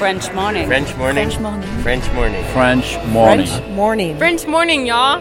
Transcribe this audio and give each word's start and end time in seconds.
French 0.00 0.32
morning. 0.32 0.66
French 0.66 0.96
morning. 0.96 1.28
French 1.30 1.40
morning. 1.42 1.68
French 1.82 2.14
morning. 2.14 2.44
French 2.54 2.98
morning. 3.12 3.46
French 3.46 3.68
morning. 3.68 4.16
French 4.16 4.46
morning, 4.46 4.86
y'all. 4.86 5.20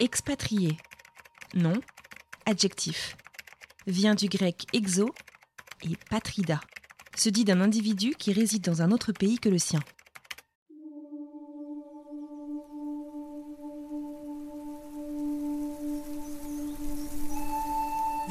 Expatrié. 0.00 0.78
Nom. 1.54 1.74
Adjectif. 2.44 3.16
Vient 3.86 4.16
du 4.16 4.28
grec 4.28 4.66
exo 4.72 5.14
et 5.84 5.96
patrida. 6.10 6.58
Se 7.16 7.28
dit 7.28 7.44
d'un 7.44 7.60
individu 7.60 8.16
qui 8.18 8.32
réside 8.32 8.64
dans 8.64 8.82
un 8.82 8.90
autre 8.90 9.12
pays 9.12 9.38
que 9.38 9.48
le 9.48 9.58
sien. 9.58 9.78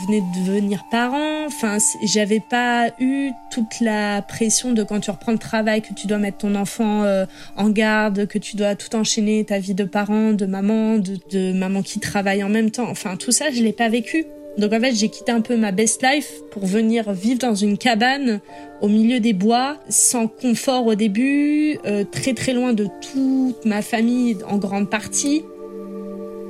Venais 0.08 0.22
de 0.22 0.46
devenir 0.46 0.86
parent. 0.90 1.46
Enfin, 1.46 1.78
j'avais 2.04 2.40
pas 2.40 2.90
eu 3.00 3.32
toute 3.52 3.80
la 3.82 4.22
pression 4.22 4.72
de 4.72 4.84
quand 4.84 5.00
tu 5.00 5.12
reprends 5.12 5.32
le 5.32 5.38
travail, 5.38 5.82
que 5.82 5.94
tu 5.94 6.08
dois 6.08 6.18
mettre 6.18 6.40
ton 6.40 6.56
enfant 6.56 7.04
euh, 7.04 7.26
en 7.56 7.70
garde, 7.70 8.28
que 8.28 8.38
tu 8.38 8.56
dois 8.56 8.76
tout 8.76 8.96
enchaîner, 8.96 9.44
ta 9.46 9.60
vie 9.60 9.74
de 9.74 9.84
parent, 9.84 10.34
de 10.34 10.46
maman, 10.46 10.98
de, 10.98 11.18
de 11.32 11.54
maman 11.54 11.82
qui 11.82 12.00
travaille 12.00 12.44
en 12.44 12.50
même 12.50 12.72
temps. 12.72 12.90
Enfin, 12.90 13.16
tout 13.18 13.32
ça, 13.32 13.52
je 13.52 13.62
l'ai 13.62 13.74
pas 13.74 13.90
vécu. 13.90 14.26
Donc 14.58 14.74
en 14.74 14.80
fait, 14.80 14.94
j'ai 14.96 15.10
quitté 15.10 15.32
un 15.32 15.42
peu 15.42 15.56
ma 15.56 15.72
best 15.72 16.04
life 16.04 16.32
pour 16.52 16.66
venir 16.66 17.12
vivre 17.14 17.40
dans 17.40 17.54
une 17.54 17.78
cabane 17.78 18.40
au 18.82 18.88
milieu 18.88 19.20
des 19.20 19.34
bois, 19.34 19.78
sans 19.88 20.28
confort 20.28 20.88
au 20.88 20.96
début, 20.96 21.78
euh, 21.86 22.04
très 22.04 22.34
très 22.34 22.54
loin 22.54 22.74
de 22.74 22.88
toute 23.02 23.66
ma 23.66 23.84
famille 23.84 24.38
en 24.50 24.58
grande 24.58 24.90
partie. 24.90 25.44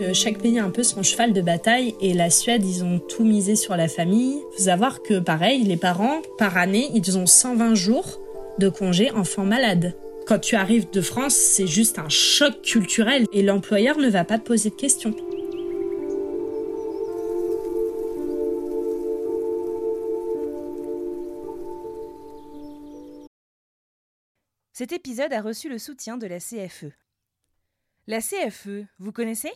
Euh, 0.01 0.13
Chaque 0.13 0.37
pays 0.37 0.59
a 0.59 0.63
un 0.63 0.69
peu 0.69 0.83
son 0.83 1.01
cheval 1.01 1.33
de 1.33 1.41
bataille 1.41 1.95
et 2.01 2.13
la 2.13 2.29
Suède, 2.29 2.63
ils 2.63 2.83
ont 2.83 2.99
tout 2.99 3.23
misé 3.23 3.55
sur 3.55 3.75
la 3.75 3.87
famille. 3.87 4.39
Faut 4.51 4.63
savoir 4.63 5.01
que 5.01 5.20
pareil, 5.20 5.63
les 5.63 5.77
parents, 5.77 6.21
par 6.37 6.57
année, 6.57 6.91
ils 6.93 7.17
ont 7.17 7.25
120 7.25 7.73
jours 7.73 8.20
de 8.59 8.70
congé 8.70 9.12
enfant 9.12 9.43
malade. 9.43 9.95
Quand 10.27 10.39
tu 10.39 10.55
arrives 10.55 10.89
de 10.91 11.01
France, 11.01 11.34
c'est 11.34 11.67
juste 11.67 11.98
un 11.99 12.09
choc 12.09 12.62
culturel 12.62 13.26
et 13.31 13.41
l'employeur 13.41 13.98
ne 13.98 14.09
va 14.09 14.23
pas 14.23 14.37
te 14.37 14.45
poser 14.45 14.70
de 14.70 14.76
questions. 14.76 15.15
Cet 24.73 24.91
épisode 24.91 25.34
a 25.34 25.41
reçu 25.41 25.70
le 25.70 25.79
soutien 25.79 26.17
de 26.17 26.27
la 26.27 26.37
CFE. 26.39 26.91
La 28.05 28.20
CFE, 28.21 28.85
vous 28.99 29.11
connaissez? 29.11 29.51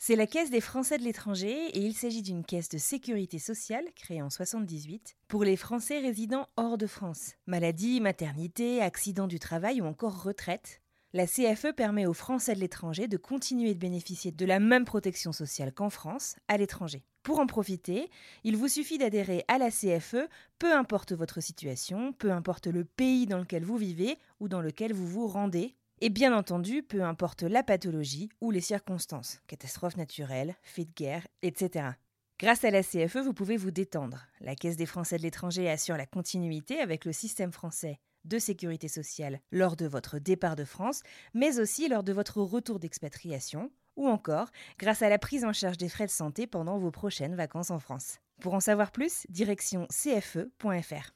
C'est 0.00 0.14
la 0.14 0.28
Caisse 0.28 0.50
des 0.50 0.60
Français 0.60 0.96
de 0.96 1.02
l'étranger 1.02 1.70
et 1.76 1.80
il 1.80 1.92
s'agit 1.92 2.22
d'une 2.22 2.44
caisse 2.44 2.68
de 2.68 2.78
sécurité 2.78 3.40
sociale 3.40 3.84
créée 3.96 4.22
en 4.22 4.30
78 4.30 5.16
pour 5.26 5.42
les 5.42 5.56
Français 5.56 5.98
résidant 5.98 6.46
hors 6.56 6.78
de 6.78 6.86
France. 6.86 7.32
Maladie, 7.46 8.00
maternité, 8.00 8.80
accident 8.80 9.26
du 9.26 9.40
travail 9.40 9.80
ou 9.80 9.86
encore 9.86 10.22
retraite. 10.22 10.82
La 11.14 11.26
CFE 11.26 11.74
permet 11.74 12.06
aux 12.06 12.14
Français 12.14 12.54
de 12.54 12.60
l'étranger 12.60 13.08
de 13.08 13.16
continuer 13.16 13.74
de 13.74 13.80
bénéficier 13.80 14.30
de 14.30 14.46
la 14.46 14.60
même 14.60 14.84
protection 14.84 15.32
sociale 15.32 15.72
qu'en 15.72 15.90
France, 15.90 16.36
à 16.46 16.58
l'étranger. 16.58 17.02
Pour 17.24 17.40
en 17.40 17.46
profiter, 17.46 18.08
il 18.44 18.56
vous 18.56 18.68
suffit 18.68 18.98
d'adhérer 18.98 19.44
à 19.48 19.58
la 19.58 19.70
CFE, 19.70 20.28
peu 20.60 20.72
importe 20.72 21.12
votre 21.12 21.40
situation, 21.40 22.12
peu 22.12 22.30
importe 22.30 22.68
le 22.68 22.84
pays 22.84 23.26
dans 23.26 23.38
lequel 23.38 23.64
vous 23.64 23.76
vivez 23.76 24.16
ou 24.38 24.48
dans 24.48 24.60
lequel 24.60 24.92
vous 24.92 25.08
vous 25.08 25.26
rendez, 25.26 25.74
et 26.00 26.10
bien 26.10 26.36
entendu, 26.36 26.82
peu 26.82 27.02
importe 27.02 27.42
la 27.42 27.62
pathologie 27.62 28.28
ou 28.40 28.50
les 28.50 28.60
circonstances, 28.60 29.40
catastrophes 29.46 29.96
naturelles, 29.96 30.54
faits 30.62 30.88
de 30.88 30.94
guerre, 30.94 31.26
etc. 31.42 31.90
Grâce 32.38 32.64
à 32.64 32.70
la 32.70 32.82
CFE, 32.82 33.18
vous 33.18 33.32
pouvez 33.32 33.56
vous 33.56 33.72
détendre. 33.72 34.26
La 34.40 34.54
Caisse 34.54 34.76
des 34.76 34.86
Français 34.86 35.16
de 35.16 35.22
l'étranger 35.22 35.68
assure 35.68 35.96
la 35.96 36.06
continuité 36.06 36.80
avec 36.80 37.04
le 37.04 37.12
système 37.12 37.52
français 37.52 37.98
de 38.24 38.38
sécurité 38.38 38.88
sociale 38.88 39.40
lors 39.50 39.74
de 39.74 39.86
votre 39.86 40.18
départ 40.18 40.54
de 40.54 40.64
France, 40.64 41.02
mais 41.34 41.58
aussi 41.58 41.88
lors 41.88 42.04
de 42.04 42.12
votre 42.12 42.40
retour 42.40 42.78
d'expatriation, 42.78 43.70
ou 43.96 44.06
encore 44.08 44.50
grâce 44.78 45.02
à 45.02 45.08
la 45.08 45.18
prise 45.18 45.44
en 45.44 45.52
charge 45.52 45.78
des 45.78 45.88
frais 45.88 46.06
de 46.06 46.10
santé 46.10 46.46
pendant 46.46 46.78
vos 46.78 46.92
prochaines 46.92 47.34
vacances 47.34 47.70
en 47.70 47.80
France. 47.80 48.18
Pour 48.40 48.54
en 48.54 48.60
savoir 48.60 48.92
plus, 48.92 49.26
direction 49.30 49.86
cfe.fr. 49.90 51.12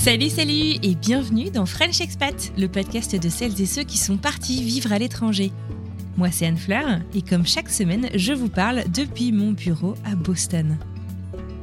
Salut, 0.00 0.30
salut 0.30 0.76
et 0.80 0.94
bienvenue 0.94 1.50
dans 1.50 1.66
French 1.66 2.00
Expat, 2.00 2.52
le 2.56 2.68
podcast 2.68 3.20
de 3.20 3.28
celles 3.28 3.60
et 3.60 3.66
ceux 3.66 3.82
qui 3.82 3.98
sont 3.98 4.16
partis 4.16 4.62
vivre 4.62 4.92
à 4.92 4.98
l'étranger. 4.98 5.50
Moi, 6.16 6.30
c'est 6.30 6.46
Anne 6.46 6.56
Fleur 6.56 7.00
et 7.14 7.20
comme 7.20 7.44
chaque 7.44 7.68
semaine, 7.68 8.08
je 8.14 8.32
vous 8.32 8.48
parle 8.48 8.84
depuis 8.94 9.32
mon 9.32 9.50
bureau 9.50 9.96
à 10.04 10.14
Boston. 10.14 10.78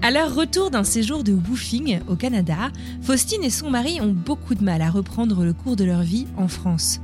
À 0.02 0.12
leur 0.12 0.36
retour 0.36 0.70
d'un 0.70 0.84
séjour 0.84 1.24
de 1.24 1.32
woofing 1.32 2.02
au 2.10 2.18
Canada, 2.18 2.72
Faustine 3.02 3.44
et 3.44 3.50
son 3.50 3.70
mari 3.70 4.02
ont 4.02 4.12
beaucoup 4.12 4.54
de 4.54 4.66
mal 4.66 4.82
à 4.82 4.92
reprendre 4.92 5.46
le 5.46 5.54
cours 5.54 5.78
de 5.78 5.86
leur 5.86 6.02
vie 6.02 6.28
en 6.36 6.50
France. 6.50 7.00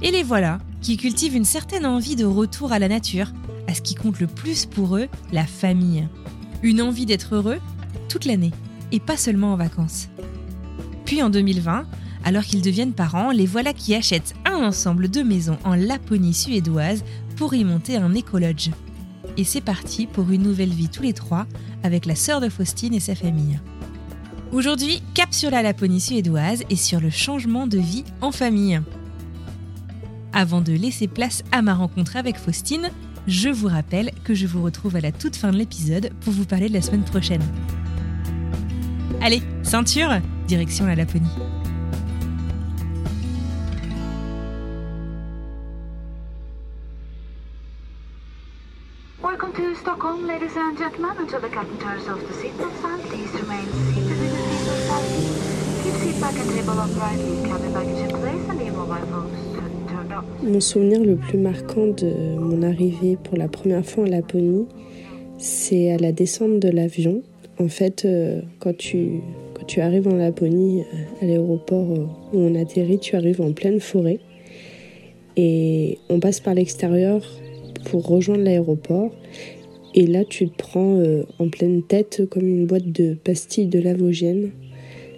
Et 0.00 0.10
les 0.10 0.22
voilà, 0.22 0.58
qui 0.80 0.96
cultivent 0.96 1.36
une 1.36 1.44
certaine 1.44 1.84
envie 1.84 2.16
de 2.16 2.24
retour 2.24 2.72
à 2.72 2.78
la 2.78 2.88
nature, 2.88 3.30
à 3.68 3.74
ce 3.74 3.82
qui 3.82 3.94
compte 3.94 4.20
le 4.20 4.26
plus 4.26 4.64
pour 4.64 4.96
eux, 4.96 5.08
la 5.32 5.44
famille. 5.44 6.08
Une 6.62 6.80
envie 6.80 7.06
d'être 7.06 7.34
heureux 7.34 7.60
toute 8.08 8.24
l'année, 8.24 8.52
et 8.90 9.00
pas 9.00 9.18
seulement 9.18 9.52
en 9.52 9.56
vacances. 9.56 10.08
Puis 11.04 11.22
en 11.22 11.30
2020, 11.30 11.86
alors 12.24 12.44
qu'ils 12.44 12.62
deviennent 12.62 12.92
parents, 12.92 13.30
les 13.30 13.46
voilà 13.46 13.72
qui 13.72 13.94
achètent 13.94 14.34
un 14.44 14.64
ensemble 14.64 15.08
de 15.08 15.22
maisons 15.22 15.58
en 15.64 15.74
Laponie 15.74 16.34
suédoise 16.34 17.04
pour 17.36 17.54
y 17.54 17.64
monter 17.64 17.96
un 17.96 18.14
écolodge. 18.14 18.70
Et 19.36 19.44
c'est 19.44 19.60
parti 19.60 20.06
pour 20.06 20.30
une 20.30 20.42
nouvelle 20.42 20.72
vie 20.72 20.88
tous 20.88 21.02
les 21.02 21.12
trois 21.12 21.46
avec 21.82 22.06
la 22.06 22.14
sœur 22.14 22.40
de 22.40 22.48
Faustine 22.48 22.94
et 22.94 23.00
sa 23.00 23.14
famille. 23.14 23.58
Aujourd'hui, 24.52 25.02
cap 25.14 25.32
sur 25.32 25.50
la 25.50 25.62
Laponie 25.62 26.00
suédoise 26.00 26.64
et 26.68 26.76
sur 26.76 27.00
le 27.00 27.10
changement 27.10 27.66
de 27.66 27.78
vie 27.78 28.04
en 28.20 28.30
famille. 28.30 28.80
Avant 30.34 30.60
de 30.60 30.72
laisser 30.72 31.08
place 31.08 31.42
à 31.52 31.62
ma 31.62 31.74
rencontre 31.74 32.16
avec 32.16 32.36
Faustine, 32.36 32.90
je 33.26 33.48
vous 33.48 33.68
rappelle 33.68 34.10
que 34.24 34.34
je 34.34 34.46
vous 34.46 34.62
retrouve 34.62 34.96
à 34.96 35.00
la 35.00 35.12
toute 35.12 35.36
fin 35.36 35.52
de 35.52 35.56
l'épisode 35.56 36.10
pour 36.20 36.32
vous 36.32 36.44
parler 36.44 36.68
de 36.68 36.74
la 36.74 36.82
semaine 36.82 37.04
prochaine. 37.04 37.42
Allez, 39.20 39.42
ceinture, 39.62 40.20
direction 40.52 40.86
la 40.86 40.94
Laponie. 40.94 41.26
Welcome 49.22 49.52
to 49.54 49.74
Stockholm, 49.74 50.26
ladies 50.26 50.54
and 50.56 50.76
gentlemen, 50.76 51.16
until 51.20 51.40
the 51.40 51.48
captain 51.48 51.78
turns 51.78 52.06
off 52.06 52.20
the 52.20 52.34
seatbelt 52.34 52.74
sign. 52.82 53.00
Please 53.08 53.32
remain 53.40 53.66
seated 53.88 54.12
in 54.12 54.28
the 54.28 54.42
seatbelt 54.48 54.82
sign. 54.88 55.06
Keep 55.84 55.94
seat 56.02 56.20
back 56.20 56.34
and 56.36 56.50
table 56.50 56.78
uprightly. 56.78 57.48
Cabin 57.48 57.72
baggage 57.72 58.02
in 58.04 58.10
place 58.20 58.48
and 58.50 58.60
your 58.60 58.74
mobile 58.74 59.06
phones 59.06 59.88
turned 59.88 60.12
off. 60.12 60.24
Mon 60.42 60.60
souvenir 60.60 61.00
le 61.00 61.16
plus 61.16 61.38
marquant 61.38 61.86
de 61.86 62.36
mon 62.38 62.62
arrivée 62.62 63.16
pour 63.24 63.38
la 63.38 63.48
première 63.48 63.86
fois 63.86 64.04
en 64.04 64.06
Laponie, 64.06 64.66
c'est 65.38 65.92
à 65.92 65.96
la 65.96 66.12
descente 66.12 66.58
de 66.58 66.68
l'avion. 66.68 67.22
En 67.58 67.68
fait, 67.68 68.04
euh, 68.04 68.42
quand 68.58 68.76
tu, 68.76 69.22
tu 69.66 69.80
arrives 69.80 70.08
en 70.08 70.14
Laponie, 70.14 70.80
euh, 70.80 71.22
à 71.22 71.26
l'aéroport 71.26 71.90
euh, 71.90 72.06
où 72.32 72.38
on 72.38 72.54
atterrit, 72.54 72.98
tu 72.98 73.16
arrives 73.16 73.40
en 73.40 73.52
pleine 73.52 73.80
forêt. 73.80 74.18
Et 75.36 75.98
on 76.08 76.20
passe 76.20 76.40
par 76.40 76.54
l'extérieur 76.54 77.22
pour 77.84 78.06
rejoindre 78.06 78.44
l'aéroport. 78.44 79.10
Et 79.94 80.06
là, 80.06 80.24
tu 80.24 80.48
te 80.48 80.56
prends 80.56 80.96
euh, 80.98 81.24
en 81.38 81.48
pleine 81.48 81.82
tête 81.82 82.22
comme 82.30 82.46
une 82.46 82.66
boîte 82.66 82.90
de 82.90 83.14
pastilles 83.14 83.66
de 83.66 83.78
lavogène, 83.78 84.50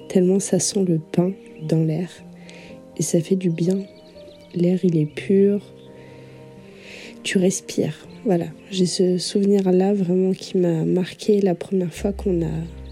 tellement 0.09 0.41
ça 0.41 0.59
sent 0.59 0.85
le 0.87 0.99
pain 0.99 1.33
dans 1.69 1.83
l'air. 1.83 2.11
Et 2.97 3.03
ça 3.03 3.21
fait 3.21 3.37
du 3.37 3.51
bien. 3.51 3.79
L'air, 4.55 4.85
il 4.85 4.97
est 4.97 5.07
pur. 5.07 5.61
Tu 7.23 7.39
respires. 7.39 8.07
Voilà, 8.25 8.47
j'ai 8.71 8.87
ce 8.87 9.19
souvenir-là 9.19 9.93
vraiment 9.93 10.33
qui 10.33 10.57
m'a 10.59 10.85
marqué 10.85 11.41
la 11.41 11.55
première 11.55 11.93
fois 11.93 12.13
qu'on 12.13 12.43
a 12.43 12.84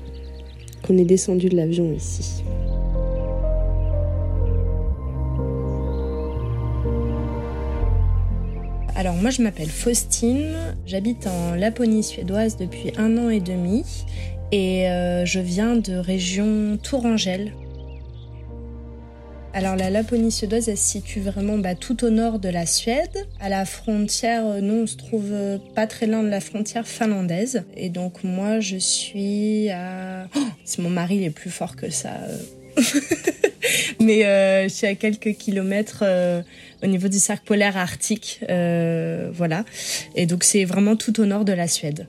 qu'on 0.93 0.99
est 0.99 1.05
descendu 1.05 1.49
de 1.49 1.57
l'avion 1.57 1.93
ici. 1.93 2.43
Alors 8.95 9.15
moi 9.17 9.31
je 9.31 9.43
m'appelle 9.43 9.71
Faustine, 9.71 10.53
j'habite 10.87 11.27
en 11.27 11.55
Laponie 11.55 12.03
suédoise 12.03 12.57
depuis 12.57 12.93
un 12.99 13.17
an 13.17 13.31
et 13.31 13.41
demi 13.41 13.85
et 14.53 14.87
euh, 14.89 15.25
je 15.25 15.41
viens 15.41 15.77
de 15.77 15.95
région 15.95 16.79
Tourangelle. 16.81 17.53
Alors 19.55 19.77
la 19.77 19.91
Laponie 19.91 20.33
suédoise 20.33 20.69
elle 20.71 20.79
se 20.79 20.85
situe 20.93 21.21
vraiment 21.21 21.59
bah, 21.59 21.75
tout 21.75 22.05
au 22.05 22.11
nord 22.11 22.39
de 22.39 22.49
la 22.49 22.65
Suède. 22.65 23.27
À 23.39 23.51
la 23.51 23.67
frontière, 23.67 24.47
euh, 24.47 24.61
nous 24.61 24.85
on 24.85 24.87
se 24.87 24.97
trouve 24.97 25.29
euh, 25.31 25.59
pas 25.75 25.87
très 25.87 26.07
loin 26.07 26.23
de 26.23 26.29
la 26.29 26.41
frontière 26.41 26.87
finlandaise. 26.87 27.63
Et 27.77 27.91
donc 27.91 28.25
moi 28.25 28.61
je 28.61 28.79
suis 28.79 29.69
à... 29.69 30.27
Oh, 30.35 30.41
mon 30.79 30.89
mari 30.91 31.17
il 31.17 31.25
est 31.25 31.31
plus 31.31 31.51
fort 31.51 31.77
que 31.77 31.91
ça. 31.91 32.15
euh. 32.29 32.39
mais 34.01 34.25
euh, 34.25 34.65
je 34.65 34.69
suis 34.69 34.87
à 34.87 34.95
quelques 34.95 35.35
kilomètres 35.35 36.03
euh, 36.03 36.43
au 36.83 36.87
niveau 36.87 37.09
du 37.09 37.19
cercle 37.19 37.45
polaire 37.45 37.77
arctique, 37.77 38.41
euh, 38.49 39.31
voilà. 39.33 39.65
Et 40.17 40.27
donc 40.27 40.45
c'est 40.45 40.65
vraiment 40.65 40.97
tout 40.97 41.21
au 41.21 41.27
nord 41.27 41.45
de 41.45 41.53
la 41.53 41.69
Suède. 41.69 42.07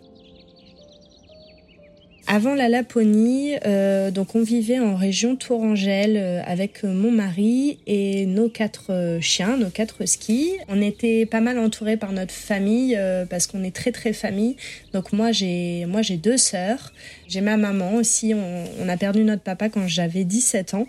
Avant 2.36 2.56
la 2.56 2.68
Laponie, 2.68 3.54
euh, 3.68 4.10
donc 4.10 4.34
on 4.34 4.42
vivait 4.42 4.80
en 4.80 4.96
région 4.96 5.36
tourangelle 5.36 6.18
euh, 6.18 6.42
avec 6.48 6.84
mon 6.84 7.12
mari 7.12 7.78
et 7.86 8.26
nos 8.26 8.50
quatre 8.50 8.92
euh, 8.92 9.22
chiens, 9.22 9.56
nos 9.56 9.70
quatre 9.70 10.08
skis. 10.08 10.50
On 10.68 10.82
était 10.82 11.28
pas 11.28 11.42
mal 11.42 11.60
entourés 11.60 11.96
par 11.96 12.12
notre 12.12 12.34
famille 12.34 13.00
parce 13.30 13.46
qu'on 13.46 13.64
est 13.64 13.76
très 13.76 13.92
très 13.92 14.14
famille. 14.14 14.56
Donc 14.94 15.14
moi 15.14 15.32
j'ai 15.32 15.86
moi 15.86 16.02
j'ai 16.02 16.18
deux 16.18 16.38
sœurs, 16.38 16.92
j'ai 17.28 17.42
ma 17.42 17.56
maman 17.56 17.94
aussi. 17.94 18.34
On, 18.34 18.90
a 18.90 18.98
perdu 18.98 19.24
notre 19.24 19.44
papa 19.44 19.70
quand 19.70 19.88
j'avais 19.88 20.24
17 20.24 20.74
ans. 20.74 20.88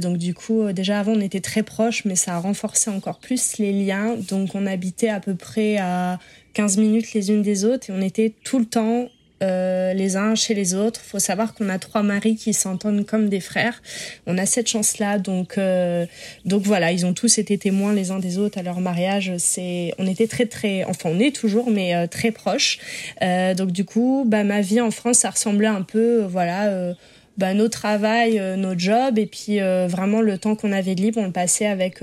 Donc 0.00 0.16
du 0.16 0.32
coup 0.32 0.70
déjà 0.72 1.00
avant 1.00 1.14
on 1.14 1.20
était 1.20 1.40
très 1.40 1.64
proches, 1.64 2.04
mais 2.04 2.14
ça 2.14 2.36
a 2.36 2.38
renforcé 2.38 2.88
encore 2.88 3.18
plus 3.18 3.58
les 3.58 3.72
liens. 3.72 4.14
Donc 4.28 4.54
on 4.54 4.64
habitait 4.64 5.08
à 5.08 5.18
peu 5.18 5.34
près 5.34 5.78
à 5.78 6.20
15 6.54 6.76
minutes 6.78 7.14
les 7.14 7.32
unes 7.32 7.42
des 7.42 7.64
autres 7.64 7.90
et 7.90 7.92
on 7.92 8.00
était 8.00 8.32
tout 8.44 8.60
le 8.60 8.64
temps 8.64 9.08
euh, 9.42 9.94
les 9.94 10.16
uns 10.16 10.34
chez 10.34 10.54
les 10.54 10.74
autres. 10.74 11.00
Faut 11.00 11.18
savoir 11.18 11.54
qu'on 11.54 11.68
a 11.68 11.78
trois 11.78 12.02
maris 12.02 12.36
qui 12.36 12.52
s'entendent 12.52 13.06
comme 13.06 13.28
des 13.28 13.40
frères. 13.40 13.82
On 14.26 14.36
a 14.36 14.46
cette 14.46 14.68
chance-là, 14.68 15.18
donc 15.18 15.58
euh, 15.58 16.06
donc 16.44 16.62
voilà, 16.62 16.90
ils 16.92 17.06
ont 17.06 17.14
tous 17.14 17.38
été 17.38 17.56
témoins 17.56 17.92
les 17.92 18.10
uns 18.10 18.18
des 18.18 18.38
autres 18.38 18.58
à 18.58 18.62
leur 18.62 18.80
mariage. 18.80 19.32
C'est, 19.38 19.94
on 19.98 20.06
était 20.06 20.26
très 20.26 20.46
très, 20.46 20.84
enfin 20.84 21.10
on 21.12 21.20
est 21.20 21.34
toujours, 21.34 21.70
mais 21.70 21.94
euh, 21.94 22.06
très 22.06 22.32
proches. 22.32 22.78
Euh, 23.22 23.54
donc 23.54 23.70
du 23.70 23.84
coup, 23.84 24.24
bah 24.26 24.44
ma 24.44 24.60
vie 24.60 24.80
en 24.80 24.90
France, 24.90 25.18
ça 25.18 25.30
ressemblait 25.30 25.68
un 25.68 25.82
peu, 25.82 26.22
voilà. 26.22 26.94
Bah, 27.36 27.54
nos 27.54 27.68
travail, 27.68 28.42
nos 28.56 28.76
jobs 28.76 29.16
et 29.16 29.26
puis 29.26 29.60
vraiment 29.60 30.20
le 30.20 30.38
temps 30.38 30.56
qu'on 30.56 30.72
avait 30.72 30.94
libre, 30.94 31.20
on 31.20 31.26
le 31.26 31.30
passait 31.30 31.66
avec 31.66 32.00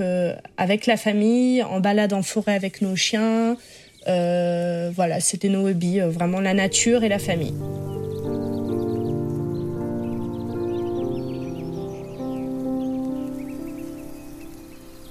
avec 0.56 0.86
la 0.86 0.96
famille, 0.96 1.62
en 1.62 1.80
balade 1.80 2.14
en 2.14 2.22
forêt 2.22 2.54
avec 2.54 2.80
nos 2.80 2.96
chiens, 2.96 3.58
euh, 4.08 4.90
voilà, 4.94 5.20
c'était 5.20 5.48
nos 5.48 5.68
hobbies, 5.68 6.00
euh, 6.00 6.08
vraiment 6.08 6.40
la 6.40 6.54
nature 6.54 7.02
et 7.02 7.08
la 7.08 7.18
famille. 7.18 7.54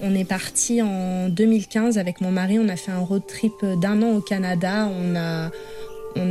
On 0.02 0.14
est 0.14 0.26
parti 0.26 0.82
en 0.82 1.30
2015 1.30 1.98
avec 1.98 2.22
mon 2.22 2.32
mari. 2.32 2.60
On 2.60 2.70
a 2.70 2.76
fait 2.76 2.92
un 2.92 3.00
road 3.00 3.24
trip 3.28 3.54
d'un 3.82 4.02
an 4.04 4.16
au 4.16 4.22
Canada. 4.22 4.88
On 4.88 5.16
a, 5.16 5.50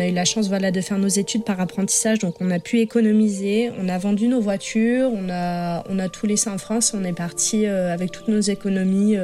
eu 0.08 0.12
la 0.12 0.25
chance 0.25 0.49
voilà, 0.49 0.70
de 0.70 0.81
faire 0.81 0.96
nos 0.96 1.08
études 1.08 1.44
par 1.44 1.61
apprentissage, 1.61 2.20
donc 2.20 2.37
on 2.40 2.50
a 2.50 2.61
pu 2.61 2.78
économiser. 2.78 3.72
On 3.82 3.88
a 3.88 3.99
vendu 3.99 4.28
nos 4.28 4.40
voitures, 4.40 5.11
on 5.12 5.28
a, 5.28 6.08
tout 6.08 6.26
laissé 6.26 6.49
en 6.49 6.56
France. 6.56 6.94
On 6.94 7.05
est 7.05 7.12
parti 7.12 7.66
euh, 7.66 7.93
avec 7.93 8.12
toutes 8.12 8.28
nos 8.28 8.40
économies. 8.40 9.16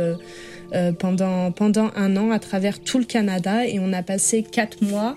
Euh, 0.75 0.93
pendant, 0.93 1.91
un 1.97 2.17
an 2.17 2.31
à 2.31 2.39
travers 2.39 2.81
tout 2.81 2.99
le 2.99 3.05
Canada 3.05 3.67
et 3.67 3.79
on 3.81 3.93
a 3.93 4.03
passé 4.03 4.43
quatre 4.43 4.83
mois 4.83 5.17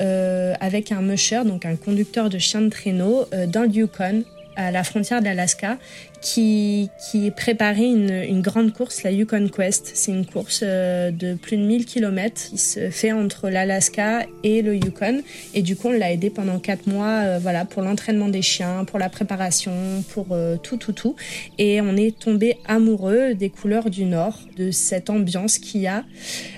euh, 0.00 0.54
avec 0.60 0.92
un 0.92 1.02
musher, 1.02 1.42
donc 1.44 1.66
un 1.66 1.76
conducteur 1.76 2.30
de 2.30 2.38
chien 2.38 2.62
de 2.62 2.68
traîneau, 2.68 3.26
euh, 3.32 3.46
dans 3.46 3.62
le 3.62 3.68
Yukon, 3.68 4.24
à 4.56 4.70
la 4.70 4.84
frontière 4.84 5.22
d'Alaska, 5.22 5.78
qui, 6.20 6.90
qui 7.10 7.30
préparait 7.30 7.88
une, 7.88 8.10
une, 8.10 8.42
grande 8.42 8.72
course, 8.72 9.02
la 9.02 9.10
Yukon 9.10 9.48
Quest. 9.48 9.90
C'est 9.94 10.12
une 10.12 10.26
course 10.26 10.60
euh, 10.62 11.10
de 11.10 11.34
plus 11.34 11.56
de 11.56 11.62
1000 11.62 11.86
km 11.86 12.48
qui 12.50 12.58
se 12.58 12.90
fait 12.90 13.12
entre 13.12 13.48
l'Alaska 13.48 14.26
et 14.42 14.62
le 14.62 14.74
Yukon. 14.74 15.22
Et 15.54 15.62
du 15.62 15.76
coup, 15.76 15.88
on 15.88 15.92
l'a 15.92 16.12
aidé 16.12 16.28
pendant 16.28 16.58
quatre 16.58 16.86
mois 16.86 17.22
euh, 17.24 17.38
voilà, 17.40 17.64
pour 17.64 17.82
l'entraînement 17.82 18.28
des 18.28 18.42
chiens, 18.42 18.84
pour 18.84 18.98
la 18.98 19.08
préparation, 19.08 19.72
pour 20.12 20.28
euh, 20.32 20.56
tout, 20.56 20.76
tout, 20.76 20.92
tout. 20.92 21.16
Et 21.58 21.80
on 21.80 21.96
est 21.96 22.18
tombé 22.18 22.56
amoureux 22.66 23.34
des 23.34 23.48
couleurs 23.48 23.88
du 23.88 24.04
Nord, 24.04 24.38
de 24.56 24.70
cette 24.70 25.08
ambiance 25.08 25.58
qu'il 25.58 25.80
y 25.80 25.86
a. 25.86 26.04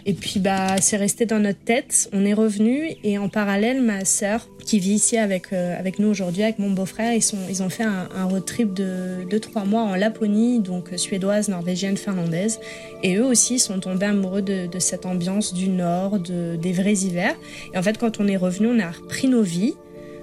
Et 0.06 0.14
puis, 0.14 0.40
bah, 0.40 0.76
c'est 0.80 0.96
resté 0.96 1.24
dans 1.24 1.38
notre 1.38 1.60
tête. 1.60 2.10
On 2.12 2.24
est 2.24 2.34
revenu 2.34 2.90
et 3.04 3.18
en 3.18 3.28
parallèle, 3.28 3.80
ma 3.80 4.04
sœur, 4.04 4.48
qui 4.64 4.78
vit 4.78 4.94
ici 4.94 5.18
avec, 5.18 5.52
avec 5.52 5.98
nous 5.98 6.08
aujourd'hui, 6.08 6.42
avec 6.44 6.58
mon 6.60 6.70
beau-frère, 6.70 7.12
ils, 7.12 7.22
sont, 7.22 7.38
ils 7.48 7.62
ont 7.64 7.68
fait 7.68 7.82
un, 7.82 8.08
un 8.14 8.24
road 8.24 8.44
trip 8.44 8.72
de, 8.72 9.26
de 9.28 9.38
trois 9.52 9.64
mois 9.66 9.82
en 9.82 9.94
Laponie, 9.94 10.60
donc 10.60 10.88
suédoise, 10.96 11.48
norvégienne, 11.50 11.98
finlandaise. 11.98 12.58
Et 13.02 13.16
eux 13.16 13.24
aussi 13.24 13.58
sont 13.58 13.80
tombés 13.80 14.06
amoureux 14.06 14.40
de, 14.40 14.66
de 14.66 14.78
cette 14.78 15.04
ambiance 15.04 15.52
du 15.52 15.68
Nord, 15.68 16.18
de, 16.18 16.56
des 16.56 16.72
vrais 16.72 16.94
hivers. 16.94 17.34
Et 17.74 17.78
en 17.78 17.82
fait, 17.82 17.98
quand 17.98 18.18
on 18.18 18.26
est 18.28 18.38
revenu, 18.38 18.68
on 18.68 18.78
a 18.78 18.90
repris 18.90 19.28
nos 19.28 19.42
vies 19.42 19.74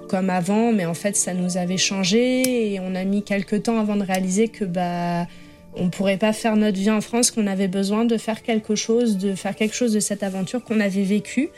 comme 0.08 0.30
avant, 0.30 0.72
mais 0.72 0.84
en 0.84 0.94
fait, 0.94 1.14
ça 1.14 1.32
nous 1.32 1.56
avait 1.56 1.76
changé 1.76 2.72
et 2.72 2.80
on 2.80 2.96
a 2.96 3.04
mis 3.04 3.22
quelques 3.22 3.62
temps 3.62 3.78
avant 3.78 3.94
de 3.94 4.02
réaliser 4.02 4.48
que 4.48 4.64
bah 4.64 5.28
on 5.74 5.88
pourrait 5.88 6.16
pas 6.16 6.32
faire 6.32 6.56
notre 6.56 6.76
vie 6.76 6.90
en 6.90 7.00
France, 7.00 7.30
qu'on 7.30 7.46
avait 7.46 7.68
besoin 7.68 8.04
de 8.04 8.16
faire 8.16 8.42
quelque 8.42 8.74
chose, 8.74 9.18
de 9.18 9.36
faire 9.36 9.54
quelque 9.54 9.76
chose 9.76 9.92
de 9.92 10.00
cette 10.00 10.24
aventure 10.24 10.64
qu'on 10.64 10.80
avait 10.80 11.04
vécue. 11.04 11.50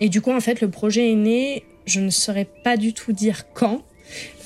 Et 0.00 0.08
du 0.08 0.20
coup, 0.20 0.30
en 0.30 0.38
fait, 0.38 0.60
le 0.60 0.70
projet 0.70 1.10
est 1.10 1.16
né. 1.16 1.64
Je 1.84 1.98
ne 1.98 2.10
saurais 2.10 2.46
pas 2.62 2.76
du 2.76 2.92
tout 2.94 3.12
dire 3.12 3.52
quand, 3.52 3.82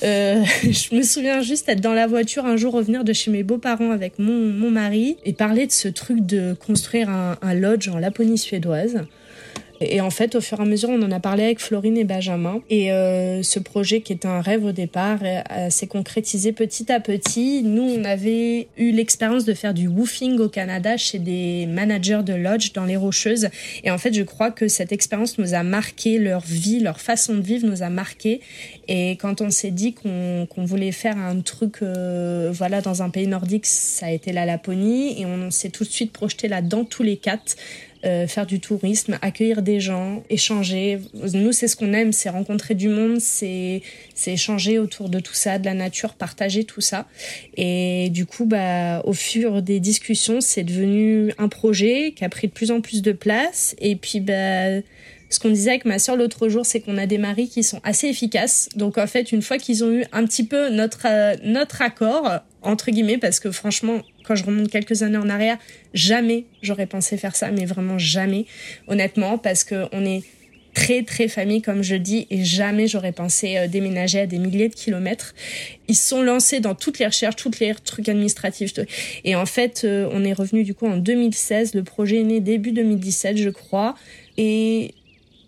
euh, 0.03 0.43
je 0.63 0.95
me 0.95 1.03
souviens 1.03 1.43
juste 1.43 1.69
être 1.69 1.81
dans 1.81 1.95
la 1.95 2.07
voiture 2.07 2.47
un 2.47 2.57
jour, 2.57 2.73
revenir 2.73 3.05
de 3.05 3.13
chez 3.13 3.31
mes 3.31 3.43
beaux-parents 3.43 3.91
avec 3.91 4.19
mon, 4.19 4.53
mon 4.53 4.71
mari 4.71 5.17
et 5.25 5.33
parler 5.33 5.67
de 5.67 5.73
ce 5.73 5.89
truc 5.89 6.25
de 6.25 6.55
construire 6.55 7.11
un, 7.11 7.37
un 7.43 7.55
lodge 7.55 7.89
en 7.89 7.99
Laponie 7.99 8.39
suédoise. 8.39 9.05
Et 9.83 10.03
en 10.03 10.11
fait, 10.11 10.35
au 10.35 10.43
fur 10.43 10.59
et 10.61 10.63
à 10.63 10.67
mesure, 10.67 10.91
on 10.91 11.01
en 11.03 11.11
a 11.11 11.21
parlé 11.21 11.45
avec 11.45 11.59
Florine 11.59 11.97
et 11.97 12.05
Benjamin. 12.05 12.61
Et 12.69 12.93
euh, 12.93 13.43
ce 13.43 13.59
projet, 13.59 14.03
qui 14.03 14.13
était 14.13 14.29
un 14.29 14.43
rêve 14.43 14.67
au 14.67 14.73
départ, 14.73 15.21
euh, 15.23 15.71
s'est 15.71 15.87
concrétisé 15.87 16.53
petit 16.53 16.93
à 16.93 17.01
petit. 17.01 17.63
Nous, 17.63 17.83
on 17.83 18.05
avait 18.05 18.69
eu 18.77 18.91
l'expérience 18.91 19.47
de 19.47 19.55
faire 19.55 19.73
du 19.73 19.89
woofing 19.89 20.39
au 20.39 20.51
Canada 20.51 20.99
chez 20.99 21.19
des 21.19 21.65
managers 21.67 22.21
de 22.23 22.35
lodge 22.35 22.73
dans 22.75 22.85
les 22.85 22.97
Rocheuses. 22.97 23.49
Et 23.83 23.91
en 23.91 23.97
fait, 23.97 24.13
je 24.13 24.23
crois 24.23 24.51
que 24.51 24.69
cette 24.69 24.93
expérience 24.93 25.39
nous 25.39 25.55
a 25.55 25.63
marqué, 25.63 26.19
leur 26.19 26.43
vie, 26.43 26.81
leur 26.81 27.01
façon 27.01 27.35
de 27.35 27.41
vivre 27.43 27.67
nous 27.67 27.83
a 27.83 27.89
marqué. 27.89 28.43
Et 28.87 29.13
quand 29.13 29.41
on 29.41 29.49
s'est 29.49 29.71
dit 29.71 29.95
qu'on 29.95 30.47
qu 30.47 30.61
voulait 30.61 30.93
faire 30.93 31.17
un 31.17 31.41
truc, 31.41 31.77
euh, 31.81 32.51
voilà, 32.53 32.83
dans 32.83 33.03
un 33.03 33.09
pays 33.09 33.27
nordique, 33.27 33.65
ça 33.65 34.07
a 34.07 34.11
été 34.11 34.33
la 34.33 34.45
Laponie. 34.45 35.23
Et 35.23 35.25
on 35.25 35.51
s'est 35.51 35.71
tout 35.71 35.85
de 35.85 35.89
suite 35.89 36.13
projeté 36.13 36.49
là-dedans, 36.49 36.85
tous 36.85 37.03
les 37.03 37.17
quatre. 37.17 37.57
Euh, 38.07 38.27
faire 38.27 38.47
du 38.47 38.61
tourisme, 38.61 39.19
accueillir 39.21 39.61
des 39.61 39.79
gens, 39.79 40.23
échanger. 40.31 41.01
Nous, 41.35 41.53
c'est 41.53 41.69
ce 41.69 41.77
qu'on 41.77 41.93
aime, 41.93 42.15
c'est 42.15 42.31
rencontrer 42.31 42.75
du 42.75 42.89
monde, 42.89 43.21
c'est 43.21 43.83
échanger 44.27 44.79
autour 44.79 45.11
de 45.11 45.21
tout 45.21 45.35
ça, 45.35 45.59
de 45.59 45.67
la 45.67 45.75
nature, 45.75 46.15
partager 46.15 46.65
tout 46.65 46.81
ça. 46.81 47.07
Et 47.59 48.09
du 48.09 48.25
coup, 48.25 48.47
bah, 48.47 49.03
au 49.05 49.13
fur 49.13 49.61
des 49.61 49.81
discussions, 49.81 50.41
c'est 50.41 50.65
devenu 50.65 51.35
un 51.37 51.49
projet 51.49 52.13
qui 52.17 52.25
a 52.25 52.31
pris 52.31 52.47
de 52.47 52.53
plus 52.53 52.71
en 52.71 52.81
plus 52.81 53.03
de 53.03 53.13
place. 53.13 53.77
Et 53.79 53.97
puis, 53.97 54.21
bah, 54.21 54.81
ce 55.29 55.39
qu'on 55.39 55.51
disait 55.51 55.71
avec 55.71 55.85
ma 55.85 55.99
sœur 55.99 56.17
l'autre 56.17 56.49
jour, 56.49 56.65
c'est 56.65 56.81
qu'on 56.81 56.97
a 56.97 57.05
des 57.05 57.19
maris 57.19 57.49
qui 57.51 57.63
sont 57.63 57.81
assez 57.85 58.09
efficaces. 58.09 58.71
Donc 58.77 58.97
en 58.97 59.07
fait, 59.07 59.31
une 59.31 59.43
fois 59.43 59.59
qu'ils 59.59 59.85
ont 59.85 59.93
eu 59.93 60.05
un 60.13 60.25
petit 60.25 60.47
peu 60.47 60.71
notre 60.71 61.07
euh, 61.07 61.37
notre 61.45 61.83
accord 61.83 62.41
entre 62.63 62.91
guillemets, 62.91 63.19
parce 63.19 63.41
que 63.41 63.51
franchement, 63.51 64.03
quand 64.31 64.37
je 64.37 64.45
remonte 64.45 64.71
quelques 64.71 65.03
années 65.03 65.17
en 65.17 65.29
arrière, 65.29 65.59
jamais 65.93 66.45
j'aurais 66.63 66.87
pensé 66.87 67.17
faire 67.17 67.35
ça, 67.35 67.51
mais 67.51 67.65
vraiment 67.65 67.99
jamais, 67.99 68.47
honnêtement, 68.87 69.39
parce 69.39 69.65
que 69.65 69.87
on 69.91 70.05
est 70.05 70.23
très 70.73 71.03
très 71.03 71.27
famille 71.27 71.63
comme 71.63 71.83
je 71.83 71.97
dis 71.97 72.29
et 72.31 72.45
jamais 72.45 72.87
j'aurais 72.87 73.11
pensé 73.11 73.57
euh, 73.57 73.67
déménager 73.67 74.21
à 74.21 74.27
des 74.27 74.39
milliers 74.39 74.69
de 74.69 74.75
kilomètres. 74.77 75.35
Ils 75.89 75.97
sont 75.97 76.23
lancés 76.23 76.61
dans 76.61 76.77
toutes 76.77 77.01
les 77.01 77.07
recherches, 77.07 77.35
toutes 77.35 77.59
les 77.59 77.75
trucs 77.75 78.09
administratifs. 78.09 78.73
Et 79.25 79.35
en 79.35 79.47
fait 79.47 79.83
euh, 79.83 80.09
on 80.13 80.23
est 80.23 80.33
revenu 80.33 80.63
du 80.63 80.75
coup 80.75 80.87
en 80.87 80.97
2016, 80.97 81.75
le 81.75 81.83
projet 81.83 82.21
est 82.21 82.25
né 82.25 82.39
début 82.39 82.71
2017 82.71 83.37
je 83.37 83.51
crois. 83.51 83.97
Et 84.39 84.95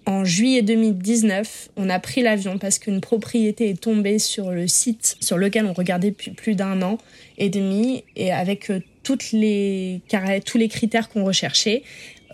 en 0.06 0.24
juillet 0.24 0.62
2019, 0.62 1.70
on 1.76 1.88
a 1.88 1.98
pris 2.00 2.22
l'avion 2.22 2.58
parce 2.58 2.78
qu'une 2.78 3.00
propriété 3.00 3.70
est 3.70 3.80
tombée 3.80 4.18
sur 4.18 4.50
le 4.50 4.66
site 4.66 5.16
sur 5.20 5.38
lequel 5.38 5.66
on 5.66 5.72
regardait 5.72 6.10
depuis 6.10 6.32
plus 6.32 6.54
d'un 6.54 6.82
an 6.82 6.98
et 7.38 7.48
demi 7.48 8.04
et 8.16 8.32
avec 8.32 8.70
euh, 8.70 8.80
toutes 9.02 9.32
les 9.32 10.00
tous 10.44 10.58
les 10.58 10.68
critères 10.68 11.08
qu'on 11.08 11.24
recherchait. 11.24 11.82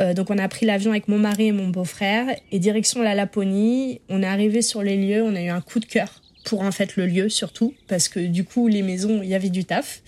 Euh, 0.00 0.14
donc 0.14 0.30
on 0.30 0.38
a 0.38 0.48
pris 0.48 0.64
l'avion 0.64 0.92
avec 0.92 1.08
mon 1.08 1.18
mari 1.18 1.48
et 1.48 1.52
mon 1.52 1.68
beau-frère 1.68 2.26
et 2.52 2.58
direction 2.58 3.02
la 3.02 3.14
Laponie. 3.14 4.00
On 4.08 4.22
est 4.22 4.26
arrivé 4.26 4.62
sur 4.62 4.82
les 4.82 4.96
lieux, 4.96 5.22
on 5.22 5.34
a 5.34 5.42
eu 5.42 5.48
un 5.48 5.60
coup 5.60 5.80
de 5.80 5.86
cœur 5.86 6.22
pour 6.48 6.62
en 6.62 6.72
fait 6.72 6.96
le 6.96 7.06
lieu 7.06 7.28
surtout 7.28 7.74
parce 7.88 8.08
que 8.08 8.20
du 8.20 8.42
coup 8.42 8.68
les 8.68 8.80
maisons 8.80 9.20
il 9.22 9.28
y 9.28 9.34
avait 9.34 9.50
du 9.50 9.66
taf. 9.66 10.00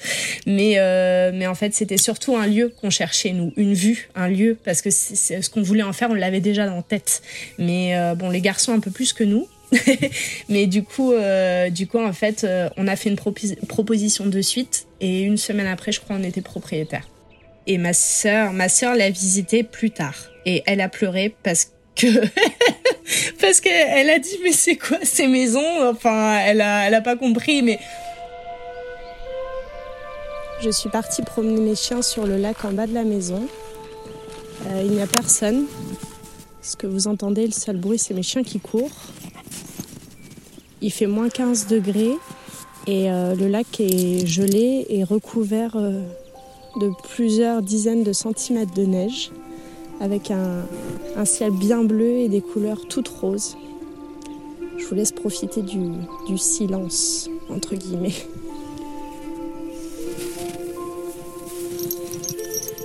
Mais 0.47 0.79
euh, 0.79 1.33
mais 1.35 1.47
en 1.47 1.55
fait 1.55 1.75
c'était 1.75 1.99
surtout 1.99 2.35
un 2.35 2.47
lieu 2.47 2.73
qu'on 2.81 2.89
cherchait 2.89 3.33
nous 3.33 3.53
une 3.59 3.75
vue 3.75 4.09
un 4.15 4.29
lieu 4.29 4.57
parce 4.65 4.81
que 4.81 4.91
ce 4.91 5.51
qu'on 5.51 5.61
voulait 5.61 5.83
en 5.83 5.93
faire 5.93 6.11
on 6.11 6.15
l'avait 6.15 6.41
déjà 6.41 6.67
dans 6.67 6.81
tête. 6.81 7.21
Mais 7.59 7.95
euh, 7.95 8.15
bon 8.15 8.31
les 8.31 8.41
garçons 8.41 8.73
un 8.73 8.81
peu 8.81 8.91
plus 8.91 9.13
que 9.13 9.23
nous. 9.23 9.47
Mais 10.49 10.67
du 10.67 10.83
coup 10.83 11.13
euh, 11.13 11.69
du 11.69 11.87
coup 11.87 12.03
en 12.03 12.15
fait 12.15 12.47
on 12.79 12.89
a 12.89 12.97
fait 12.97 13.11
une 13.11 13.17
propos 13.17 13.47
proposition 13.69 14.25
de 14.27 14.41
suite 14.41 14.87
et 15.03 15.21
une 15.21 15.37
semaine 15.37 15.67
après 15.67 15.93
je 15.93 16.01
crois 16.01 16.17
on 16.19 16.25
était 16.25 16.41
propriétaire 16.41 17.07
et 17.67 17.77
ma 17.77 17.93
sœur 17.93 18.55
ma 18.55 18.71
sœur 18.71 18.97
l'a 18.97 19.11
visité 19.11 19.63
plus 19.63 19.91
tard. 19.91 20.17
Et 20.47 20.63
elle 20.67 20.81
a 20.81 20.89
pleuré 20.89 21.35
parce 21.43 21.71
que 21.97 22.07
parce 23.41 23.61
qu'elle 23.61 24.11
a 24.11 24.19
dit 24.19 24.39
mais 24.43 24.53
c'est 24.53 24.77
quoi 24.77 24.99
ces 25.03 25.27
maisons? 25.27 25.89
Enfin 25.89 26.39
elle 26.39 26.61
a 26.61 26.87
elle 26.87 26.95
a 26.95 27.01
pas 27.01 27.17
compris 27.17 27.63
mais 27.63 27.79
Je 30.63 30.69
suis 30.69 30.91
partie 30.91 31.23
promener 31.23 31.59
mes 31.59 31.75
chiens 31.75 32.03
sur 32.03 32.27
le 32.27 32.37
lac 32.37 32.67
en 32.67 32.73
bas 32.73 32.87
de 32.87 32.93
la 32.93 33.03
maison. 33.05 33.47
Euh, 34.67 34.83
il 34.85 34.91
n'y 34.91 35.01
a 35.01 35.07
personne. 35.07 35.65
Ce 36.61 36.77
que 36.77 36.87
vous 36.87 37.09
entendez, 37.09 37.47
le 37.47 37.53
seul 37.53 37.79
bruit, 37.79 37.99
c'est 37.99 38.13
mes 38.13 38.23
chiens 38.23 38.43
qui 38.43 38.61
courent. 38.61 38.91
Il 40.83 40.93
fait 40.93 41.07
moins 41.07 41.31
15 41.31 41.67
degrés 41.67 42.13
et 42.87 43.11
euh, 43.11 43.35
le 43.35 43.49
lac 43.49 43.81
est 43.81 44.27
gelé 44.27 44.85
et 44.91 45.03
recouvert 45.03 45.77
euh, 45.77 46.03
de 46.79 46.91
plusieurs 47.15 47.63
dizaines 47.63 48.03
de 48.03 48.13
centimètres 48.13 48.75
de 48.75 48.85
neige 48.85 49.31
avec 50.01 50.31
un, 50.31 50.65
ciel 51.25 51.51
bien 51.51 51.85
bleu 51.85 52.11
et 52.11 52.29
des 52.29 52.41
couleurs 52.41 52.87
toutes 52.89 53.09
roses. 53.09 53.57
Je 54.79 54.87
vous 54.87 54.95
laisse 54.95 55.13
profiter 55.13 55.63
du 55.63 56.39
silence, 56.39 57.29
entre 57.51 57.75
guillemets. 57.75 58.15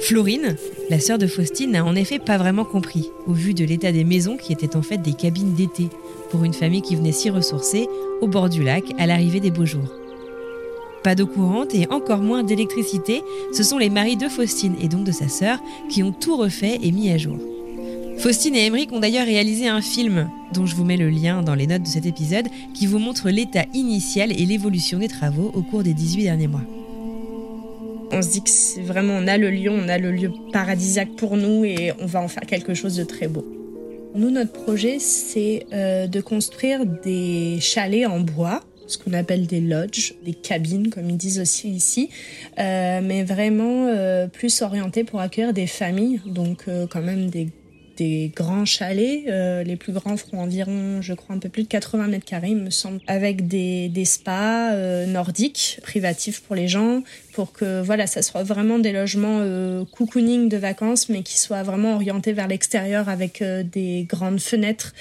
Florine, 0.05 0.55
la 0.91 0.99
sœur 0.99 1.17
de 1.17 1.25
Faustine, 1.25 1.71
n'a 1.71 1.83
en 1.83 1.95
effet 1.95 2.19
pas 2.19 2.37
vraiment 2.37 2.63
compris, 2.63 3.09
au 3.25 3.33
vu 3.33 3.55
de 3.55 3.65
l'état 3.65 3.91
des 3.91 4.03
maisons 4.03 4.37
qui 4.37 4.53
étaient 4.53 4.75
en 4.75 4.83
fait 4.83 4.99
des 4.99 5.13
cabines 5.13 5.55
d'été, 5.55 5.89
pour 6.29 6.43
une 6.43 6.53
famille 6.53 6.83
qui 6.83 6.95
venait 6.95 7.11
s'y 7.11 7.31
ressourcer 7.31 7.87
au 8.21 8.27
bord 8.27 8.49
du 8.49 8.61
lac 8.61 8.83
à 8.99 9.07
l'arrivée 9.07 9.39
des 9.39 9.49
beaux 9.49 9.65
jours. 9.65 10.04
Pas 11.05 11.13
d'eau 11.13 11.27
courante 11.27 11.75
et 11.75 11.85
encore 11.91 12.17
moins 12.17 12.41
d'électricité, 12.41 13.21
ce 13.53 13.61
sont 13.61 13.77
les 13.77 13.91
maris 13.91 14.17
de 14.17 14.27
Faustine 14.27 14.73
et 14.81 14.87
donc 14.87 15.03
de 15.03 15.11
sa 15.11 15.27
sœur 15.27 15.59
qui 15.87 16.01
ont 16.01 16.11
tout 16.11 16.35
refait 16.35 16.79
et 16.81 16.91
mis 16.91 17.11
à 17.11 17.19
jour. 17.19 17.37
Faustine 18.17 18.55
et 18.55 18.65
Emeric 18.65 18.91
ont 18.91 18.99
d'ailleurs 18.99 19.27
réalisé 19.27 19.67
un 19.67 19.81
film, 19.81 20.31
dont 20.51 20.65
je 20.65 20.75
vous 20.75 20.83
mets 20.83 20.97
le 20.97 21.11
lien 21.11 21.43
dans 21.43 21.53
les 21.53 21.67
notes 21.67 21.83
de 21.83 21.87
cet 21.87 22.07
épisode, 22.07 22.47
qui 22.73 22.87
vous 22.87 22.97
montre 22.97 23.29
l'état 23.29 23.65
initial 23.75 24.31
et 24.31 24.47
l'évolution 24.47 24.97
des 24.97 25.07
travaux 25.07 25.51
au 25.53 25.61
cours 25.61 25.83
des 25.83 25.93
18 25.93 26.23
derniers 26.23 26.47
mois. 26.47 26.63
On 28.11 28.23
se 28.23 28.31
dit 28.31 28.41
que 28.41 28.81
vraiment, 28.81 29.13
on 29.13 29.27
a 29.27 29.37
le 29.37 29.51
lieu, 29.51 29.69
on 29.69 29.87
a 29.87 29.99
le 29.99 30.11
lieu 30.11 30.31
paradisiaque 30.51 31.15
pour 31.17 31.37
nous 31.37 31.65
et 31.65 31.91
on 32.01 32.07
va 32.07 32.19
en 32.19 32.27
faire 32.27 32.47
quelque 32.47 32.73
chose 32.73 32.95
de 32.95 33.03
très 33.03 33.27
beau. 33.27 33.45
Nous, 34.15 34.31
notre 34.31 34.53
projet, 34.53 34.97
c'est 34.97 35.67
euh, 35.71 36.07
de 36.07 36.19
construire 36.19 36.83
des 37.03 37.59
chalets 37.59 38.07
en 38.07 38.21
bois, 38.21 38.63
ce 38.87 38.97
qu'on 38.97 39.13
appelle 39.13 39.47
des 39.47 39.61
lodges, 39.61 40.13
des 40.23 40.33
cabines, 40.33 40.89
comme 40.89 41.09
ils 41.09 41.17
disent 41.17 41.39
aussi 41.39 41.69
ici, 41.69 42.09
euh, 42.59 43.01
mais 43.03 43.23
vraiment 43.23 43.87
euh, 43.87 44.27
plus 44.27 44.61
orientés 44.61 45.03
pour 45.03 45.19
accueillir 45.19 45.53
des 45.53 45.67
familles, 45.67 46.21
donc 46.25 46.65
euh, 46.67 46.87
quand 46.87 47.01
même 47.01 47.29
des 47.29 47.49
des 47.97 48.31
grands 48.35 48.65
chalets. 48.65 49.23
Euh, 49.27 49.63
les 49.63 49.75
plus 49.75 49.93
grands 49.93 50.17
feront 50.17 50.39
environ, 50.41 51.01
je 51.01 51.13
crois, 51.13 51.35
un 51.35 51.39
peu 51.39 51.49
plus 51.49 51.63
de 51.63 51.67
80 51.67 52.07
mètres 52.07 52.25
carrés, 52.25 52.49
il 52.49 52.57
me 52.57 52.69
semble, 52.69 52.99
avec 53.07 53.47
des, 53.47 53.91
spas 54.05 54.73
euh, 54.73 55.05
nordiques, 55.05 55.79
privatifs 55.81 56.41
pour 56.41 56.55
les 56.55 56.67
gens, 56.67 57.03
pour 57.33 57.51
que 57.51 57.81
voilà, 57.81 58.07
ça 58.07 58.21
soit 58.21 58.43
vraiment 58.43 58.79
des 58.79 58.91
logements 58.91 59.39
euh, 59.41 59.83
cocooning 59.85 60.49
de 60.49 60.57
vacances, 60.57 61.09
mais 61.09 61.21
qui 61.21 61.37
soient 61.37 61.63
vraiment 61.63 61.95
orientés 61.95 62.33
vers 62.33 62.47
l'extérieur 62.47 63.09
avec 63.09 63.41
euh, 63.41 63.63
des 63.63 64.05
grandes 64.07 64.39
fenêtres 64.39 64.93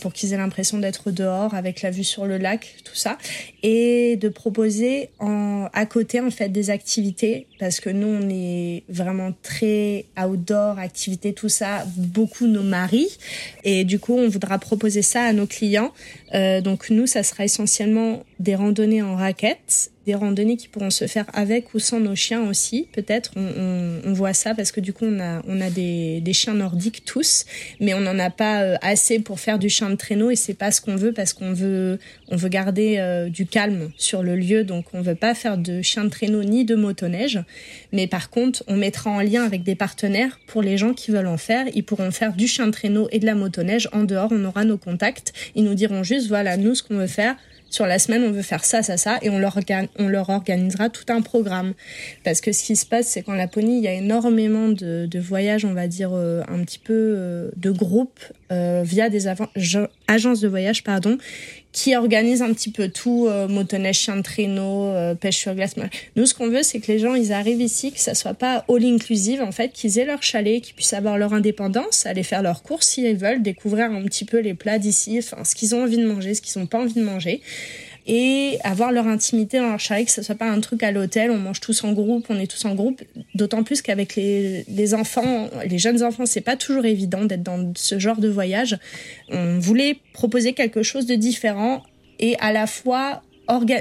pour 0.00 0.12
qu'ils 0.12 0.32
aient 0.32 0.38
l'impression 0.38 0.78
d'être 0.78 1.10
dehors 1.10 1.54
avec 1.54 1.82
la 1.82 1.90
vue 1.90 2.04
sur 2.04 2.26
le 2.26 2.38
lac, 2.38 2.76
tout 2.84 2.94
ça, 2.94 3.18
et 3.62 4.16
de 4.16 4.28
proposer 4.28 5.10
à 5.20 5.86
côté 5.86 6.20
en 6.20 6.30
fait 6.30 6.48
des 6.48 6.70
activités 6.70 7.46
parce 7.58 7.80
que 7.80 7.90
nous 7.90 8.06
on 8.06 8.28
est 8.28 8.84
vraiment 8.88 9.32
très 9.42 10.06
outdoor, 10.18 10.78
activités, 10.78 11.32
tout 11.32 11.48
ça, 11.48 11.84
beaucoup 11.96 12.37
nos 12.46 12.62
maris, 12.62 13.18
et 13.64 13.84
du 13.84 13.98
coup 13.98 14.14
on 14.14 14.28
voudra 14.28 14.58
proposer 14.58 15.02
ça 15.02 15.22
à 15.22 15.32
nos 15.32 15.46
clients. 15.46 15.92
Euh, 16.34 16.60
donc 16.60 16.90
nous, 16.90 17.06
ça 17.06 17.22
sera 17.22 17.44
essentiellement 17.44 18.24
des 18.38 18.54
randonnées 18.54 19.02
en 19.02 19.16
raquettes 19.16 19.90
des 20.08 20.14
randonnées 20.14 20.56
qui 20.56 20.68
pourront 20.68 20.88
se 20.88 21.06
faire 21.06 21.26
avec 21.34 21.74
ou 21.74 21.78
sans 21.78 22.00
nos 22.00 22.14
chiens 22.14 22.48
aussi. 22.48 22.88
Peut-être 22.92 23.30
on, 23.36 23.42
on, 23.42 24.00
on, 24.06 24.12
voit 24.14 24.32
ça 24.32 24.54
parce 24.54 24.72
que 24.72 24.80
du 24.80 24.94
coup 24.94 25.04
on 25.04 25.20
a 25.20 25.42
on 25.46 25.60
a 25.60 25.68
des, 25.68 26.22
des 26.22 26.32
chiens 26.32 26.54
nordiques 26.54 27.04
tous, 27.04 27.44
mais 27.78 27.92
on 27.92 28.00
n'en 28.00 28.18
a 28.18 28.30
pas 28.30 28.62
euh, 28.62 28.76
assez 28.80 29.18
pour 29.18 29.38
faire 29.38 29.58
du 29.58 29.68
chien 29.68 29.90
de 29.90 29.96
traîneau 29.96 30.30
et 30.30 30.36
c'est 30.36 30.54
pas 30.54 30.70
ce 30.70 30.80
qu'on 30.80 30.96
veut 30.96 31.12
parce 31.12 31.34
qu'on 31.34 31.52
veut 31.52 31.98
on 32.28 32.36
veut 32.36 32.48
garder 32.48 32.96
euh, 32.96 33.28
du 33.28 33.44
calme 33.44 33.90
sur 33.98 34.22
le 34.22 34.34
lieu 34.34 34.64
donc 34.64 34.86
on 34.94 35.02
veut 35.02 35.14
pas 35.14 35.34
faire 35.34 35.58
de 35.58 35.82
chien 35.82 36.04
de 36.04 36.08
traîneau 36.08 36.42
ni 36.42 36.64
de 36.64 36.74
motoneige. 36.74 37.40
Mais 37.92 38.06
par 38.06 38.30
contre 38.30 38.64
on 38.66 38.76
mettra 38.76 39.10
en 39.10 39.20
lien 39.20 39.44
avec 39.44 39.62
des 39.62 39.74
partenaires 39.74 40.40
pour 40.46 40.62
les 40.62 40.78
gens 40.78 40.94
qui 40.94 41.10
veulent 41.10 41.26
en 41.26 41.36
faire. 41.36 41.66
Ils 41.74 41.84
pourront 41.84 42.12
faire 42.12 42.32
du 42.32 42.48
chien 42.48 42.64
de 42.64 42.72
traîneau 42.72 43.08
et 43.12 43.18
de 43.18 43.26
la 43.26 43.34
motoneige 43.34 43.90
en 43.92 44.04
dehors. 44.04 44.30
On 44.32 44.42
aura 44.46 44.64
nos 44.64 44.78
contacts. 44.78 45.34
Ils 45.54 45.64
nous 45.64 45.74
diront 45.74 46.02
juste 46.02 46.17
voilà 46.26 46.56
nous 46.56 46.74
ce 46.74 46.82
qu'on 46.82 46.96
veut 46.96 47.06
faire 47.06 47.36
sur 47.70 47.86
la 47.86 47.98
semaine, 47.98 48.24
on 48.24 48.30
veut 48.30 48.42
faire 48.42 48.64
ça, 48.64 48.82
ça, 48.82 48.96
ça, 48.96 49.18
et 49.22 49.30
on 49.30 49.38
leur, 49.38 49.58
on 49.98 50.08
leur 50.08 50.30
organisera 50.30 50.88
tout 50.88 51.04
un 51.08 51.20
programme. 51.20 51.74
Parce 52.24 52.40
que 52.40 52.52
ce 52.52 52.62
qui 52.62 52.76
se 52.76 52.86
passe, 52.86 53.08
c'est 53.08 53.22
qu'en 53.22 53.34
Laponie, 53.34 53.78
il 53.78 53.84
y 53.84 53.88
a 53.88 53.92
énormément 53.92 54.68
de, 54.68 55.08
voyages, 55.18 55.64
on 55.64 55.74
va 55.74 55.86
dire, 55.86 56.10
euh, 56.12 56.42
un 56.48 56.64
petit 56.64 56.78
peu 56.78 56.94
euh, 56.94 57.50
de 57.56 57.70
groupes 57.70 58.20
euh, 58.52 58.82
via 58.84 59.10
des 59.10 59.28
agences 60.06 60.40
de 60.40 60.48
voyage, 60.48 60.82
pardon, 60.82 61.18
qui 61.72 61.94
organisent 61.94 62.42
un 62.42 62.52
petit 62.52 62.70
peu 62.70 62.88
tout, 62.88 63.26
euh, 63.28 63.46
motoneige, 63.46 63.98
chien 63.98 64.16
de 64.16 64.22
traîneau, 64.22 64.86
euh, 64.86 65.14
pêche 65.14 65.36
sur 65.36 65.54
glace. 65.54 65.74
Nous, 66.16 66.26
ce 66.26 66.34
qu'on 66.34 66.48
veut, 66.48 66.62
c'est 66.62 66.80
que 66.80 66.90
les 66.90 66.98
gens, 66.98 67.14
ils 67.14 67.32
arrivent 67.32 67.60
ici, 67.60 67.92
que 67.92 68.00
ça 68.00 68.14
soit 68.14 68.34
pas 68.34 68.64
all 68.68 68.84
inclusive, 68.84 69.42
en 69.42 69.52
fait, 69.52 69.72
qu'ils 69.72 69.98
aient 69.98 70.06
leur 70.06 70.22
chalet, 70.22 70.62
qu'ils 70.62 70.74
puissent 70.74 70.94
avoir 70.94 71.18
leur 71.18 71.34
indépendance, 71.34 72.06
aller 72.06 72.22
faire 72.22 72.42
leurs 72.42 72.62
courses 72.62 72.88
s'ils 72.88 73.16
veulent, 73.16 73.42
découvrir 73.42 73.90
un 73.90 74.02
petit 74.04 74.24
peu 74.24 74.38
les 74.38 74.54
plats 74.54 74.78
d'ici, 74.78 75.18
enfin, 75.18 75.44
ce 75.44 75.54
qu'ils 75.54 75.74
ont 75.74 75.82
envie 75.82 75.98
de 75.98 76.06
manger, 76.06 76.34
ce 76.34 76.40
qu'ils 76.40 76.60
n'ont 76.60 76.66
pas 76.66 76.78
envie 76.78 76.94
de 76.94 77.04
manger 77.04 77.42
et 78.08 78.58
avoir 78.64 78.90
leur 78.90 79.06
intimité 79.06 79.58
dans 79.58 79.68
leur 79.68 79.78
chalet, 79.78 80.06
que 80.06 80.10
ce 80.10 80.22
soit 80.22 80.34
pas 80.34 80.50
un 80.50 80.60
truc 80.60 80.82
à 80.82 80.90
l'hôtel, 80.90 81.30
on 81.30 81.36
mange 81.36 81.60
tous 81.60 81.84
en 81.84 81.92
groupe, 81.92 82.24
on 82.30 82.40
est 82.40 82.46
tous 82.46 82.64
en 82.64 82.74
groupe. 82.74 83.02
D'autant 83.34 83.62
plus 83.62 83.82
qu'avec 83.82 84.16
les, 84.16 84.94
enfants, 84.94 85.50
les 85.66 85.78
jeunes 85.78 86.02
enfants, 86.02 86.24
c'est 86.24 86.40
pas 86.40 86.56
toujours 86.56 86.86
évident 86.86 87.24
d'être 87.24 87.42
dans 87.42 87.72
ce 87.76 87.98
genre 87.98 88.16
de 88.16 88.28
voyage. 88.28 88.78
On 89.28 89.58
voulait 89.58 89.98
proposer 90.14 90.54
quelque 90.54 90.82
chose 90.82 91.04
de 91.04 91.16
différent 91.16 91.82
et 92.18 92.36
à 92.40 92.50
la 92.50 92.66
fois 92.66 93.22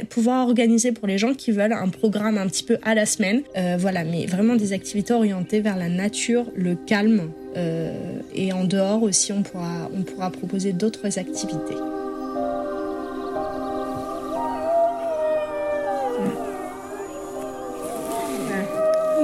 pouvoir 0.10 0.48
organiser 0.48 0.92
pour 0.92 1.08
les 1.08 1.18
gens 1.18 1.34
qui 1.34 1.52
veulent 1.52 1.74
un 1.74 1.90
programme 1.90 2.38
un 2.38 2.48
petit 2.48 2.64
peu 2.64 2.78
à 2.84 2.96
la 2.96 3.06
semaine. 3.06 3.44
Euh, 3.58 3.76
voilà, 3.80 4.04
mais 4.04 4.26
vraiment 4.26 4.56
des 4.56 4.74
activités 4.74 5.14
orientées 5.14 5.60
vers 5.62 5.78
la 5.78 5.90
nature, 5.90 6.46
le 6.56 6.76
calme. 6.76 7.32
Euh, 7.56 8.20
et 8.34 8.54
en 8.54 8.64
dehors 8.64 9.04
aussi, 9.04 9.34
on 9.34 9.44
pourra, 9.44 9.90
on 9.94 10.04
pourra 10.04 10.32
proposer 10.32 10.72
d'autres 10.74 11.20
activités. 11.20 11.76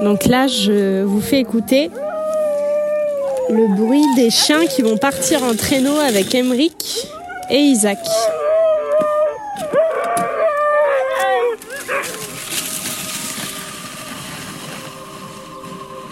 Donc 0.04 0.26
là, 0.26 0.48
je 0.48 1.04
vous 1.04 1.22
fais 1.22 1.40
écouter 1.40 1.90
le 3.50 3.76
bruit 3.76 4.04
des 4.16 4.30
chiens 4.30 4.66
qui 4.66 4.82
vont 4.82 4.98
partir 4.98 5.44
en 5.44 5.56
traîneau 5.56 5.98
avec 5.98 6.36
Emeric 6.36 7.08
et 7.50 7.60
Isaac. 7.60 8.00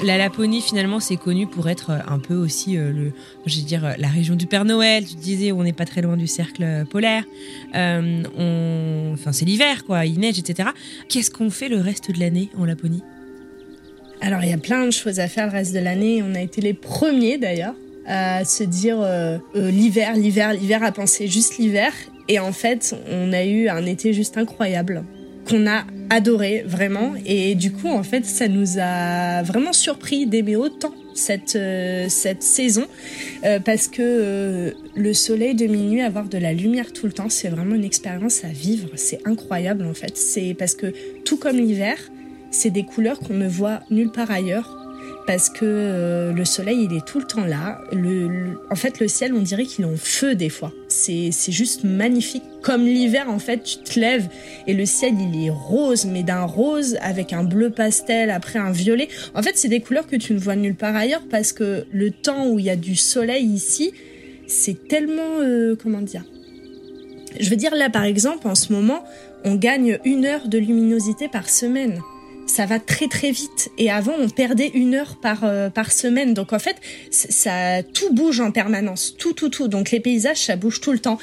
la 0.03 0.17
Laponie 0.17 0.61
finalement 0.61 0.99
c'est 0.99 1.15
connu 1.15 1.45
pour 1.45 1.69
être 1.69 1.91
un 1.91 2.17
peu 2.17 2.33
aussi 2.33 2.75
euh, 2.75 2.91
le 2.91 3.11
je 3.45 3.57
vais 3.57 3.61
dire 3.61 3.93
la 3.99 4.07
région 4.07 4.35
du 4.35 4.47
Père 4.47 4.65
Noël. 4.65 5.05
Tu 5.05 5.15
disais 5.15 5.51
on 5.51 5.61
n'est 5.63 5.73
pas 5.73 5.85
très 5.85 6.01
loin 6.01 6.17
du 6.17 6.25
cercle 6.25 6.85
polaire. 6.89 7.23
Euh, 7.75 9.13
enfin 9.13 9.31
c'est 9.31 9.45
l'hiver 9.45 9.85
quoi. 9.85 10.05
Il 10.07 10.19
neige 10.19 10.39
etc 10.39 10.69
qu'est-ce 11.07 11.29
qu'on 11.29 11.51
fait 11.51 11.69
le 11.69 11.79
reste 11.79 12.09
de 12.09 12.19
l'année 12.19 12.49
en 12.57 12.65
Laponie? 12.65 13.03
Alors 14.21 14.43
il 14.43 14.49
y 14.49 14.53
a 14.53 14.57
plein 14.57 14.85
de 14.85 14.91
choses 14.91 15.19
à 15.19 15.27
faire 15.27 15.47
le 15.47 15.51
reste 15.51 15.73
de 15.73 15.79
l'année. 15.79 16.23
On 16.23 16.35
a 16.35 16.41
été 16.41 16.61
les 16.61 16.73
premiers 16.73 17.37
d'ailleurs 17.37 17.73
à 18.05 18.45
se 18.45 18.63
dire 18.63 18.99
euh, 19.01 19.37
euh, 19.55 19.69
l'hiver 19.69 20.15
l'hiver 20.15 20.53
l'hiver 20.53 20.83
à 20.83 20.91
penser 20.91 21.27
juste 21.27 21.57
l'hiver. 21.57 21.91
Et 22.27 22.39
en 22.39 22.51
fait 22.51 22.95
on 23.11 23.33
a 23.33 23.43
eu 23.43 23.67
un 23.67 23.85
été 23.85 24.13
juste 24.13 24.37
incroyable 24.37 25.03
qu'on 25.49 25.67
a 25.67 25.85
adoré 26.11 26.63
vraiment. 26.67 27.13
Et 27.25 27.55
du 27.55 27.71
coup 27.71 27.89
en 27.89 28.03
fait 28.03 28.25
ça 28.25 28.47
nous 28.47 28.77
a 28.79 29.41
vraiment 29.41 29.73
surpris 29.73 30.27
d'aimer 30.27 30.55
autant 30.55 30.93
cette 31.15 31.55
euh, 31.55 32.05
cette 32.07 32.43
saison. 32.43 32.85
Parce 33.65 33.87
que 33.87 34.75
le 34.95 35.13
soleil 35.13 35.55
de 35.55 35.65
minuit 35.65 36.01
avoir 36.01 36.25
de 36.25 36.37
la 36.37 36.53
lumière 36.53 36.93
tout 36.93 37.07
le 37.07 37.11
temps 37.11 37.29
c'est 37.29 37.49
vraiment 37.49 37.73
une 37.73 37.83
expérience 37.83 38.45
à 38.45 38.49
vivre. 38.49 38.89
C'est 38.95 39.19
incroyable 39.25 39.83
en 39.83 39.95
fait. 39.95 40.15
C'est 40.15 40.53
parce 40.53 40.75
que 40.75 40.93
tout 41.25 41.37
comme 41.37 41.57
l'hiver 41.57 41.97
c'est 42.51 42.69
des 42.69 42.83
couleurs 42.83 43.19
qu'on 43.19 43.33
ne 43.33 43.47
voit 43.47 43.79
nulle 43.89 44.11
part 44.11 44.29
ailleurs 44.29 44.77
parce 45.25 45.49
que 45.49 45.59
euh, 45.63 46.33
le 46.33 46.45
soleil 46.45 46.87
il 46.89 46.97
est 46.97 47.05
tout 47.05 47.19
le 47.19 47.25
temps 47.25 47.45
là. 47.45 47.81
En 48.69 48.75
fait 48.75 48.99
le 48.99 49.07
ciel 49.07 49.33
on 49.33 49.41
dirait 49.41 49.65
qu'il 49.65 49.85
est 49.85 49.87
en 49.87 49.95
feu 49.95 50.35
des 50.35 50.49
fois. 50.49 50.71
C'est 50.87 51.31
juste 51.49 51.83
magnifique. 51.83 52.43
Comme 52.61 52.85
l'hiver 52.85 53.29
en 53.29 53.39
fait 53.39 53.63
tu 53.63 53.77
te 53.77 53.99
lèves 53.99 54.27
et 54.67 54.73
le 54.73 54.85
ciel 54.85 55.13
il 55.19 55.45
est 55.45 55.49
rose 55.49 56.05
mais 56.05 56.23
d'un 56.23 56.43
rose 56.43 56.97
avec 57.01 57.33
un 57.33 57.43
bleu 57.43 57.69
pastel 57.69 58.29
après 58.29 58.59
un 58.59 58.71
violet. 58.71 59.07
En 59.33 59.41
fait 59.41 59.57
c'est 59.57 59.69
des 59.69 59.79
couleurs 59.79 60.07
que 60.07 60.15
tu 60.15 60.33
ne 60.33 60.39
vois 60.39 60.55
nulle 60.55 60.75
part 60.75 60.95
ailleurs 60.95 61.23
parce 61.29 61.53
que 61.53 61.85
le 61.91 62.11
temps 62.11 62.47
où 62.47 62.59
il 62.59 62.65
y 62.65 62.69
a 62.69 62.75
du 62.75 62.95
soleil 62.95 63.45
ici 63.45 63.93
c'est 64.47 64.87
tellement 64.87 65.39
euh, 65.39 65.75
comment 65.81 66.01
dire? 66.01 66.23
Je 67.39 67.49
veux 67.49 67.55
dire 67.55 67.73
là 67.75 67.89
par 67.89 68.03
exemple 68.03 68.47
en 68.47 68.55
ce 68.55 68.73
moment 68.73 69.03
on 69.43 69.55
gagne 69.55 69.97
une 70.05 70.25
heure 70.25 70.47
de 70.47 70.57
luminosité 70.57 71.27
par 71.27 71.49
semaine 71.49 72.01
ça 72.51 72.65
va 72.65 72.79
très 72.79 73.07
très 73.07 73.31
vite. 73.31 73.71
Et 73.77 73.89
avant, 73.89 74.13
on 74.19 74.29
perdait 74.29 74.71
une 74.73 74.93
heure 74.93 75.15
par, 75.15 75.43
euh, 75.43 75.69
par 75.69 75.91
semaine. 75.91 76.33
Donc 76.33 76.53
en 76.53 76.59
fait, 76.59 76.75
ça 77.09 77.81
tout 77.81 78.13
bouge 78.13 78.41
en 78.41 78.51
permanence. 78.51 79.15
Tout, 79.17 79.33
tout, 79.33 79.49
tout. 79.49 79.67
Donc 79.67 79.91
les 79.91 79.99
paysages, 79.99 80.45
ça 80.45 80.57
bouge 80.57 80.81
tout 80.81 80.91
le 80.91 80.99
temps. 80.99 81.17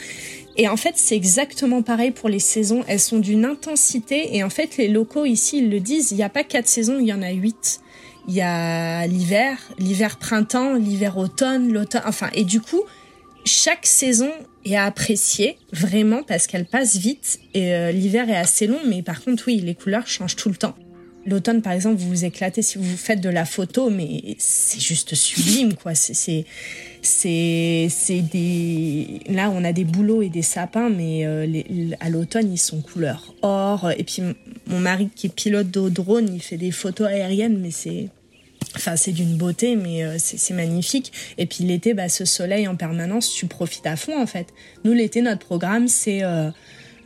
Et 0.57 0.69
en 0.69 0.77
fait, 0.77 0.95
c'est 0.97 1.15
exactement 1.15 1.83
pareil 1.83 2.11
pour 2.11 2.29
les 2.29 2.39
saisons. 2.39 2.83
Elles 2.89 2.99
sont 2.99 3.19
d'une 3.19 3.45
intensité. 3.45 4.37
Et 4.37 4.43
en 4.43 4.51
fait, 4.51 4.77
les 4.79 4.89
locaux 4.89 5.27
ici, 5.27 5.59
ils 5.59 5.71
le 5.71 5.81
disent, 5.81 6.11
il 6.11 6.17
n'y 6.17 6.25
a 6.25 6.31
pas 6.31 6.45
quatre 6.45 6.67
saisons, 6.67 6.99
il 6.99 7.07
y 7.07 7.13
en 7.13 7.23
a 7.23 7.31
huit. 7.31 7.81
Il 8.27 8.35
y 8.35 8.41
a 8.41 9.07
l'hiver, 9.07 9.59
l'hiver-printemps, 9.79 10.75
l'hiver-automne, 10.75 11.73
l'automne. 11.73 12.03
Enfin, 12.07 12.29
et 12.35 12.45
du 12.45 12.61
coup, 12.61 12.83
chaque 13.45 13.87
saison 13.87 14.31
est 14.65 14.77
à 14.77 14.85
apprécier 14.85 15.59
vraiment 15.73 16.23
parce 16.23 16.47
qu'elle 16.47 16.67
passe 16.67 16.97
vite 16.97 17.39
et 17.55 17.73
euh, 17.73 17.93
l'hiver 17.93 18.29
est 18.29 18.37
assez 18.37 18.67
long 18.67 18.81
mais 18.87 19.03
par 19.03 19.23
contre 19.23 19.45
oui 19.47 19.61
les 19.61 19.75
couleurs 19.75 20.07
changent 20.07 20.37
tout 20.37 20.51
le 20.51 20.57
temps. 20.57 20.75
L'automne 21.29 21.63
par 21.63 21.73
exemple 21.73 21.97
vous 21.97 22.09
vous 22.09 22.25
éclatez 22.25 22.63
si 22.63 22.79
vous 22.79 22.97
faites 22.97 23.21
de 23.21 23.29
la 23.29 23.45
photo 23.45 23.91
mais 23.91 24.37
c'est 24.39 24.81
juste 24.81 25.15
sublime 25.15 25.75
quoi 25.75 25.95
c'est 25.95 26.15
c'est 27.03 27.89
c'est 27.91 28.23
des 28.23 29.21
là 29.29 29.51
on 29.51 29.63
a 29.65 29.73
des 29.73 29.85
bouleaux 29.85 30.23
et 30.23 30.31
des 30.31 30.43
sapins 30.43 30.89
mais 30.89 31.27
euh, 31.27 31.47
à 32.01 32.09
l'automne 32.09 32.51
ils 32.53 32.59
sont 32.59 32.81
couleur 32.81 33.35
or 33.43 33.91
et 33.97 34.05
puis 34.05 34.23
mon 34.67 34.81
mari 34.81 35.11
qui 35.15 35.27
est 35.27 35.35
pilote 35.35 35.71
de 35.71 35.89
drone 35.89 36.33
il 36.33 36.41
fait 36.41 36.57
des 36.57 36.71
photos 36.71 37.09
aériennes 37.09 37.59
mais 37.59 37.71
c'est 37.71 38.09
Enfin, 38.77 38.97
c'est 38.97 39.13
d'une 39.13 39.37
beauté, 39.37 39.77
mais 39.77 40.05
euh, 40.05 40.17
c'est 40.19 40.53
magnifique. 40.53 41.13
Et 41.39 41.47
puis 41.47 41.65
l'été, 41.65 41.95
bah, 41.95 42.09
ce 42.09 42.25
soleil 42.25 42.69
en 42.69 42.77
permanence, 42.77 43.33
tu 43.33 43.47
profites 43.47 43.87
à 43.87 43.97
fond 43.97 44.21
en 44.21 44.27
fait. 44.27 44.49
Nous, 44.85 44.93
l'été, 44.93 45.23
notre 45.23 45.45
programme, 45.45 45.89
c'est 45.89 46.23
euh, 46.23 46.51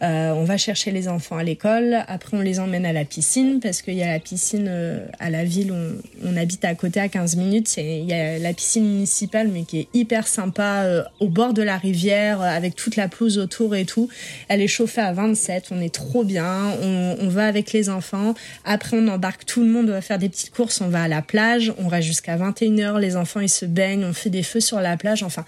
euh, 0.03 0.33
on 0.33 0.43
va 0.43 0.57
chercher 0.57 0.91
les 0.91 1.07
enfants 1.07 1.37
à 1.37 1.45
l'école, 1.45 1.99
après 2.09 2.37
on 2.37 2.41
les 2.41 2.59
emmène 2.59 2.85
à 2.85 2.93
la 2.93 3.05
piscine 3.05 3.61
parce 3.61 3.83
qu'il 3.83 3.95
y 3.95 4.03
a 4.03 4.13
la 4.13 4.19
piscine 4.19 4.67
euh, 4.69 5.07
à 5.21 5.31
la 5.31 5.45
ville 5.45 5.71
où 5.71 5.77
on, 6.25 6.37
habite 6.37 6.65
à 6.65 6.75
côté 6.75 6.99
à 6.99 7.09
15 7.09 7.37
minutes. 7.37 7.77
Il 7.77 8.05
y 8.05 8.13
a 8.13 8.39
la 8.39 8.53
piscine 8.53 8.85
municipale 8.85 9.49
mais 9.49 9.63
qui 9.63 9.81
est 9.81 9.89
hyper 9.95 10.27
sympa 10.27 10.83
euh, 10.83 11.05
au 11.21 11.29
bord 11.29 11.55
de 11.55 11.63
la 11.63 11.77
rivière 11.77 12.41
avec 12.41 12.75
toute 12.75 12.97
la 12.97 13.07
pelouse 13.07 13.39
autour 13.39 13.77
et 13.77 13.85
tout. 13.85 14.09
Elle 14.49 14.61
est 14.61 14.67
chauffée 14.67 15.03
à 15.03 15.13
27, 15.13 15.69
on 15.71 15.81
est 15.81 15.95
trop 15.95 16.25
bien. 16.25 16.73
On, 16.83 17.17
on 17.21 17.29
va 17.29 17.47
avec 17.47 17.73
les 17.73 17.89
enfants. 17.89 18.35
Après 18.65 18.97
on 18.97 19.07
embarque 19.07 19.45
tout 19.45 19.61
le 19.61 19.69
monde, 19.69 19.89
on 19.89 19.93
va 19.93 20.01
faire 20.01 20.19
des 20.19 20.29
petites 20.29 20.53
courses, 20.53 20.81
on 20.81 20.89
va 20.89 21.05
à 21.05 21.09
la 21.09 21.23
plage, 21.23 21.73
on 21.79 21.87
reste 21.87 22.09
jusqu'à 22.09 22.37
21h, 22.37 22.99
les 22.99 23.15
enfants 23.15 23.41
ils 23.41 23.49
se 23.49 23.67
baignent, 23.67 24.05
on 24.05 24.13
fait 24.13 24.31
des 24.31 24.43
feux 24.43 24.61
sur 24.61 24.81
la 24.81 24.97
plage. 24.97 25.23
Enfin, 25.23 25.45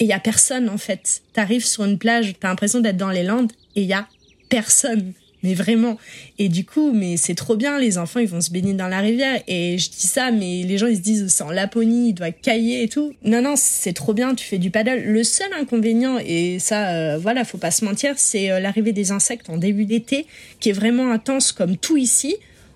et 0.00 0.04
il 0.04 0.08
y 0.08 0.12
a 0.12 0.20
personne 0.20 0.68
en 0.68 0.78
fait. 0.78 1.22
T'arrives 1.32 1.64
sur 1.64 1.84
une 1.84 1.98
plage, 1.98 2.34
t'as 2.38 2.48
l'impression 2.48 2.80
d'être 2.80 2.96
dans 2.96 3.10
les 3.10 3.24
Landes 3.24 3.52
et 3.76 3.82
il 3.82 3.88
y 3.88 3.94
a 3.94 4.06
personne. 4.48 5.12
Mais 5.44 5.54
vraiment. 5.54 5.98
Et 6.38 6.48
du 6.48 6.64
coup, 6.64 6.90
mais 6.92 7.16
c'est 7.16 7.36
trop 7.36 7.54
bien, 7.54 7.78
les 7.78 7.96
enfants, 7.96 8.18
ils 8.18 8.28
vont 8.28 8.40
se 8.40 8.50
baigner 8.50 8.74
dans 8.74 8.88
la 8.88 8.98
rivière. 8.98 9.40
Et 9.46 9.78
je 9.78 9.88
dis 9.88 10.08
ça, 10.08 10.32
mais 10.32 10.64
les 10.64 10.78
gens, 10.78 10.88
ils 10.88 10.96
se 10.96 11.00
disent, 11.00 11.28
c'est 11.28 11.44
en 11.44 11.50
Laponie, 11.50 12.08
il 12.08 12.12
doit 12.12 12.32
cailler 12.32 12.82
et 12.82 12.88
tout. 12.88 13.14
Non, 13.22 13.40
non, 13.40 13.54
c'est 13.56 13.92
trop 13.92 14.14
bien, 14.14 14.34
tu 14.34 14.44
fais 14.44 14.58
du 14.58 14.70
paddle. 14.70 15.00
Le 15.04 15.22
seul 15.22 15.52
inconvénient, 15.52 16.18
et 16.18 16.58
ça, 16.58 16.88
euh, 16.88 17.18
voilà, 17.18 17.44
faut 17.44 17.58
pas 17.58 17.70
se 17.70 17.84
mentir, 17.84 18.14
c'est 18.16 18.50
euh, 18.50 18.58
l'arrivée 18.58 18.90
des 18.90 19.12
insectes 19.12 19.48
en 19.48 19.58
début 19.58 19.84
d'été, 19.84 20.26
qui 20.58 20.70
est 20.70 20.72
vraiment 20.72 21.12
intense 21.12 21.52
comme 21.52 21.76
tout 21.76 21.96
ici. 21.96 22.34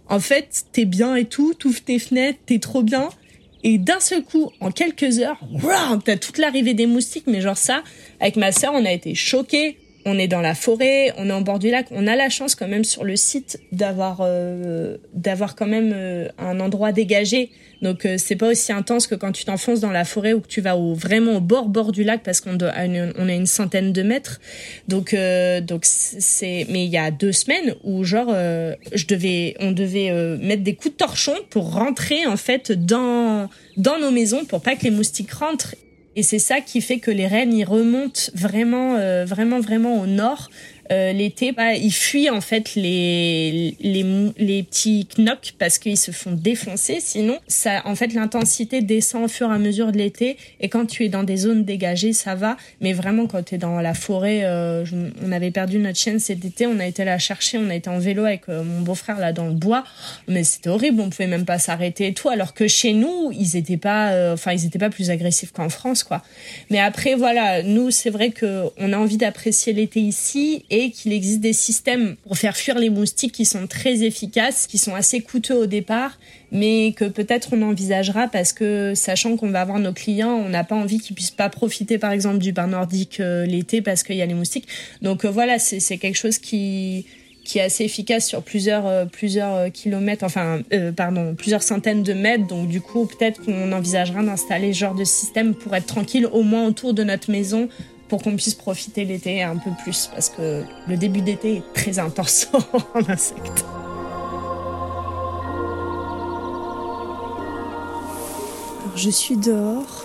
En 0.08 0.20
fait, 0.20 0.64
t'es 0.72 0.84
bien 0.84 1.16
et 1.16 1.24
tout, 1.24 1.54
t'ouvres 1.54 1.82
tes 1.82 1.98
fenêtres, 1.98 2.38
t'es 2.46 2.60
trop 2.60 2.82
bien. 2.82 3.08
Et 3.64 3.78
d'un 3.78 4.00
seul 4.00 4.24
coup, 4.24 4.50
en 4.60 4.70
quelques 4.70 5.20
heures, 5.20 5.38
t'as 6.04 6.16
toute 6.16 6.38
l'arrivée 6.38 6.74
des 6.74 6.86
moustiques, 6.86 7.26
mais 7.26 7.40
genre 7.40 7.56
ça, 7.56 7.82
avec 8.20 8.36
ma 8.36 8.50
sœur, 8.50 8.72
on 8.74 8.84
a 8.84 8.90
été 8.90 9.14
choqués 9.14 9.78
on 10.04 10.18
est 10.18 10.28
dans 10.28 10.40
la 10.40 10.54
forêt, 10.54 11.12
on 11.16 11.28
est 11.28 11.32
en 11.32 11.40
bord 11.40 11.58
du 11.58 11.70
lac. 11.70 11.86
On 11.90 12.06
a 12.06 12.16
la 12.16 12.28
chance 12.28 12.54
quand 12.54 12.68
même 12.68 12.84
sur 12.84 13.04
le 13.04 13.16
site 13.16 13.60
d'avoir 13.72 14.18
euh, 14.20 14.96
d'avoir 15.14 15.54
quand 15.54 15.66
même 15.66 15.92
euh, 15.94 16.28
un 16.38 16.60
endroit 16.60 16.92
dégagé. 16.92 17.50
Donc 17.82 18.04
euh, 18.06 18.16
c'est 18.18 18.36
pas 18.36 18.48
aussi 18.48 18.72
intense 18.72 19.06
que 19.06 19.14
quand 19.14 19.32
tu 19.32 19.44
t'enfonces 19.44 19.80
dans 19.80 19.90
la 19.90 20.04
forêt 20.04 20.32
ou 20.32 20.40
que 20.40 20.46
tu 20.46 20.60
vas 20.60 20.76
au, 20.76 20.94
vraiment 20.94 21.36
au 21.36 21.40
bord 21.40 21.68
bord 21.68 21.92
du 21.92 22.04
lac 22.04 22.22
parce 22.22 22.40
qu'on 22.40 22.58
une, 22.58 23.12
on 23.16 23.28
a 23.28 23.32
une 23.32 23.46
centaine 23.46 23.92
de 23.92 24.02
mètres. 24.02 24.40
Donc 24.88 25.14
donc 25.62 25.82
c'est 25.84 26.66
mais 26.68 26.84
il 26.84 26.90
y 26.90 26.98
a 26.98 27.10
deux 27.10 27.32
semaines 27.32 27.74
où 27.84 28.04
genre 28.04 28.28
je 28.92 29.06
devais 29.06 29.56
on 29.60 29.72
devait 29.72 30.10
mettre 30.38 30.62
des 30.62 30.74
coups 30.74 30.94
de 30.94 30.98
torchon 30.98 31.34
pour 31.50 31.72
rentrer 31.72 32.26
en 32.26 32.36
fait 32.36 32.72
dans 32.72 33.48
dans 33.76 33.98
nos 33.98 34.10
maisons 34.10 34.44
pour 34.44 34.62
pas 34.62 34.76
que 34.76 34.84
les 34.84 34.90
moustiques 34.90 35.32
rentrent 35.32 35.74
et 36.14 36.22
c'est 36.22 36.38
ça 36.38 36.60
qui 36.60 36.80
fait 36.80 36.98
que 36.98 37.10
les 37.10 37.26
rennes, 37.26 37.54
ils 37.54 37.64
remontent 37.64 38.20
vraiment, 38.34 38.96
euh, 38.96 39.24
vraiment, 39.24 39.60
vraiment 39.60 40.00
au 40.00 40.06
nord 40.06 40.50
euh, 40.90 41.12
l'été, 41.12 41.52
bah, 41.52 41.74
ils 41.74 41.92
fuient 41.92 42.30
en 42.30 42.40
fait 42.40 42.74
les, 42.74 43.76
les, 43.80 44.04
les 44.36 44.62
petits 44.62 45.06
knocks 45.16 45.54
parce 45.58 45.78
qu'ils 45.78 45.96
se 45.96 46.10
font 46.10 46.32
défoncer. 46.32 46.98
Sinon, 47.00 47.38
ça, 47.46 47.82
en 47.84 47.94
fait, 47.94 48.12
l'intensité 48.14 48.82
descend 48.82 49.24
au 49.24 49.28
fur 49.28 49.50
et 49.50 49.54
à 49.54 49.58
mesure 49.58 49.92
de 49.92 49.98
l'été. 49.98 50.36
Et 50.60 50.68
quand 50.68 50.86
tu 50.86 51.04
es 51.04 51.08
dans 51.08 51.22
des 51.22 51.36
zones 51.36 51.64
dégagées, 51.64 52.12
ça 52.12 52.34
va. 52.34 52.56
Mais 52.80 52.92
vraiment, 52.92 53.26
quand 53.26 53.42
tu 53.44 53.54
es 53.54 53.58
dans 53.58 53.80
la 53.80 53.94
forêt, 53.94 54.40
euh, 54.44 54.84
on 55.24 55.32
avait 55.32 55.50
perdu 55.50 55.78
notre 55.78 55.98
chienne 55.98 56.18
cet 56.18 56.44
été. 56.44 56.66
On 56.66 56.78
a 56.80 56.86
été 56.86 57.04
la 57.04 57.18
chercher. 57.18 57.58
On 57.58 57.70
a 57.70 57.74
été 57.74 57.88
en 57.88 57.98
vélo 57.98 58.24
avec 58.24 58.48
euh, 58.48 58.64
mon 58.64 58.80
beau-frère 58.80 59.18
là 59.18 59.32
dans 59.32 59.46
le 59.46 59.54
bois. 59.54 59.84
Mais 60.26 60.44
c'était 60.44 60.70
horrible. 60.70 61.00
On 61.00 61.10
pouvait 61.10 61.28
même 61.28 61.44
pas 61.44 61.58
s'arrêter 61.58 62.08
et 62.08 62.14
tout. 62.14 62.28
Alors 62.28 62.54
que 62.54 62.66
chez 62.66 62.92
nous, 62.92 63.30
ils 63.32 63.56
étaient 63.56 63.76
pas, 63.76 64.32
enfin, 64.32 64.52
ils 64.52 64.66
étaient 64.66 64.78
pas 64.78 64.90
plus 64.90 65.10
agressifs 65.10 65.52
qu'en 65.52 65.68
France, 65.68 66.02
quoi. 66.02 66.22
Mais 66.70 66.78
après, 66.78 67.14
voilà, 67.14 67.62
nous, 67.62 67.90
c'est 67.90 68.10
vrai 68.10 68.30
que 68.30 68.64
on 68.78 68.92
a 68.92 68.98
envie 68.98 69.16
d'apprécier 69.16 69.72
l'été 69.72 70.00
ici 70.00 70.64
et 70.72 70.90
qu'il 70.90 71.12
existe 71.12 71.40
des 71.40 71.52
systèmes 71.52 72.16
pour 72.24 72.38
faire 72.38 72.56
fuir 72.56 72.78
les 72.78 72.88
moustiques 72.88 73.32
qui 73.32 73.44
sont 73.44 73.66
très 73.66 74.04
efficaces, 74.04 74.66
qui 74.66 74.78
sont 74.78 74.94
assez 74.94 75.20
coûteux 75.20 75.54
au 75.54 75.66
départ, 75.66 76.18
mais 76.50 76.94
que 76.96 77.04
peut-être 77.04 77.50
on 77.52 77.60
envisagera 77.60 78.26
parce 78.26 78.54
que 78.54 78.94
sachant 78.94 79.36
qu'on 79.36 79.50
va 79.50 79.60
avoir 79.60 79.78
nos 79.78 79.92
clients, 79.92 80.32
on 80.32 80.48
n'a 80.48 80.64
pas 80.64 80.74
envie 80.74 80.98
qu'ils 80.98 81.14
puissent 81.14 81.30
pas 81.30 81.50
profiter 81.50 81.98
par 81.98 82.10
exemple 82.10 82.38
du 82.38 82.52
bain 82.52 82.68
nordique 82.68 83.20
euh, 83.20 83.44
l'été 83.44 83.82
parce 83.82 84.02
qu'il 84.02 84.16
y 84.16 84.22
a 84.22 84.26
les 84.26 84.32
moustiques. 84.32 84.66
Donc 85.02 85.26
euh, 85.26 85.30
voilà, 85.30 85.58
c'est 85.58 85.98
quelque 85.98 86.16
chose 86.16 86.38
qui 86.38 87.04
qui 87.44 87.58
est 87.58 87.62
assez 87.62 87.84
efficace 87.84 88.26
sur 88.26 88.42
plusieurs 88.42 88.86
euh, 88.86 89.04
plusieurs 89.04 89.70
kilomètres, 89.72 90.24
enfin 90.24 90.62
pardon, 90.96 91.34
plusieurs 91.34 91.62
centaines 91.62 92.02
de 92.02 92.14
mètres. 92.14 92.46
Donc 92.46 92.68
du 92.68 92.80
coup, 92.80 93.04
peut-être 93.04 93.44
qu'on 93.44 93.72
envisagera 93.72 94.22
d'installer 94.22 94.72
ce 94.72 94.78
genre 94.78 94.94
de 94.94 95.04
système 95.04 95.54
pour 95.54 95.76
être 95.76 95.86
tranquille 95.86 96.26
au 96.32 96.42
moins 96.42 96.66
autour 96.66 96.94
de 96.94 97.04
notre 97.04 97.30
maison 97.30 97.68
pour 98.12 98.22
qu'on 98.22 98.36
puisse 98.36 98.54
profiter 98.54 99.06
l'été 99.06 99.42
un 99.42 99.56
peu 99.56 99.70
plus 99.82 100.10
parce 100.12 100.28
que 100.28 100.64
le 100.86 100.98
début 100.98 101.22
d'été 101.22 101.56
est 101.56 101.72
très 101.72 101.98
intense 101.98 102.46
en 102.94 103.08
insectes. 103.08 103.64
je 108.96 109.08
suis 109.08 109.38
dehors. 109.38 110.04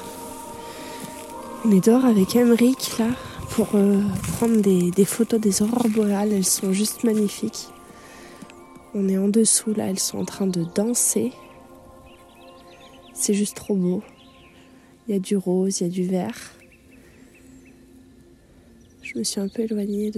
On 1.65 1.71
est 1.71 1.83
dehors 1.83 2.05
avec 2.05 2.37
Emric 2.37 2.97
là 2.97 3.09
pour 3.49 3.67
euh, 3.75 4.01
prendre 4.37 4.61
des, 4.61 4.89
des, 4.91 5.03
photos 5.03 5.41
des 5.41 5.61
aurores 5.61 5.89
boréales. 5.89 6.31
Elles 6.31 6.45
sont 6.45 6.71
juste 6.71 7.03
magnifiques. 7.03 7.67
On 8.93 9.09
est 9.09 9.17
en 9.17 9.27
dessous 9.27 9.73
là, 9.75 9.87
elles 9.89 9.99
sont 9.99 10.19
en 10.19 10.25
train 10.25 10.47
de 10.47 10.63
danser. 10.63 11.33
C'est 13.13 13.33
juste 13.33 13.57
trop 13.57 13.75
beau. 13.75 14.01
Il 15.09 15.13
y 15.13 15.17
a 15.17 15.19
du 15.19 15.35
rose, 15.35 15.81
il 15.81 15.83
y 15.83 15.87
a 15.87 15.89
du 15.89 16.03
vert 16.03 16.56
je 19.13 19.17
me 19.17 19.23
suis 19.23 19.39
un 19.39 19.47
peu 19.47 19.61
éloignée 19.61 20.11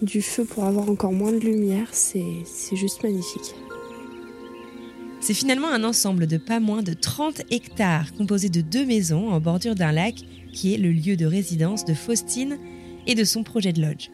du 0.00 0.22
feu 0.22 0.44
pour 0.44 0.64
avoir 0.64 0.88
encore 0.88 1.12
moins 1.12 1.32
de 1.32 1.38
lumière. 1.38 1.88
C'est 1.92 2.76
juste 2.76 3.02
magnifique. 3.02 3.54
C'est 5.20 5.34
finalement 5.34 5.68
un 5.70 5.84
ensemble 5.84 6.26
de 6.26 6.38
pas 6.38 6.60
moins 6.60 6.82
de 6.82 6.94
30 6.94 7.42
hectares 7.50 8.14
composé 8.14 8.48
de 8.48 8.60
deux 8.60 8.86
maisons 8.86 9.30
en 9.30 9.40
bordure 9.40 9.74
d'un 9.74 9.92
lac 9.92 10.14
qui 10.52 10.74
est 10.74 10.78
le 10.78 10.90
lieu 10.90 11.16
de 11.16 11.26
résidence 11.26 11.84
de 11.84 11.94
Faustine 11.94 12.58
et 13.06 13.14
de 13.14 13.24
son 13.24 13.42
projet 13.42 13.72
de 13.72 13.82
lodge. 13.82 14.08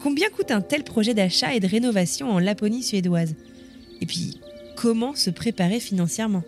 Combien 0.00 0.28
coûte 0.30 0.50
un 0.50 0.60
tel 0.60 0.84
projet 0.84 1.14
d'achat 1.14 1.54
et 1.54 1.60
de 1.60 1.66
rénovation 1.66 2.30
en 2.30 2.38
Laponie 2.38 2.82
suédoise? 2.82 3.34
Et 4.00 4.06
puis, 4.06 4.40
comment 4.76 5.14
se 5.14 5.30
préparer 5.30 5.80
financièrement? 5.80 6.44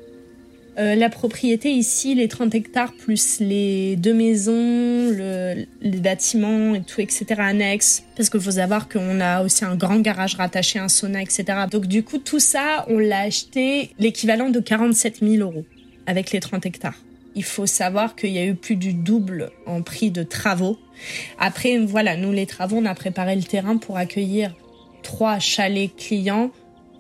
Euh, 0.78 0.94
la 0.94 1.10
propriété 1.10 1.72
ici, 1.72 2.14
les 2.14 2.28
30 2.28 2.54
hectares 2.54 2.92
plus 2.92 3.40
les 3.40 3.96
deux 3.96 4.14
maisons, 4.14 4.52
le, 5.10 5.66
les 5.80 5.98
bâtiments 5.98 6.74
et 6.74 6.82
tout, 6.82 7.00
etc. 7.00 7.26
annexes. 7.38 8.04
Parce 8.16 8.30
qu'il 8.30 8.40
faut 8.40 8.52
savoir 8.52 8.88
qu'on 8.88 9.20
a 9.20 9.42
aussi 9.42 9.64
un 9.64 9.74
grand 9.74 9.98
garage 9.98 10.36
rattaché, 10.36 10.78
un 10.78 10.88
sauna, 10.88 11.20
etc. 11.20 11.44
Donc 11.70 11.86
du 11.86 12.04
coup, 12.04 12.18
tout 12.18 12.38
ça, 12.38 12.86
on 12.88 12.98
l'a 12.98 13.20
acheté 13.20 13.90
l'équivalent 13.98 14.50
de 14.50 14.60
47 14.60 15.18
000 15.20 15.34
euros 15.36 15.64
avec 16.06 16.30
les 16.30 16.38
30 16.38 16.64
hectares. 16.66 16.98
Il 17.34 17.44
faut 17.44 17.66
savoir 17.66 18.14
qu'il 18.14 18.30
y 18.30 18.38
a 18.38 18.44
eu 18.44 18.54
plus 18.54 18.76
du 18.76 18.92
double 18.94 19.50
en 19.66 19.82
prix 19.82 20.10
de 20.12 20.22
travaux. 20.22 20.78
Après, 21.38 21.78
voilà, 21.78 22.16
nous 22.16 22.32
les 22.32 22.46
travaux, 22.46 22.76
on 22.76 22.84
a 22.84 22.94
préparé 22.94 23.34
le 23.34 23.42
terrain 23.42 23.76
pour 23.78 23.96
accueillir 23.96 24.54
trois 25.02 25.38
chalets 25.38 25.94
clients 25.96 26.50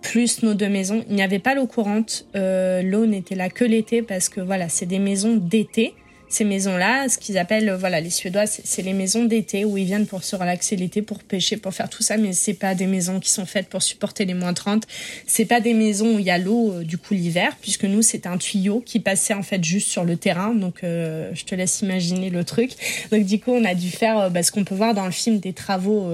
plus 0.02 0.42
nos 0.42 0.54
deux 0.54 0.68
maisons. 0.68 1.04
Il 1.08 1.16
n'y 1.16 1.22
avait 1.22 1.38
pas 1.38 1.54
l'eau 1.54 1.66
courante. 1.66 2.26
Euh, 2.36 2.82
l'eau 2.82 3.06
n'était 3.06 3.34
là 3.34 3.48
que 3.48 3.64
l'été 3.64 4.02
parce 4.02 4.28
que 4.28 4.40
voilà, 4.40 4.68
c'est 4.68 4.86
des 4.86 4.98
maisons 4.98 5.36
d'été. 5.36 5.94
ces 6.30 6.44
maisons-là, 6.44 7.08
ce 7.08 7.16
qu'ils 7.16 7.38
appellent, 7.38 7.72
voilà, 7.72 8.00
les 8.00 8.10
Suédois, 8.10 8.44
c'est 8.46 8.82
les 8.82 8.92
maisons 8.92 9.24
d'été 9.24 9.64
où 9.64 9.78
ils 9.78 9.86
viennent 9.86 10.06
pour 10.06 10.24
se 10.24 10.36
relaxer 10.36 10.76
l'été, 10.76 11.00
pour 11.00 11.22
pêcher, 11.22 11.56
pour 11.56 11.72
faire 11.72 11.88
tout 11.88 12.02
ça, 12.02 12.18
mais 12.18 12.34
c'est 12.34 12.52
pas 12.52 12.74
des 12.74 12.86
maisons 12.86 13.18
qui 13.18 13.30
sont 13.30 13.46
faites 13.46 13.68
pour 13.68 13.80
supporter 13.82 14.26
les 14.26 14.34
moins 14.34 14.52
30. 14.52 14.84
C'est 15.26 15.46
pas 15.46 15.60
des 15.62 15.72
maisons 15.72 16.16
où 16.16 16.18
il 16.18 16.26
y 16.26 16.30
a 16.30 16.36
l'eau 16.36 16.72
euh, 16.72 16.84
du 16.84 16.98
coup 16.98 17.14
l'hiver, 17.14 17.56
puisque 17.62 17.84
nous 17.84 18.02
c'était 18.02 18.28
un 18.28 18.36
tuyau 18.36 18.80
qui 18.84 19.00
passait 19.00 19.32
en 19.32 19.42
fait 19.42 19.64
juste 19.64 19.88
sur 19.88 20.04
le 20.04 20.16
terrain. 20.16 20.54
Donc 20.54 20.84
euh, 20.84 21.30
je 21.32 21.44
te 21.44 21.54
laisse 21.54 21.80
imaginer 21.80 22.28
le 22.28 22.44
truc. 22.44 22.72
Donc 23.10 23.24
du 23.24 23.40
coup 23.40 23.52
on 23.52 23.64
a 23.64 23.74
dû 23.74 23.88
faire 23.90 24.18
euh, 24.18 24.28
bah, 24.28 24.42
ce 24.42 24.52
qu'on 24.52 24.64
peut 24.64 24.74
voir 24.74 24.92
dans 24.92 25.06
le 25.06 25.12
film 25.12 25.38
des 25.38 25.54
travaux 25.54 26.10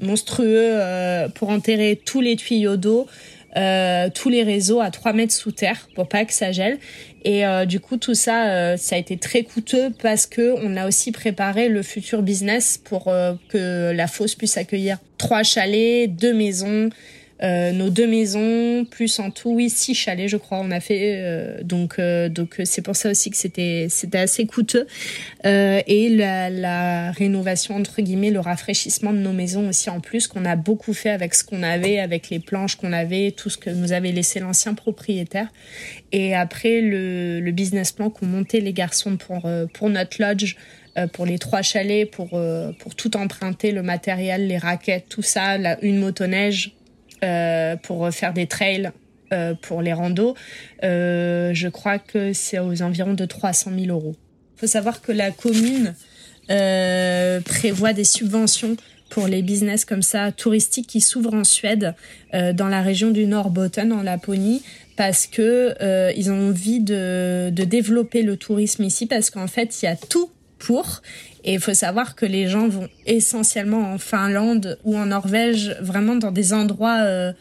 monstrueux 0.00 0.78
pour 1.34 1.50
enterrer 1.50 2.00
tous 2.04 2.20
les 2.20 2.36
tuyaux 2.36 2.76
d'eau. 2.76 3.06
tous 3.54 4.28
les 4.28 4.42
réseaux 4.42 4.80
à 4.80 4.90
3 4.90 5.12
mètres 5.12 5.32
sous 5.32 5.52
terre 5.52 5.88
pour 5.94 6.08
pas 6.08 6.24
que 6.24 6.32
ça 6.32 6.52
gèle 6.52 6.78
et 7.24 7.46
euh, 7.46 7.64
du 7.64 7.80
coup, 7.80 7.96
tout 7.96 8.14
ça, 8.14 8.50
euh, 8.50 8.76
ça 8.76 8.96
a 8.96 8.98
été 8.98 9.16
très 9.16 9.42
coûteux 9.44 9.90
parce 10.02 10.26
que 10.26 10.54
on 10.62 10.76
a 10.76 10.86
aussi 10.86 11.10
préparé 11.10 11.70
le 11.70 11.82
futur 11.82 12.22
business 12.22 12.78
pour 12.78 13.08
euh, 13.08 13.32
que 13.48 13.92
la 13.92 14.06
fosse 14.06 14.34
puisse 14.34 14.58
accueillir 14.58 14.98
trois 15.16 15.42
chalets, 15.42 16.06
deux 16.14 16.34
maisons, 16.34 16.90
euh, 17.42 17.72
nos 17.72 17.90
deux 17.90 18.06
maisons, 18.06 18.84
plus 18.84 19.18
en 19.18 19.30
tout, 19.30 19.50
oui, 19.50 19.68
six 19.68 19.94
chalets, 19.94 20.28
je 20.28 20.36
crois, 20.36 20.60
on 20.60 20.70
a 20.70 20.78
fait. 20.78 21.16
Euh, 21.16 21.62
donc, 21.62 21.98
euh, 21.98 22.28
donc 22.28 22.60
c'est 22.64 22.82
pour 22.82 22.94
ça 22.94 23.10
aussi 23.10 23.30
que 23.30 23.36
c'était 23.36 23.88
c'était 23.90 24.18
assez 24.18 24.46
coûteux. 24.46 24.86
et 25.44 26.08
la, 26.10 26.48
la, 26.48 27.10
rénovation 27.10 27.76
entre 27.76 28.02
guillemets, 28.02 28.30
le 28.30 28.40
rafraîchissement 28.40 29.12
de 29.12 29.18
nos 29.18 29.32
maisons 29.32 29.68
aussi 29.68 29.90
en 29.90 30.00
plus 30.00 30.28
qu'on 30.28 30.44
a 30.44 30.56
beaucoup 30.56 30.94
fait 30.94 31.10
avec 31.10 31.34
ce 31.34 31.42
qu'on 31.44 31.62
avait, 31.62 31.98
avec 31.98 32.30
les 32.30 32.38
planches 32.38 32.76
qu'on 32.76 32.92
avait, 32.92 33.32
tout 33.32 33.50
ce 33.50 33.58
que 33.58 33.70
nous 33.70 33.92
avait 33.92 34.12
laissé 34.12 34.38
l'ancien 34.38 34.74
propriétaire. 34.74 35.48
Et 36.12 36.34
après 36.34 36.80
le, 36.80 37.40
le 37.40 37.50
business 37.50 37.90
plan 37.92 38.10
qu'ont 38.10 38.26
monté 38.26 38.60
les 38.60 38.72
garçons 38.72 39.16
pour 39.16 39.48
pour 39.72 39.90
notre 39.90 40.22
lodge 40.22 40.56
pour 41.12 41.26
les 41.26 41.40
trois 41.40 41.62
chalets, 41.62 42.08
pour, 42.08 42.40
pour 42.78 42.94
tout 42.94 43.16
emprunter, 43.16 43.72
le 43.72 43.82
matériel, 43.82 44.46
les 44.46 44.58
raquettes, 44.58 45.06
tout 45.08 45.22
ça, 45.22 45.58
la, 45.58 45.76
une 45.82 45.98
motoneige, 45.98 46.70
euh, 46.70 46.83
pour 47.82 48.10
faire 48.10 48.32
des 48.32 48.46
trails 48.46 48.92
euh, 49.34 49.54
pour 49.54 49.80
les 49.82 49.92
randos. 49.92 50.34
Euh, 50.82 51.52
je 51.54 51.68
crois 51.68 51.98
que 51.98 52.32
c'est 52.32 52.58
aux 52.58 52.82
environs 52.82 53.14
de 53.14 53.24
300 53.24 53.72
000 53.76 53.86
euros. 53.88 54.14
Il 54.56 54.60
faut 54.60 54.66
savoir 54.66 55.00
que 55.00 55.12
la 55.12 55.30
commune 55.30 55.94
prévoit 56.46 57.94
des 57.94 58.04
subventions 58.04 58.76
pour 59.08 59.26
les 59.26 59.42
business 59.42 59.84
comme 59.86 60.02
ça 60.02 60.30
touristiques 60.30 60.86
qui 60.86 61.00
s'ouvrent 61.00 61.34
en 61.34 61.44
Suède, 61.44 61.94
dans 62.32 62.68
la 62.68 62.82
région 62.82 63.10
du 63.10 63.26
Norrbotten, 63.26 63.92
en 63.92 64.02
Laponie, 64.02 64.62
parce 64.96 65.26
que 65.26 65.74
ils 66.14 66.30
ont 66.30 66.48
envie 66.48 66.80
de 66.80 67.50
développer 67.50 68.22
le 68.22 68.36
tourisme 68.36 68.84
ici, 68.84 69.06
parce 69.06 69.30
qu'en 69.30 69.46
fait, 69.46 69.82
il 69.82 69.86
y 69.86 69.88
a 69.88 69.96
tout 69.96 70.30
pour. 70.58 71.00
Et 71.44 71.54
il 71.54 71.60
faut 71.60 71.74
savoir 71.74 72.14
que 72.14 72.24
les 72.24 72.48
gens 72.48 72.68
vont 72.68 72.88
essentiellement 73.06 73.92
en 73.92 73.98
Finlande 73.98 74.78
ou 74.84 74.96
en 74.96 75.06
Norvège, 75.06 75.76
vraiment 75.80 76.16
dans 76.16 76.32
des 76.32 76.54
endroits 76.54 77.00
euh, 77.02 77.32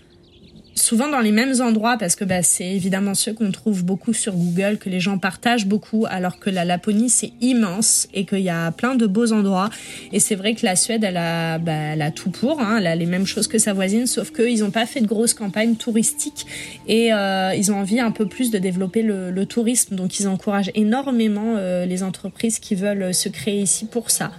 souvent 0.75 1.07
dans 1.07 1.19
les 1.19 1.31
mêmes 1.31 1.53
endroits 1.62 1.97
parce 1.97 2.15
que 2.15 2.25
bah, 2.25 2.43
c'est 2.43 2.67
évidemment 2.67 3.13
ceux 3.13 3.33
qu'on 3.33 3.51
trouve 3.51 3.83
beaucoup 3.83 4.13
sur 4.13 4.33
Google, 4.33 4.77
que 4.77 4.89
les 4.89 4.99
gens 4.99 5.17
partagent 5.17 5.65
beaucoup, 5.65 6.05
alors 6.09 6.39
que 6.39 6.49
la 6.49 6.65
Laponie 6.65 7.09
c'est 7.09 7.31
immense 7.41 8.07
et 8.13 8.25
qu'il 8.25 8.39
y 8.39 8.49
a 8.49 8.71
plein 8.71 8.95
de 8.95 9.05
beaux 9.05 9.31
endroits. 9.31 9.69
Et 10.12 10.19
c'est 10.19 10.36
vrai 10.36 10.55
que 10.55 10.65
la 10.65 10.75
Suède 10.75 11.03
elle 11.03 11.17
a, 11.17 11.57
bah, 11.57 11.71
elle 11.71 12.01
a 12.01 12.12
tout 12.12 12.29
pour, 12.29 12.59
hein, 12.62 12.77
elle 12.79 12.88
a 12.88 12.95
les 12.95 13.05
mêmes 13.05 13.25
choses 13.25 13.47
que 13.47 13.57
sa 13.57 13.73
voisine, 13.73 14.07
sauf 14.07 14.31
qu'ils 14.31 14.59
n'ont 14.59 14.71
pas 14.71 14.86
fait 14.86 15.01
de 15.01 15.07
grosses 15.07 15.33
campagnes 15.33 15.75
touristiques 15.75 16.45
et 16.88 17.13
euh, 17.13 17.53
ils 17.55 17.71
ont 17.71 17.77
envie 17.77 17.99
un 17.99 18.12
peu 18.12 18.27
plus 18.27 18.51
de 18.51 18.57
développer 18.57 19.01
le, 19.01 19.31
le 19.31 19.45
tourisme. 19.45 19.95
Donc 19.95 20.19
ils 20.19 20.27
encouragent 20.27 20.71
énormément 20.75 21.55
euh, 21.57 21.86
les 21.86 22.03
entreprises 22.03 22.59
qui 22.59 22.75
veulent 22.75 23.13
se 23.13 23.29
créer 23.29 23.62
ici 23.62 23.86
pour 23.86 24.12
ça. 24.12 24.31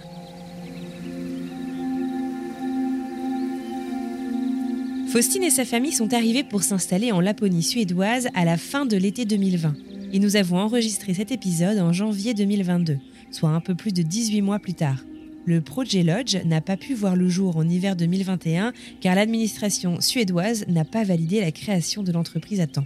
Faustine 5.15 5.43
et 5.43 5.49
sa 5.49 5.63
famille 5.63 5.93
sont 5.93 6.13
arrivés 6.13 6.43
pour 6.43 6.61
s'installer 6.61 7.13
en 7.13 7.21
Laponie 7.21 7.63
suédoise 7.63 8.27
à 8.33 8.43
la 8.43 8.57
fin 8.57 8.85
de 8.85 8.97
l'été 8.97 9.23
2020. 9.23 9.73
Et 10.11 10.19
nous 10.19 10.35
avons 10.35 10.57
enregistré 10.57 11.13
cet 11.13 11.31
épisode 11.31 11.79
en 11.79 11.93
janvier 11.93 12.33
2022, 12.33 12.97
soit 13.31 13.51
un 13.51 13.61
peu 13.61 13.75
plus 13.75 13.93
de 13.93 14.01
18 14.01 14.41
mois 14.41 14.59
plus 14.59 14.73
tard. 14.73 15.05
Le 15.45 15.61
Projet 15.61 16.03
Lodge 16.03 16.35
n'a 16.43 16.59
pas 16.59 16.75
pu 16.75 16.93
voir 16.93 17.15
le 17.15 17.29
jour 17.29 17.55
en 17.55 17.65
hiver 17.65 17.95
2021 17.95 18.73
car 18.99 19.15
l'administration 19.15 20.01
suédoise 20.01 20.65
n'a 20.67 20.83
pas 20.83 21.05
validé 21.05 21.39
la 21.39 21.53
création 21.53 22.03
de 22.03 22.11
l'entreprise 22.11 22.59
à 22.59 22.67
temps. 22.67 22.83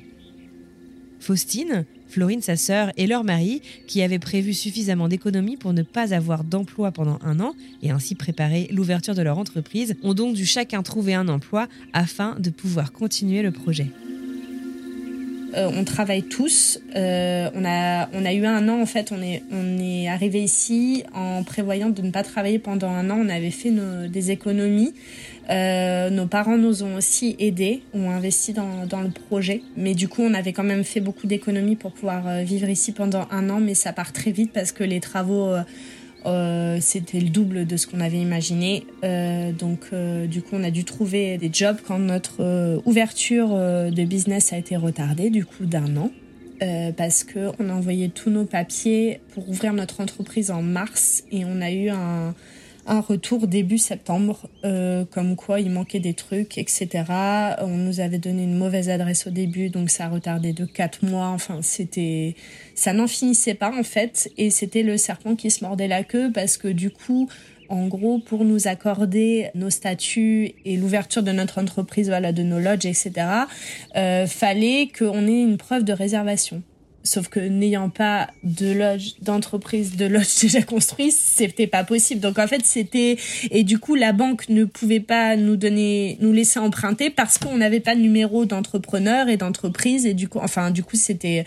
Faustine, 1.19 1.85
Florine, 2.07 2.41
sa 2.41 2.55
sœur, 2.55 2.91
et 2.97 3.07
leur 3.07 3.23
mari, 3.23 3.61
qui 3.87 4.01
avaient 4.01 4.19
prévu 4.19 4.53
suffisamment 4.53 5.07
d'économies 5.07 5.57
pour 5.57 5.73
ne 5.73 5.83
pas 5.83 6.13
avoir 6.13 6.43
d'emploi 6.43 6.91
pendant 6.91 7.19
un 7.21 7.39
an 7.39 7.53
et 7.83 7.91
ainsi 7.91 8.15
préparer 8.15 8.67
l'ouverture 8.71 9.13
de 9.13 9.21
leur 9.21 9.37
entreprise, 9.37 9.95
ont 10.03 10.13
donc 10.13 10.33
dû 10.33 10.45
chacun 10.45 10.81
trouver 10.81 11.13
un 11.13 11.27
emploi 11.27 11.67
afin 11.93 12.35
de 12.39 12.49
pouvoir 12.49 12.91
continuer 12.91 13.41
le 13.41 13.51
projet. 13.51 13.87
Euh, 15.55 15.69
on 15.73 15.83
travaille 15.83 16.23
tous. 16.23 16.79
Euh, 16.95 17.49
on, 17.55 17.65
a, 17.65 18.33
eu 18.33 18.45
un 18.45 18.69
an, 18.69 18.81
en 18.81 18.85
fait, 18.85 19.11
on 19.11 19.21
est, 19.21 19.43
on 19.51 19.79
est 19.79 20.07
arrivé 20.07 20.43
ici 20.43 21.03
en 21.13 21.43
prévoyant 21.43 21.89
de 21.89 22.01
ne 22.01 22.11
pas 22.11 22.23
travailler 22.23 22.59
pendant 22.59 22.89
un 22.89 23.09
an. 23.09 23.17
On 23.19 23.29
avait 23.29 23.51
fait 23.51 23.73
des 24.09 24.31
économies. 24.31 24.93
Euh, 25.49 26.09
nos 26.11 26.27
parents 26.27 26.57
nous 26.57 26.83
ont 26.83 26.95
aussi 26.95 27.35
aidés, 27.39 27.81
ont 27.93 28.11
investi 28.11 28.53
dans, 28.53 29.01
le 29.01 29.09
projet. 29.09 29.61
Mais 29.77 29.93
du 29.93 30.07
coup, 30.07 30.21
on 30.21 30.33
avait 30.33 30.53
quand 30.53 30.63
même 30.63 30.83
fait 30.83 30.99
beaucoup 30.99 31.27
d'économies 31.27 31.75
pour 31.75 31.91
pouvoir 31.91 32.27
euh, 32.27 32.43
vivre 32.43 32.69
ici 32.69 32.91
pendant 32.91 33.27
un 33.31 33.49
an. 33.49 33.59
Mais 33.59 33.73
ça 33.73 33.93
part 33.93 34.13
très 34.13 34.31
vite 34.31 34.51
parce 34.53 34.71
que 34.71 34.83
les 34.83 34.99
travaux, 34.99 35.51
euh, 36.25 36.77
c'était 36.81 37.19
le 37.19 37.29
double 37.29 37.65
de 37.65 37.77
ce 37.77 37.87
qu'on 37.87 37.99
avait 37.99 38.19
imaginé. 38.19 38.85
Donc, 39.57 39.91
du 40.27 40.41
coup, 40.41 40.51
on 40.53 40.63
a 40.63 40.71
dû 40.71 40.83
trouver 40.83 41.37
des 41.37 41.49
jobs 41.51 41.77
quand 41.85 41.99
notre 41.99 42.81
ouverture 42.85 43.49
de 43.49 44.03
business 44.03 44.53
a 44.53 44.57
été 44.57 44.75
retardée, 44.75 45.29
du 45.29 45.45
coup, 45.45 45.65
d'un 45.65 45.97
an. 45.97 46.11
parce 46.95 47.23
que 47.23 47.51
on 47.59 47.69
a 47.69 47.73
envoyé 47.73 48.09
tous 48.09 48.29
nos 48.29 48.45
papiers 48.45 49.21
pour 49.33 49.49
ouvrir 49.49 49.73
notre 49.73 50.01
entreprise 50.01 50.51
en 50.51 50.61
mars 50.61 51.23
et 51.31 51.43
on 51.45 51.61
a 51.61 51.71
eu 51.71 51.89
un, 51.89 52.35
un 52.89 53.01
retour 53.01 53.47
début 53.47 53.77
septembre, 53.77 54.49
euh, 54.65 55.05
comme 55.05 55.35
quoi 55.35 55.59
il 55.59 55.69
manquait 55.69 55.99
des 55.99 56.15
trucs, 56.15 56.57
etc. 56.57 56.89
On 57.61 57.77
nous 57.77 57.99
avait 57.99 58.17
donné 58.17 58.43
une 58.43 58.57
mauvaise 58.57 58.89
adresse 58.89 59.27
au 59.27 59.29
début, 59.29 59.69
donc 59.69 59.91
ça 59.91 60.05
a 60.05 60.09
retardé 60.09 60.53
de 60.53 60.65
quatre 60.65 61.05
mois. 61.05 61.27
Enfin, 61.27 61.59
c'était, 61.61 62.35
ça 62.73 62.91
n'en 62.91 63.07
finissait 63.07 63.53
pas 63.53 63.71
en 63.71 63.83
fait, 63.83 64.31
et 64.37 64.49
c'était 64.49 64.81
le 64.81 64.97
serpent 64.97 65.35
qui 65.35 65.51
se 65.51 65.63
mordait 65.63 65.87
la 65.87 66.03
queue 66.03 66.31
parce 66.33 66.57
que 66.57 66.67
du 66.67 66.89
coup, 66.89 67.29
en 67.69 67.87
gros, 67.87 68.17
pour 68.17 68.43
nous 68.43 68.67
accorder 68.67 69.49
nos 69.53 69.69
statuts 69.69 70.55
et 70.65 70.75
l'ouverture 70.75 71.21
de 71.21 71.31
notre 71.31 71.61
entreprise, 71.61 72.07
voilà, 72.07 72.31
de 72.31 72.41
nos 72.41 72.59
lodges, 72.59 72.87
etc., 72.87 73.11
euh, 73.95 74.25
fallait 74.25 74.89
qu'on 74.97 75.27
ait 75.27 75.43
une 75.43 75.57
preuve 75.57 75.83
de 75.83 75.93
réservation. 75.93 76.63
Sauf 77.03 77.29
que 77.29 77.39
n'ayant 77.39 77.89
pas 77.89 78.29
de 78.43 78.71
loge, 78.71 79.15
d'entreprise 79.21 79.95
de 79.95 80.05
loge 80.05 80.35
déjà 80.41 80.61
construite, 80.61 81.13
c'était 81.13 81.67
pas 81.67 81.83
possible. 81.83 82.21
Donc 82.21 82.37
en 82.39 82.47
fait, 82.47 82.65
c'était 82.65 83.17
et 83.51 83.63
du 83.63 83.79
coup 83.79 83.95
la 83.95 84.11
banque 84.11 84.49
ne 84.49 84.65
pouvait 84.65 84.99
pas 84.99 85.35
nous 85.35 85.55
donner, 85.55 86.17
nous 86.21 86.33
laisser 86.33 86.59
emprunter 86.59 87.09
parce 87.09 87.37
qu'on 87.37 87.57
n'avait 87.57 87.79
pas 87.79 87.95
de 87.95 88.01
numéro 88.01 88.45
d'entrepreneur 88.45 89.29
et 89.29 89.37
d'entreprise 89.37 90.05
et 90.05 90.13
du 90.13 90.27
coup, 90.27 90.39
enfin 90.41 90.71
du 90.71 90.83
coup 90.83 90.97
c'était. 90.97 91.45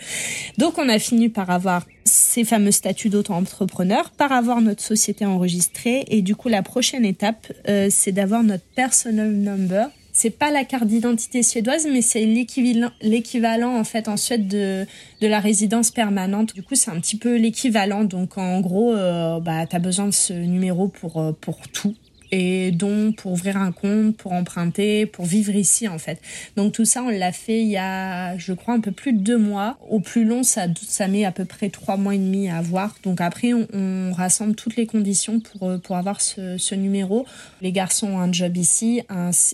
Donc 0.57 0.77
on 0.77 0.89
a 0.89 0.99
fini 0.99 1.29
par 1.29 1.49
avoir 1.49 1.85
ces 2.03 2.43
fameux 2.43 2.71
statuts 2.71 3.09
d'auto-entrepreneur, 3.09 4.11
par 4.11 4.31
avoir 4.31 4.61
notre 4.61 4.81
société 4.81 5.25
enregistrée 5.25 6.03
et 6.07 6.21
du 6.21 6.35
coup 6.35 6.49
la 6.49 6.63
prochaine 6.63 7.05
étape, 7.05 7.51
euh, 7.67 7.87
c'est 7.89 8.11
d'avoir 8.11 8.43
notre 8.43 8.65
personal 8.75 9.31
number 9.31 9.89
c'est 10.13 10.29
pas 10.29 10.51
la 10.51 10.63
carte 10.63 10.85
d'identité 10.85 11.41
suédoise, 11.41 11.87
mais 11.91 12.03
c'est 12.03 12.23
l'équivalent, 12.25 13.75
en 13.75 13.83
fait 13.83 14.07
en 14.07 14.15
Suède 14.15 14.47
de, 14.47 14.85
la 15.21 15.39
résidence 15.39 15.89
permanente. 15.89 16.53
Du 16.53 16.61
coup, 16.61 16.75
c'est 16.75 16.91
un 16.91 16.99
petit 16.99 17.17
peu 17.17 17.35
l'équivalent. 17.35 18.03
Donc, 18.03 18.37
en 18.37 18.61
gros, 18.61 18.93
euh, 18.93 19.39
bah, 19.39 19.65
t'as 19.65 19.79
besoin 19.79 20.05
de 20.05 20.11
ce 20.11 20.33
numéro 20.33 20.87
pour 20.87 21.17
euh, 21.17 21.31
pour 21.31 21.67
tout 21.69 21.95
et 22.35 22.71
donc 22.71 23.17
pour 23.17 23.31
ouvrir 23.31 23.57
un 23.57 23.71
compte, 23.71 24.17
pour 24.17 24.33
emprunter, 24.33 25.05
pour 25.05 25.25
vivre 25.25 25.53
ici 25.53 25.87
en 25.87 25.99
fait. 25.99 26.19
Donc 26.55 26.73
tout 26.73 26.83
ça, 26.83 27.03
on 27.03 27.09
l'a 27.09 27.31
fait 27.31 27.61
il 27.61 27.67
y 27.67 27.77
a, 27.77 28.35
je 28.39 28.53
crois, 28.53 28.73
un 28.73 28.79
peu 28.79 28.91
plus 28.91 29.13
de 29.13 29.19
deux 29.19 29.37
mois. 29.37 29.77
Au 29.87 29.99
plus 29.99 30.25
long, 30.25 30.41
ça, 30.41 30.67
met 31.07 31.25
à 31.25 31.31
peu 31.31 31.45
près 31.45 31.69
trois 31.69 31.95
mois 31.95 32.15
et 32.15 32.17
demi 32.17 32.49
à 32.49 32.57
avoir. 32.57 32.95
Donc 33.03 33.21
après, 33.21 33.53
on, 33.53 34.11
rassemble 34.13 34.55
toutes 34.55 34.75
les 34.75 34.87
conditions 34.87 35.39
pour, 35.39 35.69
euh, 35.69 35.77
pour 35.77 35.95
avoir 35.95 36.21
ce, 36.21 36.57
ce, 36.57 36.73
numéro. 36.73 37.25
Les 37.61 37.71
garçons 37.71 38.07
ont 38.07 38.19
un 38.19 38.31
job 38.31 38.57
ici, 38.57 39.01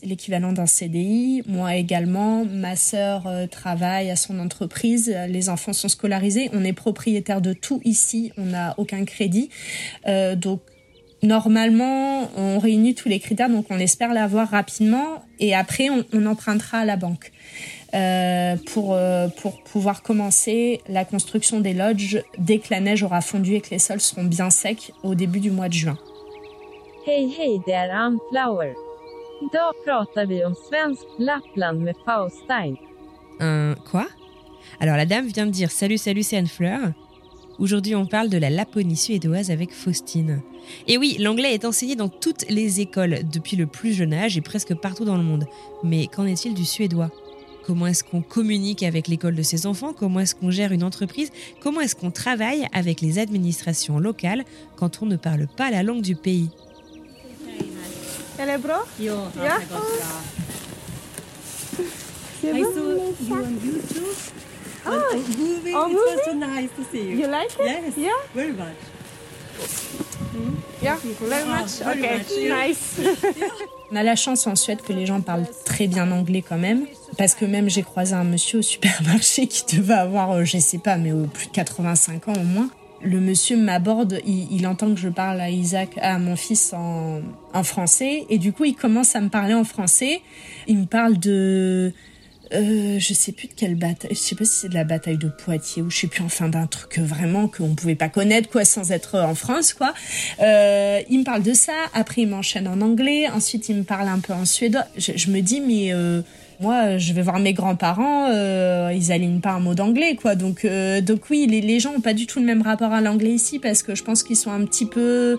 l'équivalent 0.03 0.53
d'un 0.53 0.65
CDI. 0.65 1.43
Moi 1.47 1.75
également. 1.75 2.45
Ma 2.45 2.77
sœur 2.77 3.27
euh, 3.27 3.45
travaille 3.47 4.09
à 4.09 4.15
son 4.15 4.39
entreprise. 4.39 5.13
Les 5.27 5.49
enfants 5.49 5.73
sont 5.73 5.89
scolarisés. 5.89 6.49
On 6.53 6.63
est 6.63 6.73
propriétaire 6.73 7.41
de 7.41 7.51
tout 7.51 7.81
ici. 7.83 8.31
On 8.37 8.45
n'a 8.45 8.73
aucun 8.77 9.03
crédit. 9.03 9.49
Euh, 10.07 10.35
donc 10.35 10.61
Normalement, 11.21 12.29
on 12.37 12.59
réunit 12.59 12.95
tous 12.95 13.09
les 13.09 13.19
critères, 13.19 13.49
donc 13.49 13.65
on 13.69 13.79
espère 13.79 14.13
l'avoir 14.13 14.49
rapidement 14.49 15.23
et 15.39 15.53
après 15.53 15.89
on, 15.89 16.25
empruntera 16.25 16.79
à 16.79 16.85
la 16.85 16.95
banque. 16.95 17.31
euh, 17.93 18.55
pour, 18.67 18.93
euh, 18.93 19.27
pour 19.41 19.61
pouvoir 19.63 20.03
commencer 20.03 20.81
la 20.87 21.05
construction 21.05 21.59
des 21.59 21.73
lodges 21.73 22.23
dès 22.37 22.59
que 22.59 22.67
la 22.71 22.79
neige 22.79 23.03
aura 23.03 23.21
fondu 23.21 23.55
et 23.55 23.61
que 23.61 23.71
les 23.71 23.79
sols 23.79 24.01
seront 24.01 24.23
bien 24.23 24.49
secs 24.49 24.91
au 25.03 25.15
début 25.15 25.39
du 25.39 25.51
mois 25.51 25.69
de 25.69 25.73
juin. 25.73 25.97
Hej, 27.05 27.61
det 27.65 27.73
är 27.73 27.89
Ann 27.89 28.19
Flower. 28.29 28.73
Idag 29.41 29.73
pratar 29.85 30.25
vi 30.25 30.45
om 30.45 30.55
svenskt 30.55 31.19
Lappland 31.19 31.81
med 31.81 31.95
Faustein. 32.05 32.77
Un 33.39 33.75
quoi? 33.91 34.05
Alors 34.79 34.97
la 34.97 35.05
dame 35.05 35.27
vient 35.27 35.47
de 35.47 35.51
dire 35.51 35.71
salut 35.71 35.97
salut 35.97 36.23
c'est 36.23 36.37
Anne 36.37 36.47
Fleur. 36.47 36.91
Aujourd'hui 37.59 37.93
on 37.93 38.05
parle 38.05 38.29
de 38.29 38.37
la 38.37 38.49
Laponie 38.49 38.95
suédoise 38.95 39.51
avec 39.51 39.73
Faustine. 39.73 40.41
Et 40.87 40.97
oui, 40.97 41.17
l'anglais 41.19 41.53
est 41.53 41.65
enseigné 41.65 41.97
dans 41.97 42.07
toutes 42.07 42.45
les 42.49 42.79
écoles 42.79 43.19
depuis 43.29 43.57
le 43.57 43.67
plus 43.67 43.91
jeune 43.91 44.13
âge 44.13 44.37
et 44.37 44.41
presque 44.41 44.73
partout 44.75 45.03
dans 45.03 45.17
le 45.17 45.23
monde. 45.23 45.45
Mais 45.83 46.07
qu'en 46.07 46.25
est-il 46.25 46.53
du 46.53 46.63
suédois? 46.63 47.11
Comment 47.65 47.87
est-ce 47.87 48.05
qu'on 48.05 48.21
communique 48.21 48.81
avec 48.81 49.09
l'école 49.09 49.35
de 49.35 49.43
ses 49.43 49.65
enfants? 49.65 49.91
Comment 49.91 50.21
est-ce 50.21 50.35
qu'on 50.35 50.51
gère 50.51 50.71
une 50.71 50.85
entreprise? 50.85 51.31
Comment 51.59 51.81
est-ce 51.81 51.97
qu'on 51.97 52.11
travaille 52.11 52.65
avec 52.71 53.01
les 53.01 53.19
administrations 53.19 53.99
locales 53.99 54.45
quand 54.77 55.01
on 55.01 55.05
ne 55.05 55.17
parle 55.17 55.47
pas 55.47 55.69
la 55.69 55.83
langue 55.83 56.01
du 56.01 56.15
pays? 56.15 56.49
Elle 64.85 64.93
est 64.93 64.99
bra? 64.99 65.11
Jo, 65.11 65.45
ja. 65.65 65.71
Ja. 65.71 65.73
det 65.73 65.73
har 65.73 65.75
gått 65.75 65.75
bra. 65.75 65.75
I 65.75 65.75
saw 65.75 65.75
you 65.75 65.75
on 65.75 65.75
YouTube. 65.75 65.75
On 65.75 65.75
a 65.75 65.75
movie. 65.75 65.75
Oh, 65.75 65.89
it 65.89 65.95
was 65.95 66.25
so 66.25 66.33
nice 66.33 66.69
to 66.77 66.83
see 66.91 67.03
you. 67.03 67.17
You 67.19 67.27
like 67.27 67.53
it? 67.53 67.65
Yes. 67.65 67.97
Yeah? 67.97 68.19
Very 68.35 68.51
much. 68.51 68.79
Yeah, 70.81 70.95
very 71.19 71.43
Ah, 71.43 71.61
much. 71.61 71.79
very 71.79 71.99
Okay, 71.99 72.17
much. 72.17 72.67
Nice. 72.67 72.99
On 73.91 73.95
a 73.95 74.03
la 74.03 74.15
chance 74.15 74.45
en 74.47 74.55
Suède 74.55 74.81
que 74.81 74.93
les 74.93 75.05
gens 75.07 75.19
parlent 75.21 75.47
très 75.65 75.87
bien 75.87 76.11
anglais 76.11 76.43
quand 76.47 76.57
même. 76.59 76.85
Parce 77.17 77.33
que 77.33 77.45
même 77.45 77.69
j'ai 77.69 77.81
croisé 77.83 78.13
un 78.13 78.23
monsieur 78.23 78.59
au 78.59 78.61
supermarché 78.61 79.47
qui 79.47 79.75
devait 79.77 79.95
avoir, 79.95 80.31
euh, 80.31 80.43
je 80.45 80.59
sais 80.59 80.77
pas, 80.77 80.97
mais 80.97 81.11
euh, 81.11 81.25
plus 81.25 81.47
de 81.47 81.51
85 81.51 82.27
ans 82.27 82.33
au 82.39 82.43
moins. 82.43 82.69
Le 83.01 83.19
monsieur 83.19 83.57
m'aborde, 83.57 84.19
il, 84.27 84.47
il 84.53 84.67
entend 84.67 84.93
que 84.93 84.99
je 84.99 85.09
parle 85.09 85.41
à 85.41 85.49
Isaac, 85.49 85.89
à 86.01 86.19
mon 86.19 86.35
fils 86.35 86.71
en, 86.73 87.21
en 87.53 87.63
français. 87.63 88.25
Et 88.29 88.37
du 88.37 88.53
coup, 88.53 88.65
il 88.65 88.75
commence 88.75 89.15
à 89.15 89.21
me 89.21 89.29
parler 89.29 89.53
en 89.55 89.63
français. 89.63 90.21
Il 90.67 90.77
me 90.79 90.85
parle 90.85 91.17
de... 91.17 91.91
Euh, 92.53 92.97
je 92.97 93.13
sais 93.13 93.31
plus 93.31 93.47
de 93.47 93.53
quelle 93.55 93.75
bataille, 93.75 94.11
je 94.11 94.17
sais 94.17 94.35
pas 94.35 94.43
si 94.43 94.53
c'est 94.53 94.69
de 94.69 94.73
la 94.73 94.83
bataille 94.83 95.17
de 95.17 95.27
Poitiers 95.27 95.83
ou 95.83 95.91
je 95.91 95.99
sais 95.99 96.07
plus 96.07 96.23
enfin 96.23 96.49
d'un 96.49 96.65
truc 96.65 96.97
vraiment 96.97 97.47
qu'on 97.47 97.75
pouvait 97.75 97.93
pas 97.93 98.09
connaître 98.09 98.49
quoi 98.49 98.65
sans 98.65 98.91
être 98.91 99.19
en 99.19 99.35
France 99.35 99.73
quoi. 99.73 99.93
Euh, 100.41 100.99
il 101.09 101.19
me 101.19 101.23
parle 101.23 101.43
de 101.43 101.53
ça, 101.53 101.73
après 101.93 102.23
il 102.23 102.27
m'enchaîne 102.27 102.67
en 102.67 102.81
anglais, 102.81 103.27
ensuite 103.29 103.69
il 103.69 103.75
me 103.75 103.83
parle 103.83 104.07
un 104.07 104.19
peu 104.19 104.33
en 104.33 104.45
suédois. 104.45 104.85
Je, 104.97 105.29
me 105.29 105.41
dis 105.41 105.61
mais 105.61 105.93
euh, 105.93 106.23
moi 106.59 106.97
je 106.97 107.13
vais 107.13 107.21
voir 107.21 107.37
mes 107.37 107.53
grands-parents, 107.53 108.31
euh, 108.31 108.91
ils 108.95 109.11
alignent 109.11 109.41
pas 109.41 109.51
un 109.51 109.59
mot 109.59 109.75
d'anglais 109.75 110.15
quoi. 110.15 110.33
Donc 110.33 110.65
euh, 110.65 111.01
donc 111.01 111.29
oui 111.29 111.45
les, 111.47 111.61
les 111.61 111.79
gens 111.79 111.93
ont 111.97 112.01
pas 112.01 112.13
du 112.13 112.25
tout 112.25 112.39
le 112.39 112.45
même 112.45 112.63
rapport 112.63 112.93
à 112.93 113.01
l'anglais 113.01 113.31
ici 113.31 113.59
parce 113.59 113.83
que 113.83 113.93
je 113.93 114.03
pense 114.03 114.23
qu'ils 114.23 114.37
sont 114.37 114.51
un 114.51 114.65
petit 114.65 114.87
peu 114.87 115.37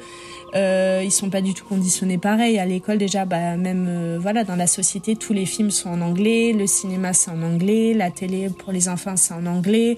euh, 0.54 1.02
ils 1.04 1.10
sont 1.10 1.30
pas 1.30 1.40
du 1.40 1.54
tout 1.54 1.64
conditionnés 1.64 2.18
pareil 2.18 2.58
à 2.58 2.66
l'école 2.66 2.98
déjà 2.98 3.24
bah 3.24 3.56
même 3.56 3.86
euh, 3.88 4.18
voilà 4.20 4.44
dans 4.44 4.56
la 4.56 4.66
société 4.66 5.16
tous 5.16 5.32
les 5.32 5.46
films 5.46 5.70
sont 5.70 5.90
en 5.90 6.00
anglais 6.00 6.52
le 6.52 6.66
cinéma 6.66 7.12
c'est 7.12 7.30
en 7.30 7.42
anglais 7.42 7.94
la 7.94 8.10
télé 8.10 8.48
pour 8.48 8.72
les 8.72 8.88
enfants 8.88 9.16
c'est 9.16 9.34
en 9.34 9.46
anglais 9.46 9.96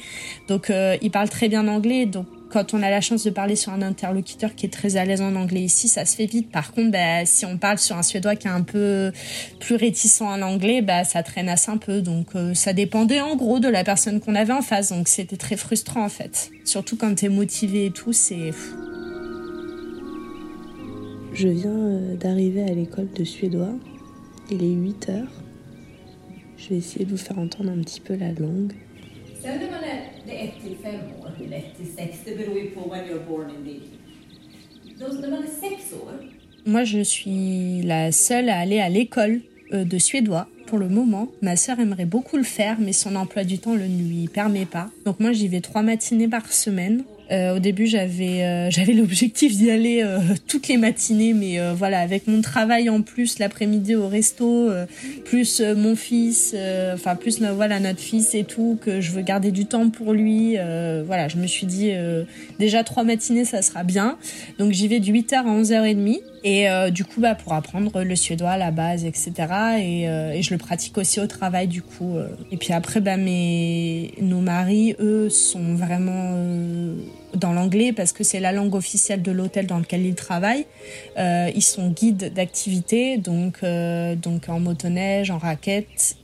donc 0.49 0.71
euh, 0.71 0.97
ils 1.01 1.11
parlent 1.11 1.31
très 1.31 1.49
bien 1.49 1.69
anglais 1.69 2.07
donc 2.07 2.27
quand 2.53 2.75
on 2.75 2.83
a 2.83 2.91
la 2.91 3.01
chance 3.01 3.25
de 3.25 3.31
parler 3.31 3.57
sur 3.57 3.73
un 3.73 3.81
interlocuteur 3.81 4.55
qui 4.55 4.67
est 4.67 4.69
très 4.69 4.97
à 4.97 5.05
l'aise 5.05 5.23
en 5.23 5.35
anglais 5.37 5.63
ici, 5.63 5.89
ça 5.89 6.05
se 6.05 6.15
fait 6.15 6.27
vite. 6.27 6.51
Par 6.51 6.73
contre, 6.73 6.91
bah, 6.91 7.25
si 7.25 7.47
on 7.47 7.57
parle 7.57 7.79
sur 7.79 7.97
un 7.97 8.03
suédois 8.03 8.37
qui 8.37 8.47
est 8.47 8.51
un 8.51 8.61
peu 8.61 9.11
plus 9.59 9.75
réticent 9.75 10.21
en 10.21 10.43
anglais, 10.43 10.83
bah, 10.83 11.05
ça 11.05 11.23
traînasse 11.23 11.71
un 11.71 11.79
peu. 11.79 12.03
Donc, 12.03 12.37
euh, 12.37 12.53
ça 12.53 12.75
dépendait 12.75 13.23
en 13.23 13.37
gros 13.37 13.59
de 13.59 13.69
la 13.69 13.85
personne 13.85 14.21
qu'on 14.21 14.35
avait 14.35 14.53
en 14.53 14.61
face. 14.61 14.91
Donc, 14.91 15.09
c'était 15.09 15.39
très 15.39 15.57
frustrant 15.57 16.05
en 16.05 16.11
fait. 16.11 16.51
Surtout 16.65 16.97
quand 16.97 17.15
t'es 17.15 17.31
motivé 17.31 17.87
et 17.87 17.91
tout, 17.91 18.13
c'est. 18.13 18.53
Je 21.35 21.49
viens 21.49 21.71
euh, 21.71 22.17
d'arriver 22.17 22.63
à 22.63 22.75
l'école 22.75 23.09
de 23.17 23.25
suédois. 23.25 23.73
Il 24.51 24.63
est 24.63 24.73
8 24.75 25.09
heures. 25.09 25.33
Je 26.59 26.69
vais 26.71 26.77
essayer 26.77 27.05
de 27.05 27.11
vous 27.11 27.17
faire 27.17 27.39
entendre 27.39 27.71
un 27.71 27.83
petit 27.83 28.01
peu 28.01 28.15
la 28.15 28.33
langue. 28.33 28.73
Sen 29.43 29.59
när 29.59 29.71
man 29.71 29.85
är 29.85 30.13
det 30.27 30.41
är 30.41 30.45
ett 30.45 30.63
till 30.63 30.77
fem 30.83 31.01
år, 31.21 31.31
eller 31.45 31.57
ett 31.57 31.77
till 31.77 31.93
sex, 31.97 32.19
det 32.25 32.37
beror 32.37 32.59
ju 32.59 32.71
på 32.71 32.81
when 32.91 33.05
you're 33.05 33.27
born 33.29 33.51
indeed. 33.51 33.83
Då, 35.01 35.07
när 35.21 35.31
man 35.31 35.43
är 35.43 35.69
sex 35.69 35.93
år, 35.93 36.29
Moi, 36.65 36.85
je 36.85 37.03
suis 37.05 37.83
la 37.83 38.13
seule 38.13 38.49
à 38.49 38.61
aller 38.61 38.79
à 38.79 38.89
l'école 38.89 39.41
euh, 39.73 39.85
de 39.85 39.99
suédois 39.99 40.47
pour 40.67 40.79
le 40.79 40.89
moment. 40.89 41.27
Ma 41.41 41.57
sœur 41.57 41.81
aimerait 41.81 42.07
beaucoup 42.07 42.37
le 42.37 42.45
faire, 42.45 42.77
mais 42.79 42.93
son 42.93 43.17
emploi 43.17 43.43
du 43.43 43.59
temps 43.59 43.75
le 43.75 43.87
lui 43.87 44.29
permet 44.29 44.65
pas. 44.67 44.91
Donc 45.05 45.19
moi, 45.19 45.33
j'y 45.33 45.49
vais 45.49 45.61
trois 45.61 45.83
matinées 45.83 46.29
par 46.29 46.53
semaine. 46.53 47.03
Euh, 47.33 47.57
au 47.57 47.59
début, 47.59 47.87
j'avais 47.87 48.43
euh, 48.43 48.71
j'avais 48.71 48.93
l'objectif 48.93 49.57
d'y 49.57 49.71
aller 49.71 50.03
euh, 50.03 50.19
toutes 50.47 50.69
les 50.69 50.77
matinées, 50.77 51.33
mais 51.33 51.59
voilà, 51.75 52.01
avec 52.01 52.27
mon 52.27 52.41
travail 52.41 52.89
en 52.89 53.03
plus 53.03 53.39
l'après-midi 53.39 53.95
au 53.95 54.09
resto, 54.09 54.71
plus 55.25 55.61
mon 55.61 55.97
fils, 55.97 56.55
enfin 56.95 57.17
plus 57.17 57.41
voilà 57.41 57.81
notre 57.81 58.01
fils 58.01 58.35
et 58.35 58.45
tout, 58.45 58.79
que 58.81 59.01
je 59.01 59.13
veux 59.13 59.23
garder 59.23 59.51
du 59.51 59.67
temps 59.67 59.91
pour 59.91 60.13
lui. 60.13 60.57
voilà, 61.07 61.29
je 61.29 61.37
me 61.37 61.47
suis 61.47 61.67
dit 61.67 61.93
déjà 62.59 62.85
trois 62.85 63.05
matinées, 63.05 63.45
ça 63.45 63.63
sera 63.63 63.85
bien. 63.85 64.19
Donc 64.59 64.73
j'y 64.73 64.89
vais 64.89 65.01
de 65.01 65.07
8h 65.07 65.35
à 65.35 65.45
11h30. 65.45 66.21
Et 66.45 66.69
euh, 66.69 66.91
du 66.91 67.05
coup, 67.05 67.21
bah, 67.21 67.35
pour 67.35 67.53
apprendre 67.53 68.03
le 68.03 68.17
suédois, 68.17 68.57
la 68.57 68.73
base, 68.73 69.05
etc. 69.05 69.33
Et, 69.79 70.09
euh, 70.09 70.33
et 70.33 70.43
je 70.43 70.53
le 70.53 70.59
pratique 70.59 70.99
aussi 70.99 71.21
au 71.21 71.27
travail, 71.27 71.69
du 71.69 71.83
coup. 71.83 72.17
euh. 72.17 72.29
Et 72.51 72.57
puis 72.57 72.73
après, 72.73 73.01
bah, 73.01 73.17
mes, 73.17 74.13
nos 74.21 74.41
maris, 74.41 74.97
eux, 74.99 75.29
sont 75.29 75.75
vraiment 75.75 76.33
euh, 76.35 76.97
dans 77.35 77.53
l'anglais 77.53 77.93
parce 77.93 78.13
que 78.13 78.25
c'est 78.25 78.41
la 78.41 78.51
langue 78.51 78.75
officielle 78.75 79.23
de 79.23 79.31
l'hôtel 79.31 79.67
dans 79.67 79.79
lequel 79.79 80.05
ils 80.05 80.17
travaillent. 80.17 80.67
Euh, 81.17 81.49
ils 81.55 81.63
sont 81.63 81.91
guides 81.91 82.33
d'activité, 82.35 83.19
donc, 83.19 83.59
euh, 83.63 84.17
donc 84.17 84.49
en 84.49 84.59
motoneige, 84.59 85.31
en 85.31 85.39
raquette, 85.39 86.17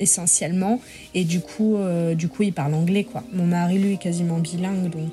essentiellement. 0.00 0.80
Et 1.14 1.24
du 1.24 1.40
coup, 1.40 1.76
du 2.14 2.28
coup, 2.28 2.44
ils 2.44 2.52
parlent 2.52 2.74
anglais, 2.74 3.04
quoi. 3.04 3.24
Mon 3.32 3.44
mari, 3.44 3.78
lui, 3.78 3.94
est 3.94 3.96
quasiment 3.96 4.38
bilingue, 4.38 4.88
donc, 4.90 5.12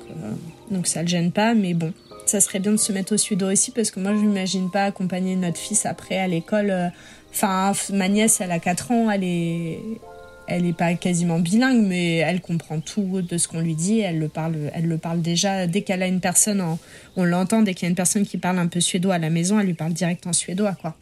donc 0.70 0.86
ça 0.86 1.02
le 1.02 1.08
gêne 1.08 1.32
pas, 1.32 1.54
mais 1.54 1.74
bon 1.74 1.92
ça 2.32 2.40
serait 2.40 2.58
bien 2.60 2.72
de 2.72 2.76
se 2.76 2.92
mettre 2.92 3.14
au 3.14 3.16
suédois 3.16 3.52
aussi 3.52 3.70
parce 3.70 3.90
que 3.90 4.00
moi 4.00 4.12
je 4.12 4.20
m'imagine 4.20 4.70
pas 4.70 4.84
accompagner 4.84 5.36
notre 5.36 5.58
fils 5.58 5.86
après 5.86 6.18
à 6.18 6.26
l'école. 6.26 6.70
euh, 6.70 6.88
Enfin, 7.34 7.72
ma 7.94 8.08
nièce 8.08 8.40
elle 8.42 8.50
a 8.50 8.58
4 8.58 8.90
ans, 8.90 9.10
elle 9.10 9.24
est 9.24 9.78
elle 10.48 10.66
est 10.66 10.76
pas 10.76 10.92
quasiment 10.94 11.38
bilingue 11.38 11.82
mais 11.86 12.16
elle 12.16 12.40
comprend 12.40 12.80
tout 12.80 13.22
de 13.22 13.38
ce 13.38 13.48
qu'on 13.48 13.60
lui 13.60 13.74
dit, 13.74 14.00
elle 14.00 14.18
le 14.18 14.28
parle 14.28 14.56
elle 14.74 14.86
le 14.86 14.98
parle 14.98 15.22
déjà 15.22 15.66
dès 15.66 15.82
qu'elle 15.82 16.02
a 16.02 16.06
une 16.08 16.20
personne 16.20 16.60
en- 16.60 16.78
on 17.16 17.24
l'entend 17.24 17.62
dès 17.62 17.72
qu'il 17.74 17.84
y 17.84 17.88
a 17.88 17.90
une 17.90 17.94
personne 17.96 18.26
qui 18.26 18.36
parle 18.38 18.58
un 18.58 18.66
peu 18.66 18.80
suédois 18.80 19.14
à 19.14 19.18
la 19.18 19.30
maison, 19.30 19.58
elle 19.60 19.66
lui 19.66 19.74
parle 19.74 19.92
direct 19.94 20.26
en 20.26 20.32
suédois 20.32 20.74
quoi. 20.80 20.96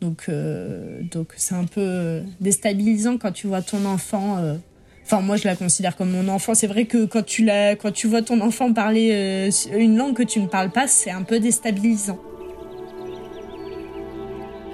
Donc 0.00 0.24
euh, 0.28 1.00
donc 1.10 1.28
c'est 1.36 1.54
un 1.56 1.64
peu 1.64 2.22
déstabilisant 2.40 3.18
quand 3.18 3.32
tu 3.32 3.46
vois 3.48 3.60
ton 3.62 3.84
enfant 3.84 4.38
euh, 4.38 4.54
Enfin, 5.06 5.20
moi, 5.20 5.36
je 5.36 5.44
la 5.44 5.54
considère 5.54 5.96
comme 5.96 6.10
mon 6.10 6.26
enfant. 6.26 6.54
C'est 6.54 6.66
vrai 6.66 6.86
que 6.86 7.04
quand 7.04 7.24
tu 7.24 7.44
la, 7.44 7.76
quand 7.76 7.92
tu 7.92 8.08
vois 8.08 8.22
ton 8.22 8.40
enfant 8.40 8.72
parler 8.72 9.10
euh, 9.12 9.50
une 9.78 9.96
langue 9.96 10.16
que 10.16 10.24
tu 10.24 10.40
ne 10.40 10.48
parles 10.48 10.70
pas, 10.70 10.88
c'est 10.88 11.12
un 11.12 11.22
peu 11.22 11.38
déstabilisant. 11.38 12.18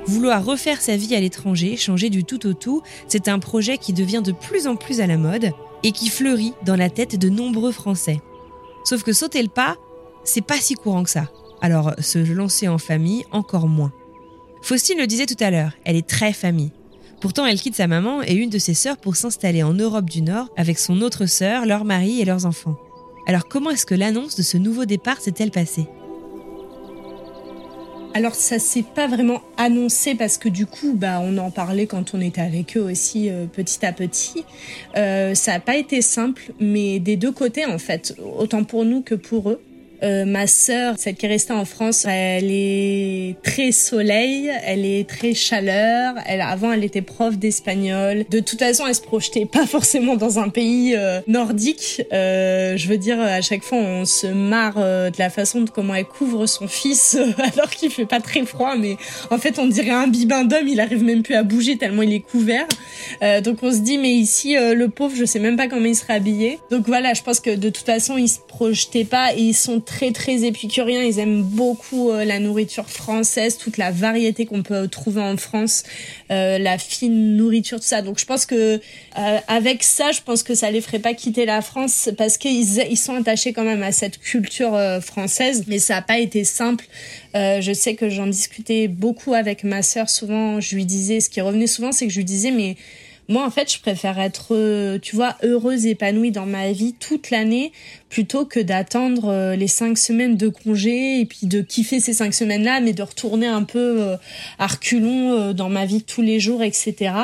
Vouloir 0.07 0.43
refaire 0.43 0.81
sa 0.81 0.97
vie 0.97 1.15
à 1.15 1.21
l'étranger, 1.21 1.77
changer 1.77 2.09
du 2.09 2.25
tout 2.25 2.47
au 2.47 2.55
tout, 2.55 2.83
c'est 3.09 3.29
un 3.29 3.39
projet 3.39 3.77
qui 3.77 3.93
devient 3.93 4.23
de 4.25 4.33
plus 4.33 4.67
en 4.67 4.75
plus 4.75 5.03
à 5.03 5.07
la 5.07 5.19
mode 5.19 5.51
et 5.83 5.93
qui 5.93 6.09
fleurit 6.09 6.55
dans 6.65 6.77
la 6.77 6.89
tête 6.89 7.19
de 7.19 7.29
nombreux 7.29 7.71
Français. 7.71 8.23
Sauf 8.85 9.03
que 9.03 9.13
sauter 9.13 9.43
le 9.43 9.49
pas, 9.49 9.77
c'est 10.25 10.41
pas 10.41 10.57
si 10.57 10.77
courant 10.77 11.05
que 11.05 11.11
ça. 11.11 11.29
Alors, 11.61 11.93
se 11.99 12.19
lancer 12.19 12.69
en 12.69 12.79
famille, 12.79 13.25
encore 13.33 13.69
moins. 13.69 13.93
Faustine 14.63 14.99
le 14.99 15.07
disait 15.07 15.27
tout 15.27 15.37
à 15.41 15.51
l'heure, 15.51 15.73
elle 15.85 15.97
est 15.97 16.09
très 16.09 16.33
famille. 16.33 16.73
Pourtant, 17.23 17.47
elle 17.47 17.61
quitte 17.61 17.77
sa 17.77 17.87
maman 17.87 18.21
et 18.25 18.35
une 18.35 18.51
de 18.51 18.59
ses 18.59 18.75
sœurs 18.75 18.97
pour 18.97 19.15
s'installer 19.15 19.63
en 19.63 19.75
Europe 19.75 20.11
du 20.11 20.23
Nord 20.23 20.49
avec 20.57 20.77
son 20.77 21.01
autre 21.03 21.27
sœur, 21.27 21.67
leur 21.67 21.85
mari 21.85 22.21
et 22.21 22.25
leurs 22.25 22.47
enfants. 22.47 22.77
Alors, 23.29 23.47
comment 23.47 23.71
est-ce 23.71 23.87
que 23.87 23.95
l'annonce 23.95 24.35
de 24.35 24.43
ce 24.43 24.57
nouveau 24.59 24.87
départ 24.87 25.21
s'est-elle 25.21 25.53
passée? 25.53 25.87
Alors 28.15 28.35
ça 28.35 28.59
s'est 28.59 28.85
pas 28.95 29.07
vraiment 29.07 29.41
annoncé 29.57 30.15
parce 30.15 30.37
que 30.37 30.51
du 30.51 30.67
coup, 30.67 30.93
bah, 30.95 31.21
on 31.23 31.39
en 31.39 31.51
parlait 31.51 31.87
quand 31.87 32.13
on 32.13 32.21
était 32.21 32.43
avec 32.43 32.77
eux 32.77 32.83
aussi 32.83 33.31
euh, 33.31 33.47
petit 33.47 33.87
à 33.87 33.93
petit. 33.93 34.45
Euh, 34.97 35.35
ça 35.35 35.55
a 35.55 35.61
pas 35.61 35.77
été 35.77 36.03
simple, 36.03 36.53
mais 36.61 36.99
des 36.99 37.17
deux 37.17 37.33
côtés 37.33 37.65
en 37.65 37.79
fait, 37.79 38.15
autant 38.37 38.65
pour 38.65 38.85
nous 38.85 39.01
que 39.01 39.15
pour 39.15 39.49
eux. 39.49 39.63
Euh, 40.03 40.25
ma 40.25 40.47
sœur, 40.47 40.95
celle 40.99 41.15
qui 41.15 41.27
est 41.27 41.29
restée 41.29 41.53
en 41.53 41.65
France, 41.65 42.07
elle 42.09 42.51
est 42.51 43.37
très 43.45 43.71
soleil, 43.71 44.51
elle 44.65 44.85
est 44.85 45.09
très 45.09 45.33
chaleur. 45.33 46.15
Elle, 46.27 46.41
avant, 46.41 46.73
elle 46.73 46.83
était 46.83 47.03
prof 47.03 47.39
d'espagnol. 47.39 48.25
De 48.29 48.41
toute 48.41 48.59
façon, 48.59 48.87
elle 48.87 48.95
se 48.95 49.01
projetait 49.01 49.47
pas 49.47 49.67
forcément 49.67 50.17
dans 50.17 50.39
un 50.39 50.49
pays 50.49 50.95
euh, 50.97 51.21
nordique. 51.29 52.03
Euh, 52.13 52.77
je 52.77 52.89
veux 52.89 52.99
dire, 52.99 53.21
à 53.21 53.41
chaque 53.43 53.63
fois, 53.63 53.79
on 53.79 54.05
se 54.05 54.27
marre 54.27 54.75
euh, 54.79 55.11
de 55.11 55.17
la 55.19 55.31
façon 55.31 55.61
de 55.61 55.71
comment 55.71 55.95
elle 55.95 56.05
couvre 56.05 56.47
son 56.47 56.67
fils 56.67 57.17
alors 57.55 57.71
qu'il 57.71 57.91
fait 57.91 58.07
pas 58.07 58.21
très 58.21 58.45
froid, 58.45 58.75
mais 58.77 58.97
en 59.31 59.39
fait, 59.39 59.59
on 59.59 59.67
dirait 59.67 59.91
un 59.91 60.09
bibin 60.09 60.45
d'homme. 60.45 60.67
Il 60.67 60.81
arrive 60.81 61.05
même 61.05 61.23
plus 61.23 61.35
à 61.35 61.45
bouger 61.45 61.77
tellement 61.79 62.03
il 62.03 62.13
est 62.13 62.21
couvert. 62.21 62.67
donc 63.45 63.59
on 63.63 63.71
se 63.73 63.79
dit, 63.79 63.99
mais 63.99 64.13
ici, 64.13 64.55
le 64.55 64.89
pauvre, 64.89 65.15
je 65.15 65.25
sais 65.25 65.39
même 65.39 65.57
pas 65.57 65.69
comment 65.69 65.87
il 65.87 65.95
serait 65.95 66.15
habillé. 66.15 66.59
Donc 66.71 66.87
voilà, 66.87 67.15
je 67.15 67.23
pense 67.23 67.41
que 67.41 67.55
de 67.55 67.69
toute 67.69 67.87
façon, 67.87 68.17
ils 68.17 68.29
se 68.29 68.39
projetaient 68.41 69.05
pas 69.05 69.33
et 69.35 69.41
ils 69.41 69.55
sont 69.55 69.81
très 70.13 70.45
épicuriens. 70.45 71.03
Ils 71.03 71.19
aiment 71.19 71.43
beaucoup 71.43 72.11
euh, 72.11 72.25
la 72.25 72.39
nourriture 72.39 72.89
française, 72.89 73.59
toute 73.59 73.77
la 73.77 73.91
variété 73.91 74.47
qu'on 74.47 74.63
peut 74.63 74.89
trouver 74.89 75.21
en 75.21 75.37
France, 75.37 75.85
euh, 76.31 76.59
la 76.59 76.79
fine 76.79 77.37
nourriture, 77.37 77.79
tout 77.79 77.87
ça. 77.87 78.03
Donc 78.03 78.19
je 78.19 78.27
pense 78.27 78.47
que 78.47 78.81
euh, 79.19 79.39
avec 79.47 79.83
ça, 79.83 80.13
je 80.13 80.21
pense 80.23 80.43
que 80.43 80.55
ça 80.55 80.71
les 80.71 80.81
ferait 80.81 80.99
pas 80.99 81.15
quitter 81.15 81.45
la 81.45 81.63
France 81.63 82.11
parce 82.17 82.39
qu'ils 82.39 82.79
ils 82.91 82.97
sont 82.97 83.15
attachés 83.15 83.53
quand 83.53 83.65
même 83.65 83.83
à 83.83 83.93
cette 83.93 84.19
culture 84.19 84.79
française. 85.03 85.65
Mais 85.67 85.79
ça 85.79 85.99
a 85.99 86.03
pas 86.03 86.19
été 86.19 86.45
simple. 86.45 86.85
je 87.35 87.73
sais 87.75 87.95
que 87.95 88.09
j'en 88.09 88.27
discutais 88.27 88.89
beaucoup 88.89 89.35
avec 89.35 89.65
ma 89.65 89.83
sœur. 89.83 90.09
Souvent, 90.09 90.61
je 90.61 90.75
lui 90.75 90.85
disais, 90.85 91.21
ce 91.21 91.31
qui 91.31 91.41
revenait 91.41 91.67
souvent, 91.67 91.93
c'est 91.93 92.07
que 92.07 92.13
je 92.13 92.19
lui 92.19 92.25
disais, 92.25 92.51
mais 92.51 92.77
moi, 93.33 93.47
en 93.47 93.51
fait, 93.51 93.73
je 93.73 93.81
préfère 93.81 94.21
être, 94.21 94.55
euh, 94.55 94.99
tu 95.01 95.17
vois, 95.17 95.37
heureuse, 95.43 95.87
épanouie 95.87 96.33
dans 96.33 96.45
ma 96.45 96.71
vie 96.71 96.93
toute 96.93 97.31
l'année 97.31 97.73
plutôt 98.11 98.45
que 98.45 98.61
d'attendre 98.61 99.29
euh, 99.29 99.57
les 99.57 99.69
cinq 99.69 99.97
semaines 99.97 100.37
de 100.37 100.49
congé 100.49 101.21
et 101.21 101.25
puis 101.25 101.47
de 101.47 101.63
kiffer 101.63 101.99
ces 101.99 102.13
cinq 102.13 102.35
semaines-là, 102.35 102.81
mais 102.81 102.93
de 102.93 103.03
retourner 103.03 103.47
un 103.47 103.63
peu 103.63 104.03
euh, 104.03 104.17
à 104.59 104.67
reculons 104.67 105.55
dans 105.55 105.71
ma 105.71 105.87
vie 105.87 106.03
tous 106.03 106.21
les 106.21 106.41
jours, 106.41 106.63
etc. 106.63 107.15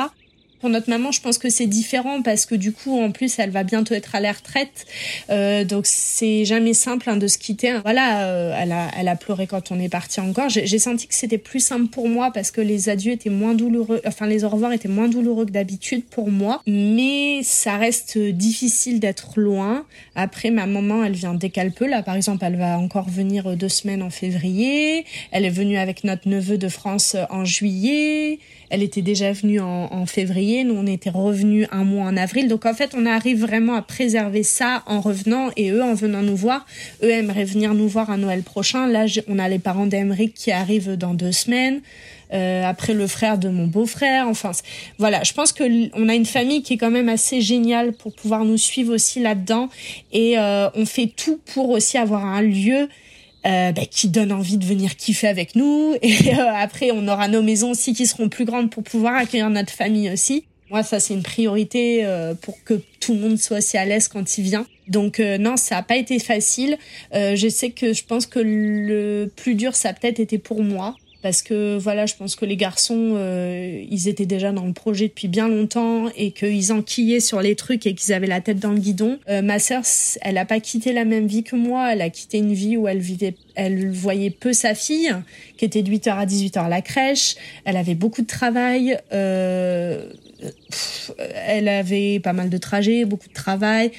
Pour 0.59 0.69
notre 0.69 0.89
maman, 0.89 1.11
je 1.11 1.21
pense 1.21 1.37
que 1.37 1.49
c'est 1.49 1.67
différent 1.67 2.21
parce 2.21 2.45
que 2.45 2.55
du 2.55 2.73
coup, 2.73 2.99
en 2.99 3.11
plus, 3.11 3.39
elle 3.39 3.49
va 3.49 3.63
bientôt 3.63 3.93
être 3.93 4.13
à 4.15 4.19
la 4.19 4.33
retraite. 4.33 4.85
Euh, 5.29 5.63
donc, 5.63 5.85
c'est 5.85 6.43
jamais 6.43 6.73
simple 6.73 7.09
hein, 7.09 7.15
de 7.15 7.27
se 7.27 7.37
quitter. 7.37 7.79
Voilà, 7.83 8.25
euh, 8.25 8.53
elle, 8.59 8.73
a, 8.73 8.89
elle 8.99 9.07
a 9.07 9.15
pleuré 9.15 9.47
quand 9.47 9.71
on 9.71 9.79
est 9.79 9.87
parti 9.87 10.19
encore. 10.19 10.49
J'ai 10.49 10.79
senti 10.79 11.07
que 11.07 11.15
c'était 11.15 11.37
plus 11.37 11.61
simple 11.61 11.87
pour 11.87 12.09
moi 12.09 12.31
parce 12.33 12.51
que 12.51 12.59
les 12.59 12.89
adieux 12.89 13.13
étaient 13.13 13.29
moins 13.29 13.53
douloureux, 13.53 14.01
enfin, 14.05 14.27
les 14.27 14.43
au 14.43 14.49
revoir 14.49 14.73
étaient 14.73 14.89
moins 14.89 15.07
douloureux 15.07 15.45
que 15.45 15.51
d'habitude 15.51 16.03
pour 16.03 16.29
moi. 16.29 16.61
Mais 16.67 17.41
ça 17.43 17.77
reste 17.77 18.17
difficile 18.17 18.99
d'être 18.99 19.39
loin. 19.39 19.85
Après, 20.15 20.51
ma 20.51 20.65
maman, 20.65 21.05
elle 21.05 21.13
vient 21.13 21.35
dès 21.35 21.49
qu'elle 21.49 21.71
peut. 21.71 21.87
Là, 21.87 22.03
par 22.03 22.15
exemple, 22.15 22.43
elle 22.43 22.57
va 22.57 22.77
encore 22.77 23.09
venir 23.09 23.55
deux 23.55 23.69
semaines 23.69 24.03
en 24.03 24.09
février. 24.09 25.05
Elle 25.31 25.45
est 25.45 25.49
venue 25.49 25.77
avec 25.77 26.03
notre 26.03 26.27
neveu 26.27 26.57
de 26.57 26.67
France 26.67 27.15
en 27.29 27.45
juillet. 27.45 28.39
Elle 28.69 28.83
était 28.83 29.01
déjà 29.01 29.31
venue 29.31 29.59
en, 29.59 29.91
en 29.91 30.05
février. 30.05 30.48
Nous, 30.63 30.75
on 30.75 30.85
était 30.85 31.09
revenus 31.09 31.67
un 31.71 31.83
mois 31.83 32.05
en 32.05 32.17
avril. 32.17 32.47
Donc, 32.47 32.65
en 32.65 32.73
fait, 32.73 32.91
on 32.95 33.05
arrive 33.05 33.41
vraiment 33.41 33.75
à 33.75 33.81
préserver 33.81 34.43
ça 34.43 34.83
en 34.85 35.01
revenant 35.01 35.49
et 35.55 35.71
eux, 35.71 35.83
en 35.83 35.93
venant 35.93 36.21
nous 36.21 36.35
voir, 36.35 36.65
eux 37.03 37.09
aimeraient 37.09 37.45
venir 37.45 37.73
nous 37.73 37.87
voir 37.87 38.09
à 38.09 38.17
Noël 38.17 38.43
prochain. 38.43 38.87
Là, 38.87 39.05
on 39.27 39.39
a 39.39 39.47
les 39.47 39.59
parents 39.59 39.85
d'Emeric 39.85 40.33
qui 40.33 40.51
arrivent 40.51 40.95
dans 40.95 41.13
deux 41.13 41.31
semaines. 41.31 41.81
Euh, 42.31 42.63
après 42.63 42.93
le 42.93 43.07
frère 43.07 43.39
de 43.39 43.49
mon 43.49 43.65
beau-frère. 43.65 44.27
Enfin, 44.27 44.51
voilà, 44.99 45.23
je 45.23 45.33
pense 45.33 45.51
que 45.51 45.63
on 45.99 46.07
a 46.09 46.13
une 46.13 46.27
famille 46.27 46.61
qui 46.61 46.75
est 46.75 46.77
quand 46.77 46.91
même 46.91 47.09
assez 47.09 47.41
géniale 47.41 47.91
pour 47.91 48.13
pouvoir 48.13 48.45
nous 48.45 48.57
suivre 48.57 48.93
aussi 48.93 49.19
là-dedans. 49.19 49.67
Et 50.11 50.37
euh, 50.37 50.69
on 50.75 50.85
fait 50.85 51.07
tout 51.07 51.39
pour 51.55 51.69
aussi 51.71 51.97
avoir 51.97 52.23
un 52.23 52.43
lieu 52.43 52.87
euh, 53.45 53.71
bah, 53.71 53.83
qui 53.89 54.09
donne 54.09 54.31
envie 54.31 54.57
de 54.57 54.65
venir 54.65 54.95
kiffer 54.95 55.27
avec 55.27 55.55
nous. 55.55 55.95
Et 56.01 56.33
euh, 56.33 56.53
après, 56.55 56.91
on 56.91 57.07
aura 57.07 57.27
nos 57.27 57.41
maisons 57.41 57.71
aussi 57.71 57.93
qui 57.93 58.05
seront 58.05 58.29
plus 58.29 58.45
grandes 58.45 58.69
pour 58.69 58.83
pouvoir 58.83 59.15
accueillir 59.15 59.49
notre 59.49 59.71
famille 59.71 60.11
aussi. 60.11 60.45
Moi, 60.69 60.83
ça, 60.83 60.99
c'est 60.99 61.13
une 61.13 61.23
priorité 61.23 62.05
euh, 62.05 62.33
pour 62.35 62.63
que 62.63 62.81
tout 62.99 63.13
le 63.13 63.19
monde 63.19 63.37
soit 63.37 63.57
aussi 63.57 63.77
à 63.77 63.85
l'aise 63.85 64.07
quand 64.07 64.37
il 64.37 64.43
vient. 64.43 64.65
Donc 64.87 65.19
non, 65.19 65.55
ça 65.55 65.75
n'a 65.75 65.83
pas 65.83 65.97
été 65.97 66.17
facile. 66.17 66.75
je 67.13 67.47
sais 67.47 67.69
que 67.69 67.93
je 67.93 68.03
pense 68.03 68.25
que 68.25 68.39
le 68.39 69.31
plus 69.35 69.53
dur, 69.53 69.75
ça 69.75 69.89
a 69.89 69.93
peut-être 69.93 70.19
été 70.19 70.39
pour 70.39 70.63
moi 70.63 70.95
parce 71.21 71.41
que 71.41 71.77
voilà, 71.77 72.05
je 72.05 72.15
pense 72.15 72.35
que 72.35 72.45
les 72.45 72.55
garçons, 72.55 73.13
euh, 73.15 73.83
ils 73.89 74.07
étaient 74.07 74.25
déjà 74.25 74.53
dans 74.53 74.65
le 74.65 74.71
projet 74.71 75.09
depuis 75.09 75.27
bien 75.27 75.49
longtemps 75.49 76.07
et 76.15 76.31
qu'ils 76.31 76.71
enquillaient 76.71 77.19
sur 77.19 77.41
les 77.41 77.55
trucs 77.55 77.85
et 77.85 77.93
qu'ils 77.93 78.13
avaient 78.13 78.27
la 78.27 78.39
tête 78.39 78.59
dans 78.59 78.71
le 78.71 78.79
guidon. 78.79 79.19
Euh, 79.27 79.41
ma 79.41 79.59
sœur, 79.59 79.83
elle 80.21 80.37
a 80.37 80.45
pas 80.45 80.61
quitté 80.61 80.93
la 80.93 81.03
même 81.03 81.27
vie 81.27 81.43
que 81.43 81.57
moi. 81.57 81.91
Elle 81.91 82.01
a 82.01 82.09
quitté 82.09 82.37
une 82.37 82.53
vie 82.53 82.77
où 82.77 82.87
elle 82.87 82.99
vivait, 82.99 83.35
elle 83.55 83.91
voyait 83.91 84.29
peu 84.29 84.53
sa 84.53 84.73
fille, 84.75 85.13
qui 85.57 85.65
était 85.65 85.83
de 85.83 85.91
8h 85.91 86.09
à 86.11 86.25
18h 86.25 86.59
à 86.59 86.69
la 86.69 86.81
crèche. 86.81 87.35
Elle 87.65 87.75
avait 87.75 87.95
beaucoup 87.95 88.21
de 88.21 88.27
travail. 88.27 88.97
Euh, 89.11 90.13
elle 91.47 91.67
avait 91.67 92.21
pas 92.21 92.31
mal 92.31 92.49
de 92.49 92.57
trajets, 92.57 93.03
beaucoup 93.03 93.27
de 93.27 93.33
travail 93.33 93.91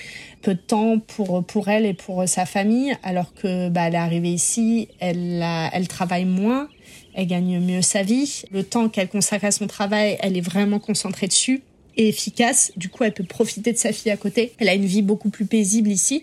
peu 0.42 0.54
de 0.54 0.60
temps 0.60 0.98
pour 0.98 1.44
pour 1.44 1.68
elle 1.68 1.84
et 1.84 1.92
pour 1.92 2.26
sa 2.26 2.46
famille 2.46 2.96
alors 3.02 3.34
que 3.34 3.68
bah 3.68 3.88
elle 3.88 3.94
est 3.94 3.98
arrivée 3.98 4.32
ici 4.32 4.88
elle 4.98 5.44
elle 5.72 5.86
travaille 5.86 6.24
moins 6.24 6.68
elle 7.14 7.26
gagne 7.26 7.60
mieux 7.60 7.82
sa 7.82 8.02
vie. 8.02 8.42
Le 8.52 8.62
temps 8.62 8.88
qu'elle 8.88 9.08
consacre 9.08 9.44
à 9.46 9.50
son 9.50 9.66
travail, 9.66 10.16
elle 10.20 10.36
est 10.36 10.42
vraiment 10.42 10.78
concentrée 10.78 11.26
dessus 11.26 11.62
et 11.96 12.08
efficace. 12.08 12.72
Du 12.76 12.88
coup, 12.88 13.04
elle 13.04 13.12
peut 13.12 13.24
profiter 13.24 13.72
de 13.72 13.78
sa 13.78 13.92
fille 13.92 14.10
à 14.10 14.16
côté. 14.16 14.52
Elle 14.58 14.68
a 14.68 14.74
une 14.74 14.86
vie 14.86 15.02
beaucoup 15.02 15.30
plus 15.30 15.44
paisible 15.44 15.90
ici. 15.90 16.22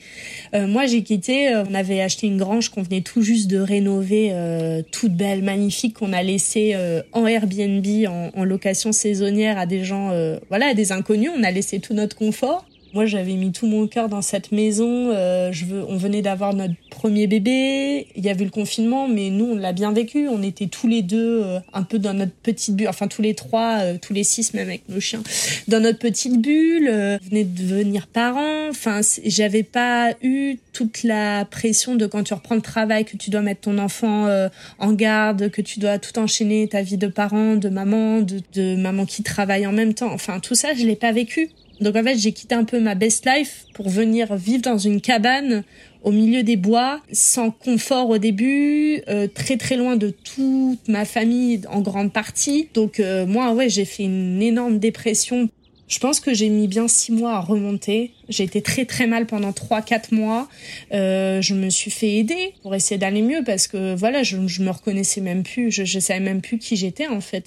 Euh, 0.54 0.68
moi, 0.68 0.86
j'ai 0.86 1.04
quitté. 1.04 1.50
Euh, 1.50 1.64
on 1.70 1.74
avait 1.74 2.02
acheté 2.02 2.28
une 2.28 2.38
grange 2.38 2.70
qu'on 2.70 2.82
venait 2.82 3.02
tout 3.02 3.22
juste 3.22 3.48
de 3.48 3.60
rénover, 3.60 4.30
euh, 4.32 4.82
toute 4.92 5.14
belle, 5.14 5.44
magnifique, 5.44 5.96
qu'on 5.96 6.14
a 6.14 6.24
laissée 6.24 6.76
en 7.14 7.26
Airbnb, 7.28 7.86
en, 8.08 8.32
en, 8.34 8.44
location 8.44 8.92
saisonnière 8.92 9.58
à 9.58 9.66
des 9.66 9.84
gens, 9.84 10.12
voilà, 10.50 10.68
à 10.68 10.74
des 10.74 10.92
inconnus. 10.92 11.32
On 11.38 11.44
a 11.44 11.52
laissé 11.52 11.80
tout 11.80 11.94
notre 11.94 12.16
confort. 12.16 12.67
Moi, 12.94 13.06
j'avais 13.06 13.34
mis 13.34 13.52
tout 13.52 13.68
mon 13.68 13.88
cœur 13.88 14.10
dans 14.10 14.22
cette 14.22 14.52
maison. 14.52 15.12
Euh, 15.12 15.52
je 15.52 15.66
veux, 15.66 15.84
on 15.88 15.98
venait 15.98 16.22
d'avoir 16.22 16.54
notre 16.54 16.74
premier 16.90 17.28
bébé. 17.28 18.08
Il 18.16 18.26
y 18.26 18.30
avait 18.30 18.44
le 18.44 18.50
confinement, 18.50 19.08
mais 19.08 19.30
nous, 19.30 19.46
on 19.46 19.56
l'a 19.56 19.74
bien 19.74 19.92
vécu. 19.92 20.28
On 20.28 20.42
était 20.42 20.68
tous 20.68 20.88
les 20.88 21.02
deux 21.02 21.44
euh, 21.44 21.60
un 21.74 21.84
peu 21.84 22.00
dans 22.00 22.14
notre 22.14 22.32
petite 22.32 22.76
bulle, 22.76 22.88
enfin 22.88 23.08
tous 23.08 23.22
les 23.22 23.36
trois, 23.36 23.80
euh, 23.82 23.98
tous 24.02 24.14
les 24.14 24.24
six 24.24 24.54
même 24.54 24.68
avec 24.68 24.90
nos 24.90 25.00
chiens, 25.00 25.22
dans 25.68 25.80
notre 25.80 26.00
petite 26.00 26.42
bulle. 26.42 26.90
Euh, 26.90 27.18
venait 27.30 27.44
de 27.44 27.62
devenir 27.62 28.08
parents. 28.08 28.70
Enfin, 28.70 29.02
j'avais 29.26 29.64
pas 29.64 30.14
eu 30.24 30.58
toute 30.74 31.04
la 31.04 31.46
pression 31.46 31.96
de 31.96 32.08
quand 32.08 32.24
tu 32.24 32.34
reprends 32.34 32.56
le 32.56 32.62
travail, 32.62 33.06
que 33.06 33.18
tu 33.18 33.30
dois 33.30 33.42
mettre 33.42 33.62
ton 33.62 33.78
enfant 33.78 34.28
en 34.80 34.94
garde, 34.94 35.50
que 35.50 35.62
tu 35.62 35.80
dois 35.80 35.98
tout 36.00 36.18
enchaîner, 36.20 36.68
ta 36.68 36.82
vie 36.82 36.98
de 36.98 37.08
parent, 37.08 37.56
de 37.56 37.70
maman, 37.70 38.22
de, 38.22 38.42
de 38.54 38.76
maman 38.76 39.06
qui 39.06 39.24
travaille 39.24 39.66
en 39.66 39.72
même 39.72 39.94
temps. 39.94 40.12
Enfin, 40.12 40.40
tout 40.40 40.56
ça, 40.56 40.74
je 40.74 40.86
l'ai 40.86 40.96
pas 40.96 41.12
vécu. 41.12 41.50
Donc 41.82 41.96
en 41.96 42.04
fait, 42.04 42.18
j'ai 42.18 42.32
quitté 42.32 42.56
un 42.56 42.64
peu 42.64 42.80
ma 42.80 42.96
best 42.96 43.28
life 43.28 43.66
pour 43.74 43.90
venir 43.90 44.36
vivre 44.36 44.62
dans 44.62 44.78
une 44.78 45.02
cabane 45.02 45.64
au 46.04 46.12
milieu 46.12 46.44
des 46.44 46.56
bois, 46.56 47.02
sans 47.12 47.52
confort 47.52 48.10
au 48.10 48.18
début, 48.18 49.02
euh, 49.10 49.28
très 49.28 49.58
très 49.58 49.76
loin 49.76 49.96
de 49.96 50.10
toute 50.10 50.88
ma 50.88 51.06
famille 51.06 51.62
en 51.70 51.82
grande 51.82 52.14
partie. 52.14 52.70
Donc 52.74 53.00
euh, 53.00 53.26
moi, 53.26 53.52
ouais, 53.54 53.70
j'ai 53.70 53.86
fait 53.86 54.04
une 54.04 54.42
énorme 54.42 54.80
dépression. 54.80 55.50
Je 55.88 56.00
pense 56.00 56.20
que 56.20 56.34
j'ai 56.34 56.50
mis 56.50 56.68
bien 56.68 56.88
six 56.88 57.12
mois 57.12 57.34
à 57.34 57.40
remonter. 57.40 58.12
J'ai 58.28 58.44
été 58.44 58.62
très 58.62 58.86
très 58.86 59.08
mal 59.08 59.26
pendant 59.26 59.54
trois 59.54 59.82
quatre 59.82 60.12
mois. 60.12 60.50
Euh, 60.94 61.42
je 61.42 61.54
me 61.54 61.70
suis 61.70 61.92
fait 61.92 62.16
aider 62.16 62.54
pour 62.62 62.76
essayer 62.76 62.98
d'aller 62.98 63.22
mieux 63.22 63.44
parce 63.46 63.68
que 63.68 63.96
voilà, 63.96 64.24
je, 64.24 64.38
me 64.38 64.70
reconnaissais 64.70 65.22
même 65.22 65.44
plus. 65.44 65.72
Je, 65.72 65.86
je 65.86 66.00
savais 66.00 66.20
même 66.20 66.42
plus 66.42 66.58
qui 66.58 66.76
j'étais 66.76 67.08
en 67.08 67.22
fait. 67.22 67.46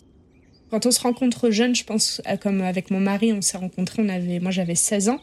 Quand 0.70 0.86
on 0.86 0.90
se 0.90 1.00
rencontre 1.00 1.50
jeune, 1.50 1.74
je 1.74 1.84
pense, 1.84 2.22
comme 2.40 2.60
avec 2.60 2.90
mon 2.90 3.00
mari, 3.00 3.32
on 3.32 3.42
s'est 3.42 3.58
rencontrés, 3.58 4.02
on 4.02 4.08
avait, 4.08 4.38
moi 4.38 4.50
j'avais 4.50 4.74
16 4.74 5.08
ans, 5.08 5.20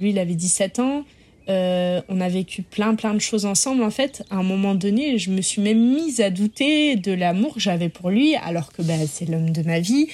lui 0.00 0.10
il 0.10 0.18
avait 0.18 0.34
17 0.34 0.78
ans. 0.78 1.04
Euh, 1.48 2.00
on 2.08 2.20
a 2.20 2.28
vécu 2.28 2.62
plein 2.62 2.94
plein 2.94 3.14
de 3.14 3.18
choses 3.18 3.46
ensemble 3.46 3.82
en 3.82 3.90
fait. 3.90 4.22
À 4.30 4.36
un 4.36 4.42
moment 4.44 4.74
donné, 4.74 5.18
je 5.18 5.30
me 5.30 5.40
suis 5.40 5.60
même 5.60 5.94
mise 5.94 6.20
à 6.20 6.30
douter 6.30 6.94
de 6.94 7.12
l'amour 7.12 7.54
que 7.54 7.60
j'avais 7.60 7.88
pour 7.88 8.10
lui, 8.10 8.36
alors 8.36 8.72
que 8.72 8.82
bah, 8.82 8.94
c'est 9.10 9.28
l'homme 9.28 9.50
de 9.50 9.62
ma 9.62 9.80
vie. 9.80 10.08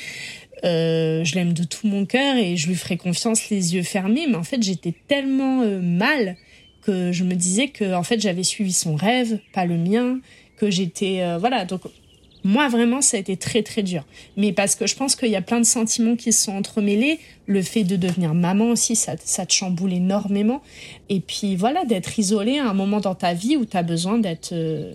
Euh, 0.65 1.25
je 1.25 1.35
l'aime 1.35 1.53
de 1.53 1.65
tout 1.65 1.87
mon 1.87 2.05
cœur 2.05 2.37
et 2.37 2.57
je 2.57 2.69
lui 2.69 2.75
ferai 2.75 2.97
confiance 2.97 3.51
les 3.51 3.75
yeux 3.75 3.83
fermés. 3.83 4.27
Mais 4.29 4.37
en 4.37 4.43
fait, 4.43 4.63
j'étais 4.63 4.95
tellement 5.07 5.63
euh, 5.63 5.81
mal 5.81 6.37
que 6.83 7.13
je 7.13 7.25
me 7.25 7.35
disais 7.35 7.69
que 7.69 7.95
en 7.95 8.03
fait 8.03 8.21
j'avais 8.21 8.43
suivi 8.43 8.73
son 8.73 8.95
rêve, 8.95 9.39
pas 9.53 9.67
le 9.67 9.77
mien, 9.77 10.21
que 10.57 10.71
j'étais 10.71 11.21
euh, 11.21 11.39
voilà. 11.39 11.65
Donc 11.65 11.83
moi, 12.49 12.67
vraiment, 12.69 13.03
ça 13.03 13.19
a 13.19 13.21
été 13.21 13.37
très, 13.37 13.63
très 13.63 13.83
dur. 13.83 14.07
Mais 14.39 14.55
parce 14.55 14.75
que 14.75 14.87
je 14.87 14.97
pense 14.97 15.17
qu'il 15.17 15.29
y 15.29 15.37
a 15.37 15.43
plein 15.43 15.61
de 15.61 15.67
sentiments 15.67 16.17
qui 16.17 16.33
se 16.33 16.45
sont 16.45 16.57
entremêlés. 16.57 17.21
Le 17.45 17.61
fait 17.61 17.85
de 17.85 17.95
devenir 17.95 18.33
maman 18.33 18.71
aussi, 18.71 18.97
ça, 18.97 19.17
te 19.17 19.53
chamboule 19.53 19.93
énormément. 19.93 20.63
Et 21.11 21.21
puis, 21.21 21.57
voilà, 21.57 21.85
d'être 21.85 22.19
isolé 22.19 22.59
à 22.59 22.67
un 22.67 22.73
moment 22.73 23.01
dans 23.01 23.15
ta 23.15 23.35
vie 23.35 23.59
où 23.59 23.67
tu 23.67 23.77
as 23.77 23.83
besoin 23.83 24.17
d'être, 24.17 24.55
euh, 24.55 24.95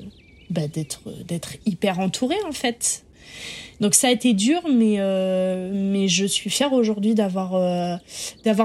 bah, 0.49 0.63
d'être 0.67 1.49
hyper 1.67 1.99
entouré, 1.99 2.37
en 2.49 2.53
fait. 2.53 3.03
Donc 3.79 3.93
ça 3.93 4.07
a 4.07 4.11
été 4.11 4.33
dur, 4.33 4.61
mais 4.71 4.95
euh, 4.97 5.69
mais 5.73 6.07
je 6.07 6.25
suis 6.25 6.49
fière 6.49 6.73
aujourd'hui 6.73 7.13
d'avoir 7.13 7.53
euh, 7.53 7.97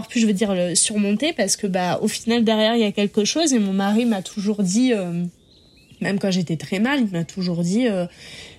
pu, 0.09 0.19
je 0.21 0.27
veux 0.27 0.33
dire, 0.33 0.55
le 0.55 0.75
surmonter 0.75 1.33
parce 1.33 1.57
que 1.57 1.67
bah 1.67 1.99
au 2.03 2.09
final 2.09 2.45
derrière 2.45 2.77
il 2.77 2.83
y 2.83 2.85
a 2.85 2.93
quelque 2.93 3.25
chose 3.25 3.53
et 3.53 3.59
mon 3.59 3.73
mari 3.73 4.05
m'a 4.05 4.23
toujours 4.23 4.63
dit 4.63 4.93
Même 6.01 6.19
quand 6.19 6.31
j'étais 6.31 6.57
très 6.57 6.79
mal, 6.79 7.01
il 7.01 7.11
m'a 7.11 7.25
toujours 7.25 7.63
dit 7.63 7.89
euh, 7.89 8.07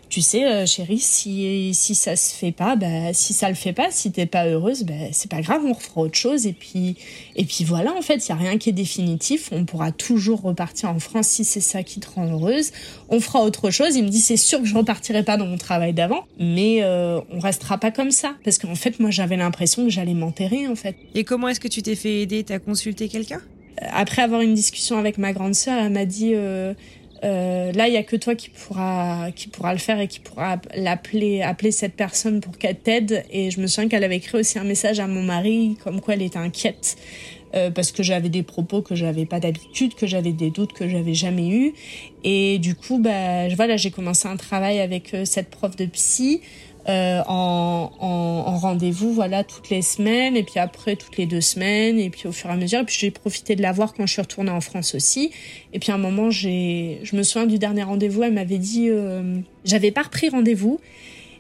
tu 0.10 0.22
sais, 0.22 0.46
euh, 0.46 0.66
chérie, 0.66 0.98
si, 0.98 1.72
si 1.76 1.94
ça 1.94 2.16
se 2.16 2.34
fait 2.34 2.52
pas, 2.52 2.76
bah, 2.76 3.14
si 3.14 3.34
ça 3.34 3.48
le 3.48 3.56
fait 3.56 3.74
pas, 3.74 3.92
si 3.92 4.12
t'es 4.12 4.26
pas 4.26 4.48
heureuse, 4.48 4.84
bah, 4.84 4.94
c'est 5.12 5.30
pas 5.30 5.42
grave, 5.42 5.62
on 5.66 5.74
refera 5.74 6.02
autre 6.02 6.18
chose. 6.18 6.48
Et 6.48 6.54
puis, 6.54 6.96
et 7.36 7.46
puis 7.46 7.64
voilà, 7.64 7.94
en 7.94 8.02
fait, 8.02 8.26
il 8.26 8.30
y 8.30 8.32
a 8.32 8.36
rien 8.36 8.58
qui 8.58 8.70
est 8.70 8.74
définitif. 8.74 9.50
On 9.52 9.66
pourra 9.66 9.92
toujours 9.92 10.42
repartir 10.42 10.90
en 10.90 11.00
France 11.00 11.28
si 11.28 11.44
c'est 11.44 11.62
ça 11.62 11.84
qui 11.84 12.00
te 12.00 12.08
rend 12.10 12.28
heureuse. 12.28 12.72
On 13.10 13.20
fera 13.20 13.44
autre 13.44 13.70
chose. 13.70 13.96
Il 13.96 14.04
me 14.04 14.10
dit, 14.10 14.20
c'est 14.20 14.38
sûr 14.38 14.60
que 14.60 14.66
je 14.66 14.76
repartirai 14.76 15.24
pas 15.24 15.38
dans 15.38 15.46
mon 15.46 15.58
travail 15.58 15.94
d'avant, 15.94 16.26
mais 16.40 16.80
euh, 16.82 17.22
on 17.32 17.40
restera 17.40 17.78
pas 17.78 17.92
comme 17.92 18.12
ça. 18.12 18.36
Parce 18.44 18.58
qu'en 18.58 18.76
fait, 18.76 19.00
moi, 19.00 19.12
j'avais 19.12 19.38
l'impression 19.38 19.84
que 19.84 19.90
j'allais 19.92 20.16
m'enterrer, 20.16 20.68
en 20.68 20.76
fait. 20.76 20.96
Et 21.14 21.24
comment 21.24 21.50
est-ce 21.50 21.60
que 21.60 21.68
tu 21.68 21.84
t'es 21.84 21.96
fait 21.96 22.22
aider? 22.22 22.44
T'as 22.44 22.58
consulté 22.58 23.10
quelqu'un? 23.10 23.42
Après 23.92 24.24
avoir 24.24 24.42
une 24.42 24.56
discussion 24.56 24.98
avec 24.98 25.20
ma 25.20 25.34
grande 25.34 25.54
sœur, 25.54 25.80
elle 25.80 25.92
m'a 25.92 26.06
dit... 26.06 26.32
Euh, 26.34 26.74
euh, 27.24 27.72
là, 27.74 27.88
il 27.88 27.94
y 27.94 27.98
a 27.98 28.04
que 28.04 28.16
toi 28.16 28.36
qui 28.36 28.50
pourra 28.50 29.32
qui 29.36 29.50
pourra 29.50 29.74
le 29.74 29.80
faire 29.80 30.00
et 30.00 30.08
qui 30.08 30.20
pourra 30.20 30.58
l'appeler 30.76 31.42
appeler 31.42 31.72
cette 31.72 31.96
personne 31.96 32.40
pour 32.40 32.58
qu'elle 32.58 32.78
t'aide. 32.78 33.26
Et 33.32 33.52
je 33.52 33.60
me 33.60 33.68
souviens 33.68 33.90
qu'elle 33.90 34.04
avait 34.04 34.18
écrit 34.18 34.40
aussi 34.40 34.58
un 34.60 34.64
message 34.64 35.00
à 35.00 35.08
mon 35.08 35.24
mari 35.24 35.78
comme 35.84 36.02
quoi 36.02 36.14
elle 36.14 36.22
était 36.22 36.38
inquiète 36.38 36.98
euh, 37.56 37.72
parce 37.72 37.92
que 37.92 38.04
j'avais 38.04 38.30
des 38.30 38.44
propos 38.44 38.82
que 38.82 38.96
j'avais 38.96 39.26
pas 39.26 39.40
d'habitude, 39.40 39.96
que 39.96 40.06
j'avais 40.06 40.34
des 40.34 40.52
doutes 40.52 40.74
que 40.74 40.88
j'avais 40.88 41.16
jamais 41.16 41.50
eu. 41.50 41.74
Et 42.24 42.60
du 42.60 42.76
coup, 42.76 43.00
bah 43.00 43.48
voilà, 43.56 43.76
j'ai 43.76 43.92
commencé 43.92 44.28
un 44.28 44.38
travail 44.38 44.80
avec 44.80 45.14
euh, 45.14 45.26
cette 45.26 45.50
prof 45.50 45.76
de 45.76 45.86
psy. 45.86 46.42
Euh, 46.90 47.22
en, 47.28 47.92
en, 48.00 48.58
rendez-vous 48.58 49.14
voilà 49.14 49.44
toutes 49.44 49.70
les 49.70 49.84
semaines 49.84 50.36
et 50.36 50.42
puis 50.42 50.60
après 50.60 50.96
toutes 50.96 51.18
les 51.18 51.28
deux 51.28 51.40
semaines 51.40 52.00
et 52.00 52.10
puis 52.10 52.28
au 52.28 52.32
fur 52.32 52.50
et 52.50 52.54
à 52.54 52.56
mesure. 52.56 52.80
Et 52.80 52.84
puis 52.84 52.98
j'ai 53.00 53.12
profité 53.12 53.56
de 53.56 53.62
la 53.62 53.72
voir 53.72 53.94
quand 53.94 54.08
je 54.08 54.14
suis 54.14 54.22
retournée 54.22 54.50
en 54.50 54.62
France 54.62 54.96
aussi. 54.96 55.32
Et 55.72 55.78
puis 55.78 55.92
à 55.92 55.96
un 55.96 56.00
moment 56.00 56.32
j'ai 56.32 57.00
je 57.04 57.16
me 57.16 57.22
souviens 57.22 57.46
du 57.46 57.60
dernier 57.60 57.84
rendez-vous 57.84 58.24
elle 58.24 58.34
m'avait 58.34 58.58
dit 58.58 58.90
euh, 58.90 59.40
j'avais 59.66 59.92
pas 59.92 60.04
repris 60.04 60.30
rendez-vous. 60.30 60.80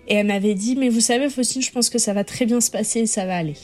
Et 0.07 0.15
elle 0.15 0.27
m'avait 0.27 0.53
dit 0.53 0.75
mais 0.75 0.89
vous 0.89 0.99
savez 0.99 1.29
Faustine 1.29 1.63
je 1.63 1.71
pense 1.71 1.89
que 1.89 1.97
ça 1.97 2.13
va 2.13 2.23
très 2.23 2.45
bien 2.45 2.61
se 2.61 2.69
passer 2.69 3.01
et 3.01 3.05
ça 3.07 3.25
va 3.25 3.37
aller. 3.37 3.55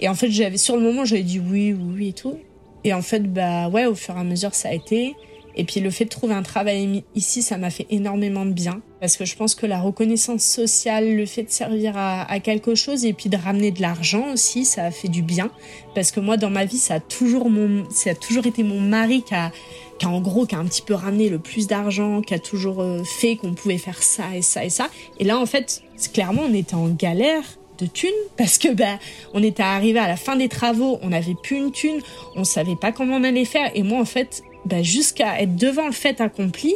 Et 0.00 0.08
en 0.08 0.14
fait 0.14 0.30
j'avais 0.30 0.56
sur 0.56 0.76
le 0.76 0.82
moment 0.82 1.04
j'avais 1.04 1.22
dit 1.24 1.40
oui 1.40 1.74
oui 1.74 1.92
oui 1.94 2.08
et 2.08 2.12
tout. 2.14 2.38
Et 2.84 2.94
en 2.94 3.02
fait 3.02 3.30
bah 3.30 3.68
ouais 3.68 3.84
au 3.84 3.94
fur 3.94 4.16
et 4.16 4.20
à 4.20 4.24
mesure 4.24 4.54
ça 4.54 4.70
a 4.70 4.72
été 4.72 5.14
et 5.58 5.64
puis 5.64 5.80
le 5.80 5.90
fait 5.90 6.04
de 6.04 6.10
trouver 6.10 6.34
un 6.34 6.44
travail 6.44 7.02
ici, 7.16 7.42
ça 7.42 7.58
m'a 7.58 7.68
fait 7.70 7.86
énormément 7.90 8.46
de 8.46 8.52
bien. 8.52 8.80
Parce 9.00 9.16
que 9.16 9.24
je 9.24 9.36
pense 9.36 9.56
que 9.56 9.66
la 9.66 9.80
reconnaissance 9.80 10.44
sociale, 10.44 11.16
le 11.16 11.26
fait 11.26 11.42
de 11.42 11.50
servir 11.50 11.94
à, 11.96 12.38
quelque 12.40 12.76
chose 12.76 13.04
et 13.04 13.12
puis 13.12 13.28
de 13.28 13.36
ramener 13.36 13.72
de 13.72 13.82
l'argent 13.82 14.32
aussi, 14.32 14.64
ça 14.64 14.84
a 14.84 14.90
fait 14.92 15.08
du 15.08 15.22
bien. 15.22 15.50
Parce 15.96 16.12
que 16.12 16.20
moi, 16.20 16.36
dans 16.36 16.50
ma 16.50 16.64
vie, 16.64 16.78
ça 16.78 16.94
a 16.94 17.00
toujours, 17.00 17.50
mon, 17.50 17.84
ça 17.90 18.10
a 18.10 18.14
toujours 18.14 18.46
été 18.46 18.62
mon 18.62 18.80
mari 18.80 19.22
qui 19.22 19.34
a, 19.34 19.50
qui 19.98 20.06
en 20.06 20.20
gros, 20.20 20.46
qui 20.46 20.54
a 20.54 20.58
un 20.58 20.64
petit 20.64 20.82
peu 20.82 20.94
ramené 20.94 21.28
le 21.28 21.40
plus 21.40 21.66
d'argent, 21.66 22.22
qui 22.22 22.34
a 22.34 22.38
toujours 22.38 22.80
euh, 22.80 23.02
fait 23.02 23.34
qu'on 23.34 23.54
pouvait 23.54 23.78
faire 23.78 24.00
ça 24.02 24.36
et 24.36 24.42
ça 24.42 24.64
et 24.64 24.70
ça. 24.70 24.88
Et 25.18 25.24
là, 25.24 25.38
en 25.38 25.46
fait, 25.46 25.82
clairement, 26.12 26.42
on 26.48 26.54
était 26.54 26.74
en 26.74 26.88
galère 26.88 27.42
de 27.78 27.86
thunes 27.86 28.10
parce 28.36 28.58
que 28.58 28.72
ben 28.72 28.98
on 29.34 29.42
était 29.42 29.62
arrivé 29.62 29.98
à 29.98 30.08
la 30.08 30.16
fin 30.16 30.36
des 30.36 30.48
travaux, 30.48 30.98
on 31.02 31.10
n'avait 31.10 31.36
plus 31.40 31.56
une 31.56 31.72
thune, 31.72 32.00
on 32.34 32.44
savait 32.44 32.76
pas 32.76 32.92
comment 32.92 33.16
on 33.16 33.24
allait 33.24 33.44
faire 33.44 33.70
et 33.74 33.82
moi 33.82 34.00
en 34.00 34.04
fait 34.04 34.42
bah, 34.64 34.82
jusqu'à 34.82 35.40
être 35.40 35.56
devant 35.56 35.86
le 35.86 35.92
fait 35.92 36.20
accompli, 36.20 36.74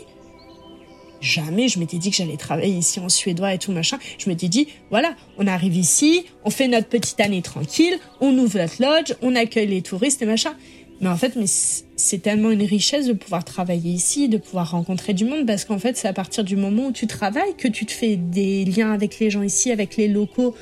jamais 1.21 1.69
je 1.69 1.79
m'étais 1.79 1.99
dit 1.99 2.11
que 2.11 2.17
j'allais 2.17 2.37
travailler 2.37 2.75
ici 2.75 3.01
en 3.01 3.09
suédois 3.09 3.55
et 3.55 3.59
tout 3.59 3.73
machin. 3.73 3.99
Je 4.19 4.29
m'étais 4.29 4.49
dit, 4.49 4.69
voilà, 4.91 5.15
on 5.39 5.47
arrive 5.47 5.77
ici, 5.77 6.27
on 6.45 6.51
fait 6.51 6.69
notre 6.69 6.89
petite 6.89 7.21
année 7.21 7.43
tranquille, 7.43 7.99
on 8.21 8.37
ouvre 8.39 8.59
notre 8.59 8.83
lodge, 8.83 9.15
on 9.23 9.35
accueille 9.35 9.69
les 9.69 9.83
touristes 9.83 10.21
et 10.23 10.27
machin. 10.27 10.55
Mais 11.01 11.09
en 11.09 11.17
fait, 11.17 11.35
mais 11.35 11.47
c'est 11.47 12.23
tellement 12.23 12.51
une 12.51 12.63
richesse 12.63 13.07
de 13.07 13.13
pouvoir 13.13 13.45
travailler 13.45 13.91
ici, 13.91 14.29
de 14.29 14.37
pouvoir 14.37 14.71
rencontrer 14.71 15.15
du 15.15 15.25
monde, 15.25 15.47
parce 15.47 15.65
qu'en 15.65 15.79
fait, 15.79 15.97
c'est 15.97 16.07
à 16.07 16.13
partir 16.13 16.45
du 16.45 16.55
moment 16.55 16.87
où 16.87 16.93
tu 16.93 17.09
travailles 17.09 17.57
que 17.59 17.67
tu 17.67 17.87
te 17.87 17.93
fais 17.93 18.15
des 18.15 18.65
liens 18.65 18.93
avec 18.93 19.19
les 19.19 19.29
gens 19.29 19.43
ici, 19.43 19.73
avec 19.73 19.97
les 19.97 20.07
locaux. 20.07 20.55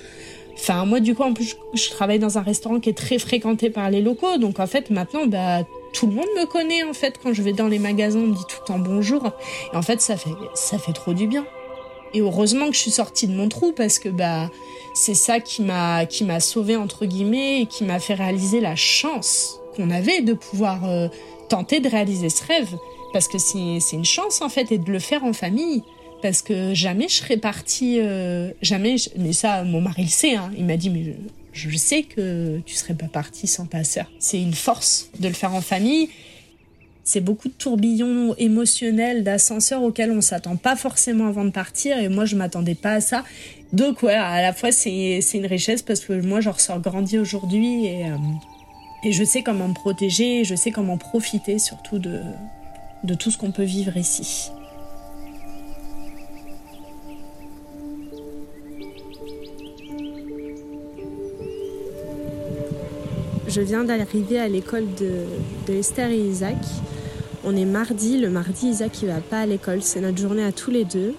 Enfin, 0.54 0.86
moi, 0.86 1.00
du 1.00 1.14
coup, 1.14 1.22
en 1.22 1.34
plus, 1.34 1.56
je, 1.74 1.90
travaille 1.90 2.18
dans 2.18 2.38
un 2.38 2.42
restaurant 2.42 2.80
qui 2.80 2.88
est 2.88 2.96
très 2.96 3.18
fréquenté 3.18 3.68
par 3.68 3.90
les 3.90 4.00
locaux. 4.00 4.38
Donc, 4.38 4.60
en 4.60 4.66
fait, 4.66 4.88
maintenant, 4.88 5.26
bah, 5.26 5.66
tout 5.92 6.06
le 6.06 6.12
monde 6.12 6.28
me 6.38 6.46
connaît 6.46 6.82
en 6.82 6.92
fait 6.92 7.18
quand 7.22 7.32
je 7.32 7.42
vais 7.42 7.52
dans 7.52 7.68
les 7.68 7.78
magasins, 7.78 8.20
on 8.20 8.28
me 8.28 8.34
dit 8.34 8.44
tout 8.48 8.56
le 8.60 8.66
temps 8.66 8.78
bonjour. 8.78 9.30
Et 9.72 9.76
en 9.76 9.82
fait, 9.82 10.00
ça 10.00 10.16
fait 10.16 10.30
ça 10.54 10.78
fait 10.78 10.92
trop 10.92 11.14
du 11.14 11.26
bien. 11.26 11.46
Et 12.12 12.20
heureusement 12.20 12.66
que 12.66 12.74
je 12.74 12.80
suis 12.80 12.90
sortie 12.90 13.28
de 13.28 13.34
mon 13.34 13.48
trou 13.48 13.72
parce 13.72 13.98
que 13.98 14.08
bah 14.08 14.50
c'est 14.94 15.14
ça 15.14 15.40
qui 15.40 15.62
m'a 15.62 16.06
qui 16.06 16.24
m'a 16.24 16.40
sauvé 16.40 16.76
entre 16.76 17.06
guillemets 17.06 17.62
et 17.62 17.66
qui 17.66 17.84
m'a 17.84 18.00
fait 18.00 18.14
réaliser 18.14 18.60
la 18.60 18.74
chance 18.74 19.60
qu'on 19.76 19.90
avait 19.90 20.20
de 20.20 20.34
pouvoir 20.34 20.84
euh, 20.84 21.08
tenter 21.48 21.80
de 21.80 21.88
réaliser 21.88 22.28
ce 22.28 22.44
rêve 22.44 22.76
parce 23.12 23.28
que 23.28 23.38
c'est 23.38 23.78
c'est 23.80 23.96
une 23.96 24.04
chance 24.04 24.42
en 24.42 24.48
fait 24.48 24.72
et 24.72 24.78
de 24.78 24.90
le 24.90 24.98
faire 24.98 25.24
en 25.24 25.32
famille 25.32 25.84
parce 26.20 26.42
que 26.42 26.74
jamais 26.74 27.08
je 27.08 27.14
serais 27.14 27.36
partie 27.36 28.00
euh, 28.00 28.50
jamais 28.60 28.96
mais 29.16 29.32
ça 29.32 29.62
mon 29.62 29.80
mari 29.80 30.02
le 30.02 30.08
sait 30.08 30.34
hein, 30.34 30.50
il 30.58 30.64
m'a 30.64 30.76
dit 30.76 30.90
mais 30.90 31.14
je 31.52 31.76
sais 31.76 32.02
que 32.02 32.60
tu 32.64 32.74
serais 32.74 32.94
pas 32.94 33.08
parti 33.08 33.46
sans 33.46 33.66
ta 33.66 33.84
sœur. 33.84 34.10
C'est 34.18 34.40
une 34.40 34.54
force 34.54 35.10
de 35.18 35.28
le 35.28 35.34
faire 35.34 35.54
en 35.54 35.60
famille. 35.60 36.08
C'est 37.02 37.20
beaucoup 37.20 37.48
de 37.48 37.54
tourbillons 37.54 38.34
émotionnels, 38.36 39.24
d'ascenseurs 39.24 39.82
auxquels 39.82 40.12
on 40.12 40.20
s'attend 40.20 40.56
pas 40.56 40.76
forcément 40.76 41.26
avant 41.26 41.44
de 41.44 41.50
partir. 41.50 41.98
Et 41.98 42.08
moi, 42.08 42.24
je 42.24 42.36
m'attendais 42.36 42.74
pas 42.74 42.92
à 42.92 43.00
ça. 43.00 43.24
Donc, 43.72 44.02
ouais, 44.02 44.14
à 44.14 44.42
la 44.42 44.52
fois, 44.52 44.70
c'est 44.70 45.20
une 45.34 45.46
richesse 45.46 45.82
parce 45.82 46.00
que 46.00 46.12
moi, 46.12 46.40
je 46.40 46.50
ressors 46.50 46.80
grandi 46.80 47.18
aujourd'hui 47.18 47.86
et, 47.86 48.06
euh, 48.06 48.16
et 49.04 49.12
je 49.12 49.24
sais 49.24 49.42
comment 49.42 49.68
me 49.68 49.74
protéger, 49.74 50.44
je 50.44 50.54
sais 50.54 50.70
comment 50.70 50.98
profiter 50.98 51.58
surtout 51.58 51.98
de, 51.98 52.20
de 53.04 53.14
tout 53.14 53.30
ce 53.30 53.38
qu'on 53.38 53.50
peut 53.50 53.64
vivre 53.64 53.96
ici. 53.96 54.50
Je 63.50 63.60
viens 63.60 63.82
d'arriver 63.82 64.38
à 64.38 64.46
l'école 64.46 64.84
de, 65.00 65.72
Esther 65.72 66.08
et 66.10 66.20
Isaac. 66.20 66.56
On 67.42 67.56
est 67.56 67.64
mardi. 67.64 68.16
Le 68.16 68.30
mardi, 68.30 68.68
Isaac 68.68 69.02
il 69.02 69.08
va 69.08 69.20
pas 69.20 69.40
à 69.40 69.46
l'école. 69.46 69.82
C'est 69.82 70.00
notre 70.00 70.18
journée 70.18 70.44
à 70.44 70.52
tous 70.52 70.70
les 70.70 70.84
deux. 70.84 71.14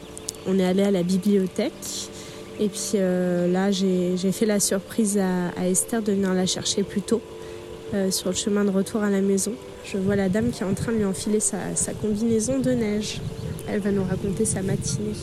On 0.48 0.58
est 0.58 0.64
allé 0.64 0.84
à 0.84 0.92
la 0.92 1.04
bibliothèque. 1.04 2.10
Et 2.62 2.70
puis 2.70 2.92
euh, 2.96 3.52
là, 3.52 3.72
j'ai 3.72 4.32
fait 4.32 4.46
la 4.46 4.62
surprise 4.62 5.18
à, 5.18 5.68
Esther 5.68 6.02
de 6.02 6.14
venir 6.14 6.34
la 6.34 6.46
chercher 6.46 6.84
plus 6.84 7.02
tôt 7.02 7.22
euh, 7.94 8.12
sur 8.12 8.30
le 8.30 8.36
chemin 8.36 8.64
de 8.64 8.70
retour 8.70 9.04
à 9.04 9.10
la 9.10 9.20
maison. 9.20 9.52
Je 9.84 9.98
vois 9.98 10.16
la 10.16 10.30
dame 10.30 10.52
qui 10.52 10.64
est 10.64 10.68
en 10.68 10.74
train 10.74 10.94
de 10.94 10.98
lui 10.98 11.06
enfiler 11.06 11.42
sa 11.42 11.94
combinaison 12.02 12.60
de 12.60 12.72
neige. 12.72 13.20
Elle 13.68 13.82
va 13.82 13.92
nous 13.92 14.06
raconter 14.06 14.46
sa 14.46 14.62
matinée. 14.62 15.16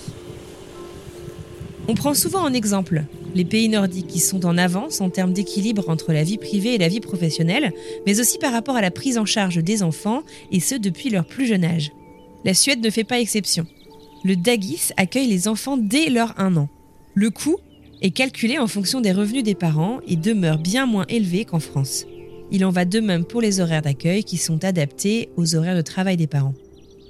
On 1.90 1.94
prend 1.94 2.12
souvent 2.12 2.42
en 2.42 2.52
exemple 2.52 3.02
les 3.38 3.44
pays 3.44 3.68
nordiques 3.68 4.08
qui 4.08 4.18
sont 4.18 4.44
en 4.44 4.58
avance 4.58 5.00
en 5.00 5.10
termes 5.10 5.32
d'équilibre 5.32 5.88
entre 5.88 6.12
la 6.12 6.24
vie 6.24 6.38
privée 6.38 6.74
et 6.74 6.78
la 6.78 6.88
vie 6.88 6.98
professionnelle, 6.98 7.72
mais 8.04 8.18
aussi 8.18 8.36
par 8.36 8.52
rapport 8.52 8.74
à 8.74 8.80
la 8.80 8.90
prise 8.90 9.16
en 9.16 9.24
charge 9.24 9.62
des 9.62 9.84
enfants, 9.84 10.24
et 10.50 10.58
ce 10.58 10.74
depuis 10.74 11.08
leur 11.08 11.24
plus 11.24 11.46
jeune 11.46 11.64
âge. 11.64 11.92
La 12.44 12.52
Suède 12.52 12.84
ne 12.84 12.90
fait 12.90 13.04
pas 13.04 13.20
exception. 13.20 13.64
Le 14.24 14.34
Dagis 14.34 14.90
accueille 14.96 15.28
les 15.28 15.46
enfants 15.46 15.76
dès 15.76 16.10
leur 16.10 16.34
1 16.40 16.56
an. 16.56 16.68
Le 17.14 17.30
coût 17.30 17.58
est 18.02 18.10
calculé 18.10 18.58
en 18.58 18.66
fonction 18.66 19.00
des 19.00 19.12
revenus 19.12 19.44
des 19.44 19.54
parents 19.54 20.00
et 20.08 20.16
demeure 20.16 20.58
bien 20.58 20.86
moins 20.86 21.06
élevé 21.08 21.44
qu'en 21.44 21.60
France. 21.60 22.06
Il 22.50 22.64
en 22.64 22.70
va 22.70 22.84
de 22.84 22.98
même 22.98 23.24
pour 23.24 23.40
les 23.40 23.60
horaires 23.60 23.82
d'accueil 23.82 24.24
qui 24.24 24.36
sont 24.36 24.64
adaptés 24.64 25.28
aux 25.36 25.54
horaires 25.54 25.76
de 25.76 25.82
travail 25.82 26.16
des 26.16 26.26
parents. 26.26 26.54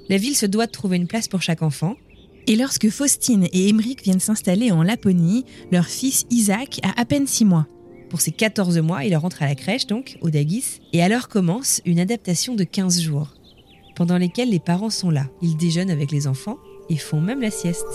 La 0.09 0.17
ville 0.17 0.35
se 0.35 0.45
doit 0.45 0.67
de 0.67 0.71
trouver 0.71 0.97
une 0.97 1.07
place 1.07 1.27
pour 1.27 1.41
chaque 1.41 1.63
enfant, 1.63 1.95
et 2.49 2.55
lorsque 2.55 2.89
Faustine 2.89 3.47
et 3.53 3.69
Emeric 3.69 4.03
viennent 4.03 4.19
s'installer 4.19 4.71
en 4.71 4.81
Laponie, 4.81 5.45
leur 5.71 5.85
fils 5.85 6.25
Isaac 6.31 6.79
a 6.81 6.99
à 6.99 7.05
peine 7.05 7.27
6 7.27 7.45
mois. 7.45 7.67
Pour 8.09 8.21
ses 8.21 8.31
14 8.31 8.79
mois, 8.79 9.05
il 9.05 9.15
rentre 9.15 9.43
à 9.43 9.45
la 9.45 9.53
crèche, 9.53 9.85
donc, 9.85 10.17
au 10.21 10.31
Dagis, 10.31 10.81
et 10.91 11.03
alors 11.03 11.29
commence 11.29 11.79
une 11.85 11.99
adaptation 11.99 12.55
de 12.55 12.63
15 12.63 13.01
jours, 13.01 13.35
pendant 13.95 14.17
lesquels 14.17 14.49
les 14.49 14.59
parents 14.59 14.89
sont 14.89 15.11
là. 15.11 15.27
Ils 15.43 15.57
déjeunent 15.57 15.91
avec 15.91 16.11
les 16.11 16.25
enfants 16.25 16.57
et 16.89 16.97
font 16.97 17.21
même 17.21 17.41
la 17.41 17.51
sieste. 17.51 17.85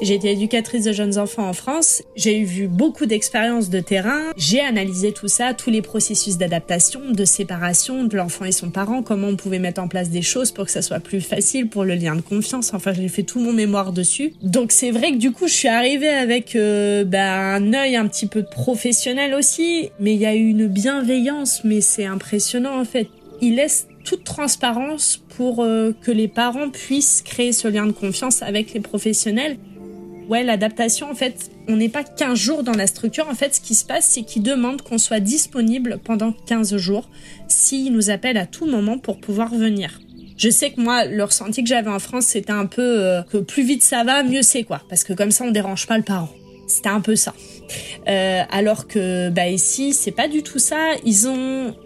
J'ai 0.00 0.14
été 0.14 0.32
éducatrice 0.32 0.84
de 0.84 0.92
jeunes 0.92 1.18
enfants 1.18 1.48
en 1.48 1.52
France. 1.52 2.02
J'ai 2.16 2.40
eu 2.40 2.66
beaucoup 2.66 3.06
d'expériences 3.06 3.70
de 3.70 3.80
terrain. 3.80 4.20
J'ai 4.36 4.60
analysé 4.60 5.12
tout 5.12 5.28
ça, 5.28 5.54
tous 5.54 5.70
les 5.70 5.82
processus 5.82 6.38
d'adaptation, 6.38 7.10
de 7.10 7.24
séparation 7.24 8.04
de 8.04 8.16
l'enfant 8.16 8.44
et 8.44 8.52
son 8.52 8.70
parent, 8.70 9.02
comment 9.02 9.28
on 9.28 9.36
pouvait 9.36 9.60
mettre 9.60 9.80
en 9.80 9.88
place 9.88 10.10
des 10.10 10.22
choses 10.22 10.50
pour 10.50 10.64
que 10.64 10.70
ça 10.70 10.82
soit 10.82 11.00
plus 11.00 11.20
facile 11.20 11.68
pour 11.68 11.84
le 11.84 11.94
lien 11.94 12.16
de 12.16 12.20
confiance. 12.20 12.74
Enfin, 12.74 12.92
j'ai 12.92 13.08
fait 13.08 13.22
tout 13.22 13.40
mon 13.40 13.52
mémoire 13.52 13.92
dessus. 13.92 14.32
Donc 14.42 14.72
c'est 14.72 14.90
vrai 14.90 15.12
que 15.12 15.18
du 15.18 15.30
coup, 15.30 15.46
je 15.46 15.54
suis 15.54 15.68
arrivée 15.68 16.08
avec 16.08 16.56
euh, 16.56 17.04
bah, 17.04 17.54
un 17.54 17.72
œil 17.72 17.94
un 17.96 18.08
petit 18.08 18.26
peu 18.26 18.42
professionnel 18.42 19.34
aussi, 19.34 19.90
mais 20.00 20.14
il 20.14 20.20
y 20.20 20.26
a 20.26 20.34
eu 20.34 20.48
une 20.48 20.66
bienveillance, 20.66 21.62
mais 21.64 21.80
c'est 21.80 22.06
impressionnant 22.06 22.80
en 22.80 22.84
fait. 22.84 23.08
Il 23.40 23.56
laisse 23.56 23.86
toute 24.04 24.24
transparence 24.24 25.22
pour 25.36 25.62
euh, 25.62 25.92
que 26.02 26.10
les 26.10 26.28
parents 26.28 26.70
puissent 26.70 27.22
créer 27.22 27.52
ce 27.52 27.68
lien 27.68 27.86
de 27.86 27.92
confiance 27.92 28.42
avec 28.42 28.72
les 28.72 28.80
professionnels. 28.80 29.58
Ouais, 30.32 30.42
l'adaptation, 30.42 31.10
en 31.10 31.14
fait, 31.14 31.50
on 31.68 31.76
n'est 31.76 31.90
pas 31.90 32.04
15 32.04 32.38
jours 32.38 32.62
dans 32.62 32.72
la 32.72 32.86
structure. 32.86 33.28
En 33.28 33.34
fait, 33.34 33.56
ce 33.56 33.60
qui 33.60 33.74
se 33.74 33.84
passe, 33.84 34.06
c'est 34.06 34.22
qu'ils 34.22 34.42
demandent 34.42 34.80
qu'on 34.80 34.96
soit 34.96 35.20
disponible 35.20 35.98
pendant 36.02 36.32
15 36.32 36.74
jours 36.78 37.10
s'ils 37.48 37.92
nous 37.92 38.08
appellent 38.08 38.38
à 38.38 38.46
tout 38.46 38.64
moment 38.64 38.96
pour 38.96 39.20
pouvoir 39.20 39.54
venir. 39.54 40.00
Je 40.38 40.48
sais 40.48 40.70
que 40.70 40.80
moi, 40.80 41.04
le 41.04 41.22
ressenti 41.22 41.62
que 41.62 41.68
j'avais 41.68 41.90
en 41.90 41.98
France, 41.98 42.28
c'était 42.28 42.50
un 42.50 42.64
peu 42.64 42.80
euh, 42.80 43.22
que 43.24 43.36
plus 43.36 43.62
vite 43.62 43.82
ça 43.82 44.04
va, 44.04 44.22
mieux 44.22 44.40
c'est 44.40 44.62
quoi. 44.62 44.80
Parce 44.88 45.04
que 45.04 45.12
comme 45.12 45.30
ça, 45.30 45.44
on 45.44 45.50
dérange 45.50 45.86
pas 45.86 45.98
le 45.98 46.02
parent. 46.02 46.30
C'était 46.66 46.88
un 46.88 47.02
peu 47.02 47.14
ça. 47.14 47.34
Euh, 48.08 48.40
alors 48.50 48.88
que 48.88 49.28
bah 49.28 49.48
ici, 49.48 49.92
c'est 49.92 50.12
pas 50.12 50.28
du 50.28 50.42
tout 50.42 50.58
ça. 50.58 50.92
Ils 51.04 51.28
ont, 51.28 51.76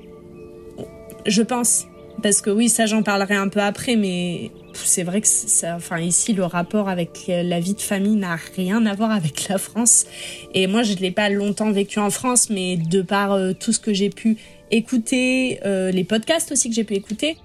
je 1.27 1.43
pense, 1.43 1.87
parce 2.23 2.43
que 2.43 2.51
oui, 2.51 2.69
ça 2.69 2.87
j'en 2.87 3.03
parlerai 3.03 3.35
un 3.35 3.49
peu 3.49 3.61
après, 3.61 3.97
mais 3.97 4.53
c'est 4.85 5.03
vrai 5.03 5.21
que 5.21 5.27
ça, 5.27 5.77
enfin 5.77 5.99
ici 5.99 6.33
le 6.33 6.45
rapport 6.45 6.89
avec 6.89 7.25
la 7.29 7.61
vie 7.61 7.75
de 7.75 7.81
famille 7.81 8.17
n'a 8.17 8.37
rien 8.57 8.85
à 8.87 8.95
voir 8.95 9.11
avec 9.11 9.49
la 9.49 9.59
France. 9.59 10.07
Et 10.55 10.67
moi, 10.67 10.83
je 10.83 10.95
l'ai 10.95 11.11
pas 11.11 11.29
longtemps 11.29 11.71
vécu 11.71 11.99
en 11.99 12.11
France, 12.11 12.51
mais 12.51 12.77
de 12.77 13.03
par 13.03 13.33
euh, 13.33 13.53
tout 13.53 13.73
ce 13.73 13.81
que 13.81 13.93
j'ai 13.93 14.11
pu 14.11 14.37
écouter, 14.71 15.61
euh, 15.65 15.91
les 15.91 16.05
podcasts 16.05 16.53
aussi 16.53 16.69
que 16.69 16.75
j'ai 16.75 16.85
pu 16.85 16.95
écouter, 16.95 17.37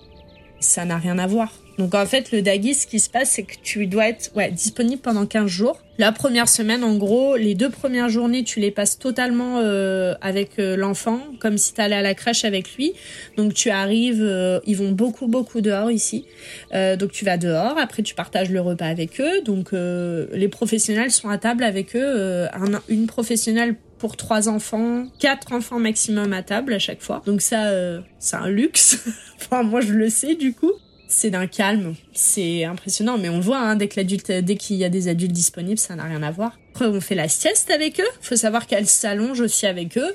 ça 0.59 0.86
n'a 0.86 0.97
rien 0.97 1.17
à 1.19 1.27
voir. 1.27 1.51
Donc 1.82 1.95
en 1.95 2.05
fait, 2.05 2.32
le 2.32 2.43
Dagui, 2.43 2.75
ce 2.75 2.86
qui 2.86 2.99
se 2.99 3.09
passe, 3.09 3.32
c'est 3.32 3.41
que 3.41 3.55
tu 3.63 3.88
dois 3.88 4.07
être 4.07 4.29
ouais, 4.36 4.51
disponible 4.51 5.01
pendant 5.01 5.25
15 5.25 5.47
jours. 5.47 5.82
La 5.97 6.11
première 6.11 6.47
semaine, 6.47 6.84
en 6.84 6.95
gros, 6.95 7.36
les 7.38 7.55
deux 7.55 7.71
premières 7.71 8.07
journées, 8.07 8.43
tu 8.43 8.59
les 8.59 8.69
passes 8.69 8.99
totalement 8.99 9.57
euh, 9.57 10.13
avec 10.21 10.59
euh, 10.59 10.75
l'enfant, 10.75 11.21
comme 11.39 11.57
si 11.57 11.73
tu 11.73 11.82
allais 11.82 11.95
à 11.95 12.03
la 12.03 12.13
crèche 12.13 12.45
avec 12.45 12.75
lui. 12.75 12.93
Donc 13.36 13.55
tu 13.55 13.71
arrives, 13.71 14.21
euh, 14.21 14.59
ils 14.67 14.77
vont 14.77 14.91
beaucoup, 14.91 15.25
beaucoup 15.25 15.59
dehors 15.59 15.89
ici. 15.89 16.27
donc 16.71 17.11
tu 17.11 17.25
vas 17.25 17.38
dehors, 17.38 17.79
après 17.79 18.03
tu 18.03 18.13
partages 18.13 18.51
le 18.51 18.61
repas 18.61 18.86
avec 18.86 19.19
eux. 19.19 19.41
Donc 19.43 19.71
les 19.71 20.47
professionnels 20.49 21.09
sont 21.09 21.29
à 21.29 21.39
table 21.39 21.63
avec 21.63 21.95
eux. 21.95 22.47
une 22.89 23.07
professionnelle 23.07 23.75
pour 23.97 24.17
trois 24.17 24.49
enfants, 24.49 25.05
quatre 25.19 25.51
enfants 25.51 25.79
maximum 25.79 26.32
à 26.34 26.43
table 26.43 26.73
à 26.73 26.79
chaque 26.79 27.01
fois. 27.01 27.23
Donc 27.25 27.41
ça, 27.41 27.71
c'est 28.19 28.36
un 28.36 28.49
luxe. 28.49 29.03
enfin, 29.41 29.63
moi, 29.63 29.82
je 29.82 29.93
le 29.93 30.09
sais 30.09 30.36
du 30.36 30.53
coup 30.53 30.73
c'est 31.12 31.30
d'un 31.30 31.47
calme, 31.47 31.93
c'est 32.14 32.64
impressionnant. 32.64 33.18
Mais 33.18 33.30
on 33.30 33.39
voit, 33.39 33.59
hein, 33.59 33.76
dès 33.76 33.88
qu'il 33.88 34.78
y 34.78 34.84
a 34.84 34.89
des 34.89 35.07
adultes 35.07 35.34
disponibles, 35.34 35.78
ça 35.78 35.95
n'a 35.95 36.03
rien 36.03 36.24
à 36.24 36.32
voir. 36.32 36.57
Après, 36.72 36.86
on 36.86 37.01
fait 37.01 37.16
la 37.16 37.28
sieste 37.28 37.70
avec 37.70 37.99
eux. 37.99 38.09
Faut 38.22 38.38
savoir 38.38 38.66
qu'elles 38.66 38.88
s'allongent 38.88 39.41
aussi 39.41 39.66
avec 39.66 39.97
eux. 39.97 40.14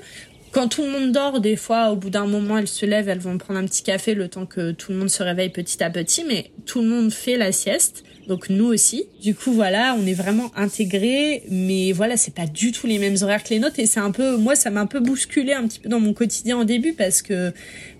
Quand 0.51 0.67
tout 0.67 0.81
le 0.81 0.89
monde 0.89 1.11
dort, 1.11 1.39
des 1.39 1.55
fois, 1.55 1.91
au 1.91 1.95
bout 1.95 2.09
d'un 2.09 2.25
moment, 2.25 2.57
elles 2.57 2.67
se 2.67 2.85
lèvent, 2.85 3.09
elles 3.09 3.19
vont 3.19 3.37
prendre 3.37 3.59
un 3.59 3.65
petit 3.65 3.83
café 3.83 4.15
le 4.15 4.27
temps 4.27 4.45
que 4.45 4.71
tout 4.71 4.91
le 4.91 4.97
monde 4.97 5.09
se 5.09 5.21
réveille 5.21 5.49
petit 5.49 5.83
à 5.83 5.89
petit. 5.89 6.23
Mais 6.27 6.51
tout 6.65 6.81
le 6.81 6.87
monde 6.87 7.11
fait 7.13 7.37
la 7.37 7.51
sieste. 7.51 8.03
Donc 8.27 8.49
nous 8.49 8.65
aussi. 8.65 9.05
Du 9.21 9.35
coup 9.35 9.53
voilà, 9.53 9.95
on 9.97 10.05
est 10.05 10.13
vraiment 10.13 10.51
intégrés, 10.57 11.43
mais 11.49 11.93
voilà, 11.93 12.17
c'est 12.17 12.33
pas 12.33 12.45
du 12.45 12.73
tout 12.73 12.85
les 12.85 12.99
mêmes 12.99 13.15
horaires 13.21 13.41
que 13.41 13.51
les 13.51 13.59
nôtres 13.59 13.79
et 13.79 13.85
c'est 13.85 14.01
un 14.01 14.11
peu, 14.11 14.35
moi 14.35 14.57
ça 14.57 14.69
m'a 14.69 14.81
un 14.81 14.85
peu 14.85 14.99
bousculé 14.99 15.53
un 15.53 15.65
petit 15.65 15.79
peu 15.79 15.87
dans 15.87 16.01
mon 16.01 16.13
quotidien 16.13 16.59
au 16.59 16.65
début 16.65 16.91
parce 16.91 17.21
que 17.21 17.53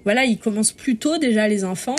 voilà, 0.04 0.26
ils 0.26 0.38
commencent 0.38 0.74
plus 0.74 0.98
tôt 0.98 1.18
déjà 1.18 1.48
les 1.48 1.64
enfants 1.64 1.96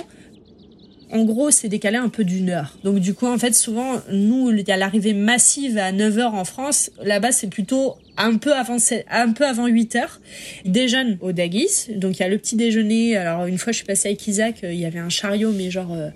en 1.11 1.25
gros, 1.25 1.51
c'est 1.51 1.69
décalé 1.69 1.97
un 1.97 2.09
peu 2.09 2.25
d'une 2.25 2.51
heure. 2.51 2.77
Donc 2.85 2.99
du 2.99 3.15
coup, 3.15 3.27
en 3.27 3.39
fait, 3.39 3.55
souvent, 3.55 4.01
nous, 4.13 4.51
il 4.51 4.67
y 4.67 4.71
a 4.71 4.77
l'arrivée 4.77 5.15
massive 5.15 5.79
à 5.79 5.91
9 5.91 6.19
heures 6.19 6.35
en 6.35 6.45
France. 6.45 6.91
Là-bas, 7.03 7.33
c'est 7.33 7.49
plutôt 7.49 7.97
un 8.19 8.37
peu 8.37 8.53
avant 8.53 8.77
un 9.11 9.33
peu 9.33 9.47
avant 9.47 9.67
8 9.67 9.97
heures. 9.97 10.21
Ils 10.65 10.73
déjeunent 10.73 11.17
au 11.21 11.33
Dagis. 11.33 11.95
Donc 11.95 12.19
il 12.19 12.21
y 12.21 12.23
a 12.25 12.29
le 12.29 12.37
petit 12.37 12.57
déjeuner. 12.57 13.17
Alors 13.17 13.47
une 13.47 13.57
fois, 13.57 13.73
je 13.73 13.79
suis 13.79 13.87
passée 13.87 14.09
avec 14.09 14.27
Isaac, 14.27 14.65
euh, 14.65 14.73
il 14.73 14.81
y 14.81 14.85
avait 14.85 14.99
un 14.99 15.09
chariot, 15.09 15.53
mais 15.53 15.71
genre 15.71 15.93
euh, 15.95 16.11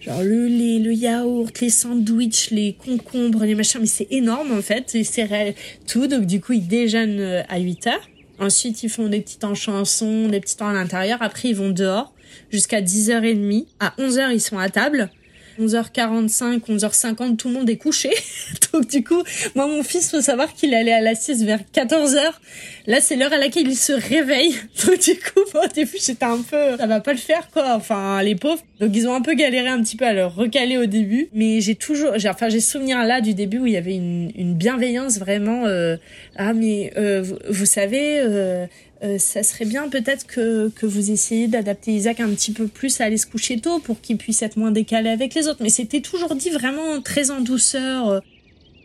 genre 0.00 0.22
le 0.22 0.46
lait, 0.46 0.78
le 0.78 0.94
yaourt, 0.94 1.60
les 1.60 1.70
sandwichs, 1.70 2.50
les 2.50 2.72
concombres, 2.72 3.44
les 3.44 3.54
machins. 3.54 3.80
Mais 3.80 3.86
c'est 3.86 4.08
énorme 4.10 4.52
en 4.52 4.62
fait. 4.62 4.96
C'est 5.04 5.54
tout. 5.86 6.06
Donc 6.06 6.24
du 6.24 6.40
coup, 6.40 6.54
ils 6.54 6.66
déjeunent 6.66 7.20
euh, 7.20 7.42
à 7.48 7.58
8 7.58 7.86
heures. 7.88 8.08
Ensuite, 8.38 8.82
ils 8.82 8.88
font 8.88 9.08
des 9.08 9.20
petits 9.20 9.38
temps 9.38 9.54
chansons, 9.54 10.28
des 10.28 10.40
petits 10.40 10.56
temps 10.56 10.68
à 10.68 10.72
l'intérieur. 10.72 11.18
Après, 11.20 11.50
ils 11.50 11.56
vont 11.56 11.70
dehors 11.70 12.11
jusqu'à 12.50 12.80
10h30. 12.80 13.66
À 13.80 13.94
11h, 13.98 14.32
ils 14.32 14.40
sont 14.40 14.58
à 14.58 14.68
table. 14.68 15.10
11h45, 15.60 16.60
11h50, 16.60 17.36
tout 17.36 17.48
le 17.48 17.54
monde 17.54 17.68
est 17.68 17.76
couché. 17.76 18.10
Donc 18.72 18.88
du 18.88 19.04
coup, 19.04 19.22
moi 19.54 19.66
mon 19.66 19.82
fils, 19.82 20.10
faut 20.10 20.20
savoir 20.20 20.52
qu'il 20.54 20.74
allait 20.74 20.92
à 20.92 21.00
la 21.00 21.14
sieste 21.14 21.42
vers 21.42 21.60
14h. 21.74 22.20
Là, 22.86 23.00
c'est 23.00 23.16
l'heure 23.16 23.32
à 23.32 23.38
laquelle 23.38 23.68
il 23.68 23.76
se 23.76 23.92
réveille. 23.92 24.54
Donc 24.86 25.00
du 25.00 25.14
coup, 25.14 25.40
au 25.54 25.68
début, 25.68 25.98
j'étais 26.04 26.24
un 26.24 26.38
peu 26.38 26.76
ça 26.78 26.86
va 26.86 27.00
pas 27.00 27.12
le 27.12 27.18
faire 27.18 27.48
quoi. 27.50 27.74
Enfin, 27.74 28.22
les 28.22 28.34
pauvres. 28.34 28.62
Donc 28.80 28.90
ils 28.94 29.06
ont 29.06 29.14
un 29.14 29.20
peu 29.20 29.34
galéré 29.34 29.68
un 29.68 29.82
petit 29.82 29.96
peu 29.96 30.06
à 30.06 30.12
le 30.12 30.26
recaler 30.26 30.78
au 30.78 30.86
début, 30.86 31.28
mais 31.32 31.60
j'ai 31.60 31.74
toujours 31.74 32.18
j'ai 32.18 32.28
enfin 32.28 32.48
j'ai 32.48 32.60
souvenir 32.60 33.04
là 33.04 33.20
du 33.20 33.34
début 33.34 33.58
où 33.58 33.66
il 33.66 33.74
y 33.74 33.76
avait 33.76 33.94
une, 33.94 34.32
une 34.34 34.54
bienveillance 34.54 35.18
vraiment 35.18 35.66
euh, 35.66 35.96
ah 36.36 36.52
mais 36.52 36.92
euh, 36.96 37.22
vous, 37.22 37.36
vous, 37.48 37.66
savez 37.66 38.18
euh, 38.20 38.66
euh, 39.02 39.18
ça 39.18 39.42
serait 39.42 39.64
bien 39.64 39.88
peut-être 39.88 40.26
que, 40.26 40.68
que 40.68 40.86
vous 40.86 41.10
essayiez 41.10 41.48
d'adapter 41.48 41.92
Isaac 41.92 42.20
un 42.20 42.28
petit 42.30 42.52
peu 42.52 42.68
plus 42.68 43.00
à 43.00 43.04
aller 43.04 43.18
se 43.18 43.26
coucher 43.26 43.58
tôt 43.58 43.80
pour 43.80 44.00
qu'il 44.00 44.16
puisse 44.16 44.42
être 44.42 44.56
moins 44.56 44.70
décalé 44.70 45.10
avec 45.10 45.34
les 45.34 45.48
autres. 45.48 45.60
Mais 45.60 45.70
c'était 45.70 46.00
toujours 46.00 46.36
dit 46.36 46.50
vraiment 46.50 47.00
très 47.00 47.30
en 47.30 47.40
douceur. 47.40 48.22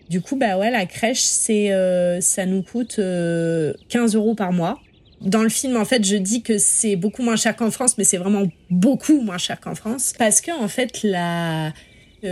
Du 0.09 0.21
coup, 0.21 0.35
bah 0.35 0.57
ouais, 0.57 0.71
la 0.71 0.85
crèche, 0.85 1.21
c'est, 1.21 1.71
euh, 1.71 2.19
ça 2.21 2.45
nous 2.45 2.63
coûte 2.63 2.95
15 2.95 2.99
euh, 2.99 3.73
euros 4.13 4.35
par 4.35 4.53
mois. 4.53 4.79
Dans 5.21 5.43
le 5.43 5.49
film, 5.49 5.77
en 5.77 5.85
fait, 5.85 6.03
je 6.03 6.15
dis 6.15 6.41
que 6.41 6.57
c'est 6.57 6.95
beaucoup 6.95 7.23
moins 7.23 7.35
cher 7.35 7.55
qu'en 7.55 7.71
France, 7.71 7.97
mais 7.97 8.03
c'est 8.03 8.17
vraiment 8.17 8.43
beaucoup 8.69 9.21
moins 9.21 9.37
cher 9.37 9.59
qu'en 9.59 9.75
France. 9.75 10.13
Parce 10.17 10.41
que, 10.41 10.51
en 10.51 10.67
fait, 10.67 11.03
la, 11.03 11.73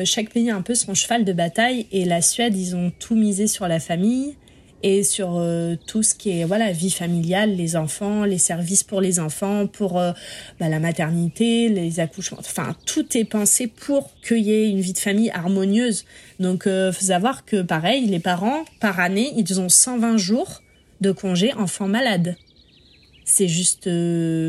chaque 0.05 0.29
pays 0.29 0.49
a 0.49 0.55
un 0.55 0.61
peu 0.61 0.75
son 0.75 0.93
cheval 0.93 1.25
de 1.25 1.33
bataille 1.33 1.87
et 1.91 2.05
la 2.05 2.21
Suède, 2.21 2.55
ils 2.55 2.75
ont 2.75 2.91
tout 2.97 3.15
misé 3.15 3.47
sur 3.47 3.67
la 3.67 3.79
famille 3.79 4.35
et 4.85 5.01
sur 5.01 5.37
euh, 5.37 5.75
tout 5.87 6.03
ce 6.03 6.13
qui 6.13 6.29
est 6.29 6.45
voilà 6.45 6.71
vie 6.71 6.91
familiale, 6.91 7.55
les 7.55 7.75
enfants, 7.75 8.23
les 8.23 8.37
services 8.37 8.83
pour 8.83 9.01
les 9.01 9.19
enfants, 9.19 9.65
pour 9.65 9.97
euh, 9.97 10.11
bah, 10.59 10.69
la 10.69 10.79
maternité, 10.79 11.69
les 11.69 11.99
accouchements. 11.99 12.37
Enfin, 12.39 12.75
tout 12.85 13.17
est 13.17 13.25
pensé 13.25 13.65
pour 13.65 14.11
qu'il 14.21 14.43
y 14.43 14.53
ait 14.53 14.69
une 14.69 14.81
vie 14.81 14.93
de 14.93 14.99
famille 14.99 15.31
harmonieuse. 15.31 16.05
Donc, 16.39 16.67
euh, 16.67 16.91
faut 16.91 17.05
savoir 17.05 17.45
que 17.45 17.63
pareil, 17.63 18.05
les 18.05 18.19
parents 18.19 18.63
par 18.79 18.99
année, 18.99 19.33
ils 19.35 19.59
ont 19.59 19.69
120 19.69 20.17
jours 20.17 20.61
de 21.01 21.11
congé 21.11 21.51
enfant 21.55 21.87
malade. 21.87 22.35
C'est 23.27 23.47
juste 23.47 23.89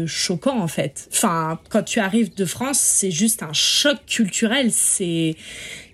choquant 0.06 0.60
en 0.60 0.68
fait. 0.68 1.08
Enfin, 1.10 1.58
quand 1.70 1.82
tu 1.82 1.98
arrives 1.98 2.34
de 2.34 2.44
France, 2.44 2.78
c'est 2.78 3.10
juste 3.10 3.42
un 3.42 3.54
choc 3.54 3.96
culturel. 4.06 4.70
C'est, 4.70 5.34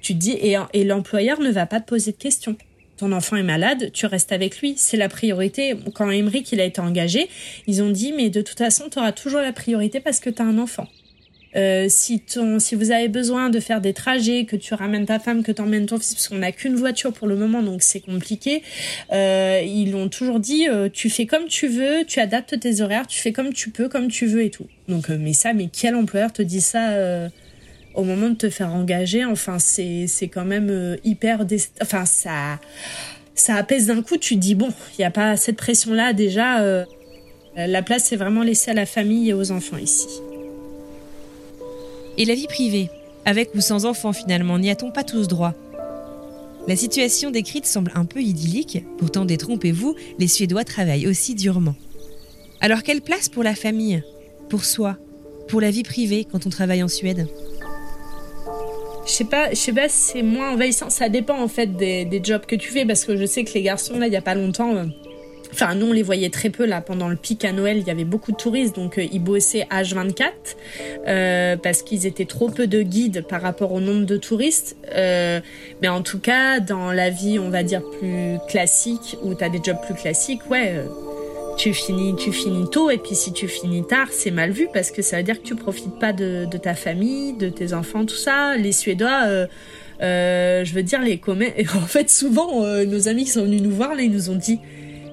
tu 0.00 0.14
te 0.14 0.18
dis 0.18 0.32
et, 0.32 0.56
et 0.72 0.82
l'employeur 0.82 1.38
ne 1.38 1.52
va 1.52 1.66
pas 1.66 1.78
te 1.78 1.86
poser 1.86 2.10
de 2.10 2.16
questions 2.16 2.56
ton 3.02 3.10
enfant 3.10 3.34
est 3.34 3.42
malade, 3.42 3.90
tu 3.92 4.06
restes 4.06 4.30
avec 4.30 4.60
lui. 4.60 4.74
C'est 4.76 4.96
la 4.96 5.08
priorité. 5.08 5.74
Quand 5.92 6.08
Emmerich 6.08 6.52
il 6.52 6.60
a 6.60 6.64
été 6.64 6.80
engagé, 6.80 7.28
ils 7.66 7.82
ont 7.82 7.90
dit 7.90 8.12
mais 8.12 8.30
de 8.30 8.42
toute 8.42 8.58
façon, 8.58 8.84
tu 8.88 9.00
auras 9.00 9.10
toujours 9.10 9.40
la 9.40 9.52
priorité 9.52 9.98
parce 9.98 10.20
que 10.20 10.30
tu 10.30 10.40
as 10.40 10.44
un 10.44 10.58
enfant. 10.58 10.86
Euh, 11.56 11.86
si, 11.88 12.20
ton, 12.20 12.60
si 12.60 12.76
vous 12.76 12.92
avez 12.92 13.08
besoin 13.08 13.50
de 13.50 13.58
faire 13.58 13.80
des 13.80 13.92
trajets, 13.92 14.44
que 14.44 14.54
tu 14.54 14.72
ramènes 14.72 15.04
ta 15.04 15.18
femme, 15.18 15.42
que 15.42 15.50
tu 15.50 15.60
emmènes 15.60 15.86
ton 15.86 15.98
fils, 15.98 16.14
parce 16.14 16.28
qu'on 16.28 16.38
n'a 16.38 16.52
qu'une 16.52 16.76
voiture 16.76 17.12
pour 17.12 17.26
le 17.26 17.36
moment, 17.36 17.62
donc 17.62 17.82
c'est 17.82 18.00
compliqué, 18.00 18.62
euh, 19.12 19.60
ils 19.62 19.90
l'ont 19.90 20.08
toujours 20.08 20.40
dit, 20.40 20.68
euh, 20.68 20.88
tu 20.90 21.10
fais 21.10 21.26
comme 21.26 21.46
tu 21.48 21.66
veux, 21.66 22.04
tu 22.06 22.20
adaptes 22.20 22.58
tes 22.58 22.80
horaires, 22.80 23.06
tu 23.06 23.20
fais 23.20 23.32
comme 23.32 23.52
tu 23.52 23.68
peux, 23.68 23.88
comme 23.88 24.08
tu 24.08 24.26
veux 24.26 24.44
et 24.44 24.50
tout. 24.50 24.66
Donc, 24.88 25.10
euh, 25.10 25.18
mais 25.20 25.34
ça, 25.34 25.52
mais 25.52 25.68
quel 25.70 25.94
employeur 25.94 26.32
te 26.32 26.40
dit 26.40 26.62
ça 26.62 27.28
au 27.94 28.04
moment 28.04 28.30
de 28.30 28.34
te 28.34 28.50
faire 28.50 28.72
engager, 28.72 29.24
enfin, 29.24 29.58
c'est, 29.58 30.08
quand 30.32 30.44
même 30.44 30.70
euh, 30.70 30.96
hyper. 31.04 31.44
Enfin, 31.80 32.04
ça, 32.04 32.58
ça 33.34 33.56
apaise 33.56 33.86
d'un 33.86 34.02
coup. 34.02 34.16
Tu 34.16 34.36
dis, 34.36 34.54
bon, 34.54 34.68
il 34.92 35.00
n'y 35.00 35.04
a 35.04 35.10
pas 35.10 35.36
cette 35.36 35.56
pression-là. 35.56 36.12
Déjà, 36.12 36.60
euh, 36.60 36.84
la 37.56 37.82
place 37.82 38.12
est 38.12 38.16
vraiment 38.16 38.42
laissée 38.42 38.70
à 38.70 38.74
la 38.74 38.86
famille 38.86 39.30
et 39.30 39.34
aux 39.34 39.50
enfants 39.52 39.76
ici. 39.76 40.08
Et 42.18 42.24
la 42.24 42.34
vie 42.34 42.46
privée 42.46 42.90
Avec 43.24 43.54
ou 43.54 43.60
sans 43.60 43.84
enfants, 43.84 44.12
finalement, 44.12 44.58
n'y 44.58 44.70
a-t-on 44.70 44.90
pas 44.90 45.04
tous 45.04 45.28
droit? 45.28 45.54
La 46.68 46.76
situation 46.76 47.30
décrite 47.30 47.66
semble 47.66 47.90
un 47.94 48.04
peu 48.04 48.20
idyllique. 48.20 48.84
Pourtant, 48.98 49.24
détrompez-vous, 49.24 49.96
les 50.18 50.28
Suédois 50.28 50.64
travaillent 50.64 51.08
aussi 51.08 51.34
durement. 51.34 51.74
Alors, 52.60 52.82
quelle 52.82 53.00
place 53.00 53.28
pour 53.28 53.42
la 53.42 53.54
famille? 53.54 54.02
Pour 54.48 54.64
soi? 54.64 54.96
Pour 55.48 55.60
la 55.60 55.70
vie 55.70 55.82
privée 55.82 56.24
quand 56.24 56.46
on 56.46 56.50
travaille 56.50 56.82
en 56.82 56.88
Suède? 56.88 57.26
Je 59.06 59.10
sais 59.10 59.24
pas, 59.24 59.50
je 59.50 59.56
sais 59.56 59.72
pas 59.72 59.88
si 59.88 60.12
c'est 60.12 60.22
moins 60.22 60.52
envahissant. 60.52 60.90
Ça 60.90 61.08
dépend 61.08 61.40
en 61.40 61.48
fait 61.48 61.76
des, 61.76 62.20
jobs 62.22 62.46
que 62.46 62.56
tu 62.56 62.70
fais 62.70 62.84
parce 62.84 63.04
que 63.04 63.16
je 63.16 63.26
sais 63.26 63.44
que 63.44 63.52
les 63.54 63.62
garçons 63.62 63.98
là, 63.98 64.06
il 64.06 64.12
y 64.12 64.16
a 64.16 64.22
pas 64.22 64.34
longtemps. 64.34 64.74
Euh, 64.76 64.84
enfin, 65.52 65.74
nous 65.74 65.86
on 65.86 65.92
les 65.92 66.02
voyait 66.02 66.30
très 66.30 66.50
peu 66.50 66.64
là 66.64 66.80
pendant 66.80 67.08
le 67.08 67.16
pic 67.16 67.44
à 67.44 67.52
Noël. 67.52 67.78
Il 67.78 67.86
y 67.86 67.90
avait 67.90 68.04
beaucoup 68.04 68.32
de 68.32 68.36
touristes, 68.36 68.76
donc 68.76 68.98
euh, 68.98 69.06
ils 69.12 69.22
bossaient 69.22 69.66
H24 69.70 70.30
euh, 71.06 71.56
parce 71.56 71.82
qu'ils 71.82 72.06
étaient 72.06 72.24
trop 72.26 72.48
peu 72.48 72.66
de 72.66 72.82
guides 72.82 73.24
par 73.28 73.42
rapport 73.42 73.72
au 73.72 73.80
nombre 73.80 74.06
de 74.06 74.16
touristes. 74.16 74.76
Euh, 74.94 75.40
mais 75.80 75.88
en 75.88 76.02
tout 76.02 76.20
cas, 76.20 76.60
dans 76.60 76.92
la 76.92 77.10
vie, 77.10 77.38
on 77.38 77.50
va 77.50 77.62
dire 77.62 77.82
plus 77.98 78.38
classique, 78.48 79.16
où 79.22 79.34
t'as 79.34 79.48
des 79.48 79.60
jobs 79.62 79.80
plus 79.84 79.94
classiques, 79.94 80.48
ouais 80.50 80.84
tu 81.56 81.74
finis, 81.74 82.14
tu 82.16 82.32
finis 82.32 82.68
tôt 82.70 82.90
et 82.90 82.98
puis 82.98 83.14
si 83.14 83.32
tu 83.32 83.48
finis 83.48 83.84
tard, 83.86 84.08
c'est 84.10 84.30
mal 84.30 84.50
vu 84.50 84.68
parce 84.72 84.90
que 84.90 85.02
ça 85.02 85.18
veut 85.18 85.22
dire 85.22 85.40
que 85.40 85.46
tu 85.46 85.54
profites 85.54 85.98
pas 85.98 86.12
de, 86.12 86.46
ta 86.56 86.74
famille, 86.74 87.34
de 87.34 87.48
tes 87.48 87.72
enfants, 87.72 88.04
tout 88.04 88.16
ça. 88.16 88.56
Les 88.56 88.72
Suédois, 88.72 89.24
euh, 89.26 89.46
euh, 90.02 90.64
je 90.64 90.74
veux 90.74 90.82
dire 90.82 91.00
les 91.02 91.18
communs. 91.18 91.50
En 91.74 91.86
fait, 91.86 92.10
souvent, 92.10 92.64
euh, 92.64 92.84
nos 92.84 93.08
amis 93.08 93.24
qui 93.24 93.30
sont 93.30 93.44
venus 93.44 93.62
nous 93.62 93.70
voir 93.70 93.94
là, 93.94 94.02
ils 94.02 94.10
nous 94.10 94.30
ont 94.30 94.36
dit, 94.36 94.58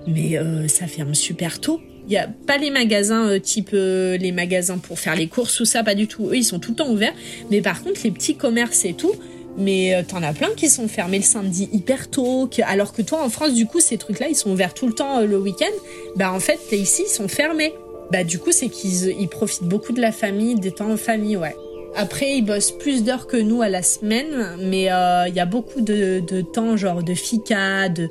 mais 0.08 0.40
ça 0.68 0.88
ferme 0.88 1.14
super 1.14 1.60
tôt. 1.60 1.82
Il 2.08 2.14
y 2.14 2.18
a 2.18 2.28
pas 2.28 2.58
les 2.58 2.72
magasins 2.72 3.38
type 3.40 3.72
les 3.72 4.32
magasins 4.32 4.80
pour 4.80 4.98
faire 4.98 5.16
les 5.16 5.28
courses 5.28 5.60
ou 5.60 5.66
ça, 5.66 5.84
pas 5.84 5.94
du 5.94 6.08
tout. 6.08 6.30
Eux, 6.30 6.38
ils 6.38 6.44
sont 6.44 6.60
tout 6.60 6.72
le 6.72 6.78
temps 6.78 6.90
ouverts. 6.90 7.14
Mais 7.52 7.62
par 7.62 7.84
contre, 7.84 8.00
les 8.04 8.12
petits 8.12 8.36
commerces 8.36 8.86
et 8.86 8.94
tout, 8.94 9.14
mais 9.58 9.96
euh, 9.96 10.04
t'en 10.08 10.24
as 10.24 10.34
plein 10.34 10.50
qui 10.56 10.70
sont 10.70 10.88
fermés 10.88 11.18
le 11.18 11.24
samedi 11.24 11.70
hyper 11.72 12.10
tôt. 12.10 12.50
alors 12.66 12.94
que 12.94 13.02
toi, 13.02 13.24
en 13.24 13.30
France, 13.30 13.54
du 13.54 13.66
coup, 13.66 13.80
ces 13.80 13.98
trucs-là, 13.98 14.28
ils 14.30 14.36
sont 14.36 14.52
ouverts 14.52 14.74
tout 14.74 14.88
le 14.88 14.94
temps 14.94 15.20
euh, 15.20 15.26
le 15.26 15.38
week-end. 15.38 15.74
Bah, 16.16 16.32
en 16.32 16.40
fait, 16.40 16.60
ici, 16.72 17.04
ils 17.06 17.12
sont 17.12 17.28
fermés. 17.28 17.74
Bah, 18.12 18.24
du 18.24 18.40
coup, 18.40 18.52
c'est 18.52 18.70
qu'ils 18.70 19.10
ils 19.20 19.28
profitent 19.28 19.64
beaucoup 19.64 19.94
de 19.94 20.02
la 20.02 20.12
famille, 20.12 20.56
des 20.56 20.72
temps 20.72 20.92
en 20.92 20.98
famille, 20.98 21.38
ouais. 21.38 21.56
Après, 21.96 22.38
ils 22.38 22.44
bossent 22.44 22.72
plus 22.72 23.04
d'heures 23.04 23.28
que 23.28 23.38
nous 23.38 23.62
à 23.62 23.70
la 23.70 23.82
semaine, 23.82 24.58
mais 24.60 24.92
euh, 24.92 25.28
il 25.28 25.36
y 25.36 25.40
a 25.40 25.46
beaucoup 25.46 25.82
de, 25.82 26.20
de 26.20 26.42
temps, 26.42 26.78
genre 26.78 27.04
de 27.04 27.14
fika, 27.14 27.90
de... 27.90 28.10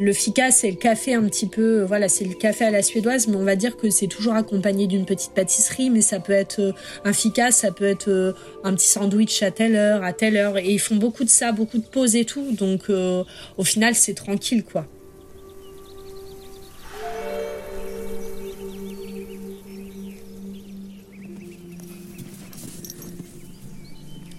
Le 0.00 0.12
fika, 0.12 0.50
c'est 0.50 0.70
le 0.70 0.76
café 0.76 1.14
un 1.14 1.22
petit 1.22 1.46
peu, 1.46 1.82
euh, 1.82 1.86
voilà, 1.86 2.08
c'est 2.08 2.24
le 2.24 2.34
café 2.34 2.64
à 2.64 2.70
la 2.72 2.82
suédoise, 2.82 3.28
mais 3.28 3.36
on 3.36 3.44
va 3.44 3.54
dire 3.54 3.76
que 3.76 3.90
c'est 3.90 4.08
toujours 4.08 4.34
accompagné 4.34 4.88
d'une 4.88 5.04
petite 5.04 5.30
pâtisserie, 5.32 5.88
mais 5.88 6.00
ça 6.00 6.18
peut 6.18 6.32
être 6.32 6.58
euh, 6.58 6.72
un 7.04 7.12
fika, 7.12 7.52
ça 7.52 7.70
peut 7.70 7.84
être 7.84 8.08
euh, 8.08 8.32
un 8.64 8.74
petit 8.74 8.88
sandwich 8.88 9.44
à 9.44 9.52
telle 9.52 9.76
heure, 9.76 10.02
à 10.02 10.12
telle 10.12 10.36
heure, 10.36 10.58
et 10.58 10.72
ils 10.72 10.80
font 10.80 10.96
beaucoup 10.96 11.22
de 11.22 11.28
ça, 11.28 11.52
beaucoup 11.52 11.78
de 11.78 11.84
pauses 11.84 12.16
et 12.16 12.24
tout, 12.24 12.52
donc 12.52 12.90
au 12.90 13.64
final, 13.64 13.94
c'est 13.94 14.14
tranquille, 14.14 14.64
quoi. 14.64 14.86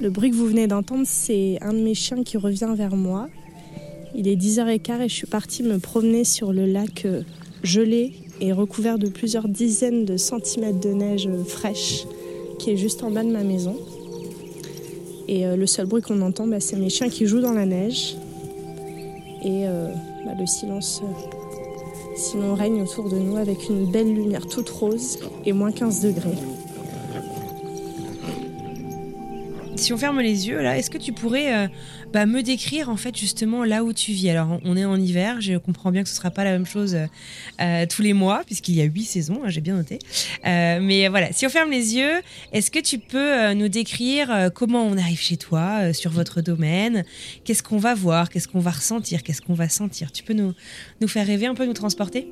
Le 0.02 0.10
bruit 0.10 0.32
que 0.32 0.36
vous 0.36 0.48
venez 0.48 0.68
d'entendre, 0.68 1.06
c'est 1.06 1.58
un 1.62 1.72
de 1.72 1.80
mes 1.80 1.96
chiens 1.96 2.24
qui 2.24 2.38
revient 2.38 2.74
vers 2.76 2.96
moi. 2.96 3.30
Il 4.18 4.30
est 4.30 4.38
10h15 4.38 5.02
et 5.02 5.10
je 5.10 5.14
suis 5.14 5.28
partie 5.28 5.62
me 5.62 5.78
promener 5.78 6.24
sur 6.24 6.54
le 6.54 6.66
lac 6.66 7.04
euh, 7.04 7.24
gelé 7.64 8.14
et 8.40 8.54
recouvert 8.54 8.98
de 8.98 9.10
plusieurs 9.10 9.50
dizaines 9.50 10.06
de 10.06 10.16
centimètres 10.16 10.80
de 10.80 10.94
neige 10.94 11.28
euh, 11.28 11.44
fraîche 11.44 12.06
qui 12.58 12.72
est 12.72 12.78
juste 12.78 13.04
en 13.04 13.12
bas 13.12 13.24
de 13.24 13.30
ma 13.30 13.44
maison. 13.44 13.76
Et 15.28 15.46
euh, 15.46 15.58
le 15.58 15.68
seul 15.68 15.88
bruit 15.88 16.02
qu'on 16.02 16.22
entend, 16.22 16.48
bah, 16.48 16.62
c'est 16.62 16.78
mes 16.78 16.90
chiens 16.90 17.10
qui 17.10 17.26
jouent 17.26 17.42
dans 17.42 17.52
la 17.52 17.66
neige. 17.66 18.16
Et 19.44 19.66
bah, 20.26 20.32
le 20.40 20.48
silence 20.48 21.04
sinon 22.16 22.56
règne 22.56 22.82
autour 22.82 23.10
de 23.10 23.18
nous 23.20 23.38
avec 23.38 23.70
une 23.70 23.92
belle 23.92 24.12
lumière 24.12 24.48
toute 24.48 24.70
rose 24.70 25.20
et 25.46 25.54
moins 25.54 25.72
15 25.72 26.02
degrés. 26.02 26.38
Si 29.76 29.94
on 29.94 29.98
ferme 29.98 30.22
les 30.22 30.48
yeux, 30.48 30.64
là, 30.64 30.80
est-ce 30.80 30.90
que 30.90 30.98
tu 30.98 31.14
pourrais 31.14 31.70
bah, 32.16 32.26
me 32.26 32.44
décrire 32.44 32.88
en 32.88 32.96
fait 32.96 33.14
justement 33.14 33.66
là 33.66 33.84
où 33.84 33.92
tu 33.92 34.14
vis 34.14 34.30
Alors, 34.30 34.62
on 34.64 34.78
est 34.78 34.86
en 34.86 34.96
hiver, 34.96 35.42
je 35.42 35.58
comprends 35.58 35.92
bien 35.92 36.02
que 36.02 36.08
ce 36.08 36.16
sera 36.16 36.32
pas 36.32 36.46
la 36.46 36.52
même 36.54 36.66
chose 36.66 36.96
euh, 36.96 37.08
euh, 37.60 37.86
tous 37.94 38.04
les 38.04 38.14
mois, 38.14 38.44
puisqu'il 38.46 38.74
y 38.74 38.80
a 38.80 38.86
huit 38.86 39.04
saisons, 39.04 39.42
hein, 39.44 39.50
j'ai 39.50 39.60
bien 39.60 39.76
noté. 39.76 40.00
Euh, 40.48 40.80
mais 40.82 41.10
voilà, 41.10 41.34
si 41.34 41.46
on 41.46 41.50
ferme 41.50 41.72
les 41.72 41.98
yeux, 41.98 42.22
est-ce 42.54 42.72
que 42.72 42.80
tu 42.80 43.00
peux 43.00 43.52
nous 43.52 43.68
décrire 43.68 44.50
comment 44.56 44.86
on 44.86 44.98
arrive 44.98 45.20
chez 45.20 45.36
toi, 45.36 45.92
sur 45.92 46.10
votre 46.10 46.40
domaine? 46.40 47.04
Qu'est-ce 47.44 47.64
qu'on 47.64 47.80
va 47.80 47.94
voir? 47.94 48.30
Qu'est-ce 48.30 48.48
qu'on 48.48 48.62
va 48.62 48.72
ressentir? 48.72 49.22
Qu'est-ce 49.22 49.42
qu'on 49.42 49.54
va 49.54 49.68
sentir? 49.68 50.14
Tu 50.14 50.24
peux 50.24 50.34
nous, 50.34 50.54
nous 51.02 51.10
faire 51.10 51.28
rêver 51.28 51.48
un 51.48 51.54
peu, 51.54 51.66
nous 51.66 51.74
transporter? 51.74 52.30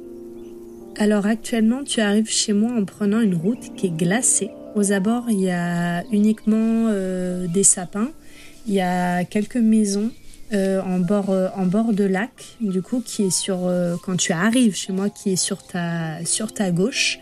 Alors 0.95 1.25
actuellement, 1.25 1.83
tu 1.83 1.99
arrives 1.99 2.31
chez 2.31 2.53
moi 2.53 2.71
en 2.71 2.85
prenant 2.85 3.19
une 3.19 3.35
route 3.35 3.75
qui 3.75 3.87
est 3.87 3.97
glacée. 3.97 4.49
Aux 4.75 4.93
abords, 4.93 5.25
il 5.29 5.41
y 5.41 5.51
a 5.51 6.05
uniquement 6.13 6.89
des 7.53 7.63
sapins. 7.63 8.13
Il 8.67 8.73
y 8.73 8.81
a 8.81 9.23
quelques 9.25 9.57
maisons 9.57 10.11
euh, 10.53 10.81
en, 10.81 10.99
bord, 10.99 11.31
euh, 11.31 11.47
en 11.55 11.65
bord 11.65 11.93
de 11.93 12.03
lac, 12.03 12.57
du 12.61 12.81
coup, 12.81 13.01
qui 13.03 13.23
est 13.23 13.29
sur, 13.31 13.65
euh, 13.65 13.95
quand 14.03 14.17
tu 14.17 14.33
arrives 14.33 14.75
chez 14.75 14.93
moi, 14.93 15.09
qui 15.09 15.31
est 15.31 15.35
sur 15.35 15.63
ta, 15.63 16.23
sur 16.25 16.53
ta 16.53 16.71
gauche. 16.71 17.19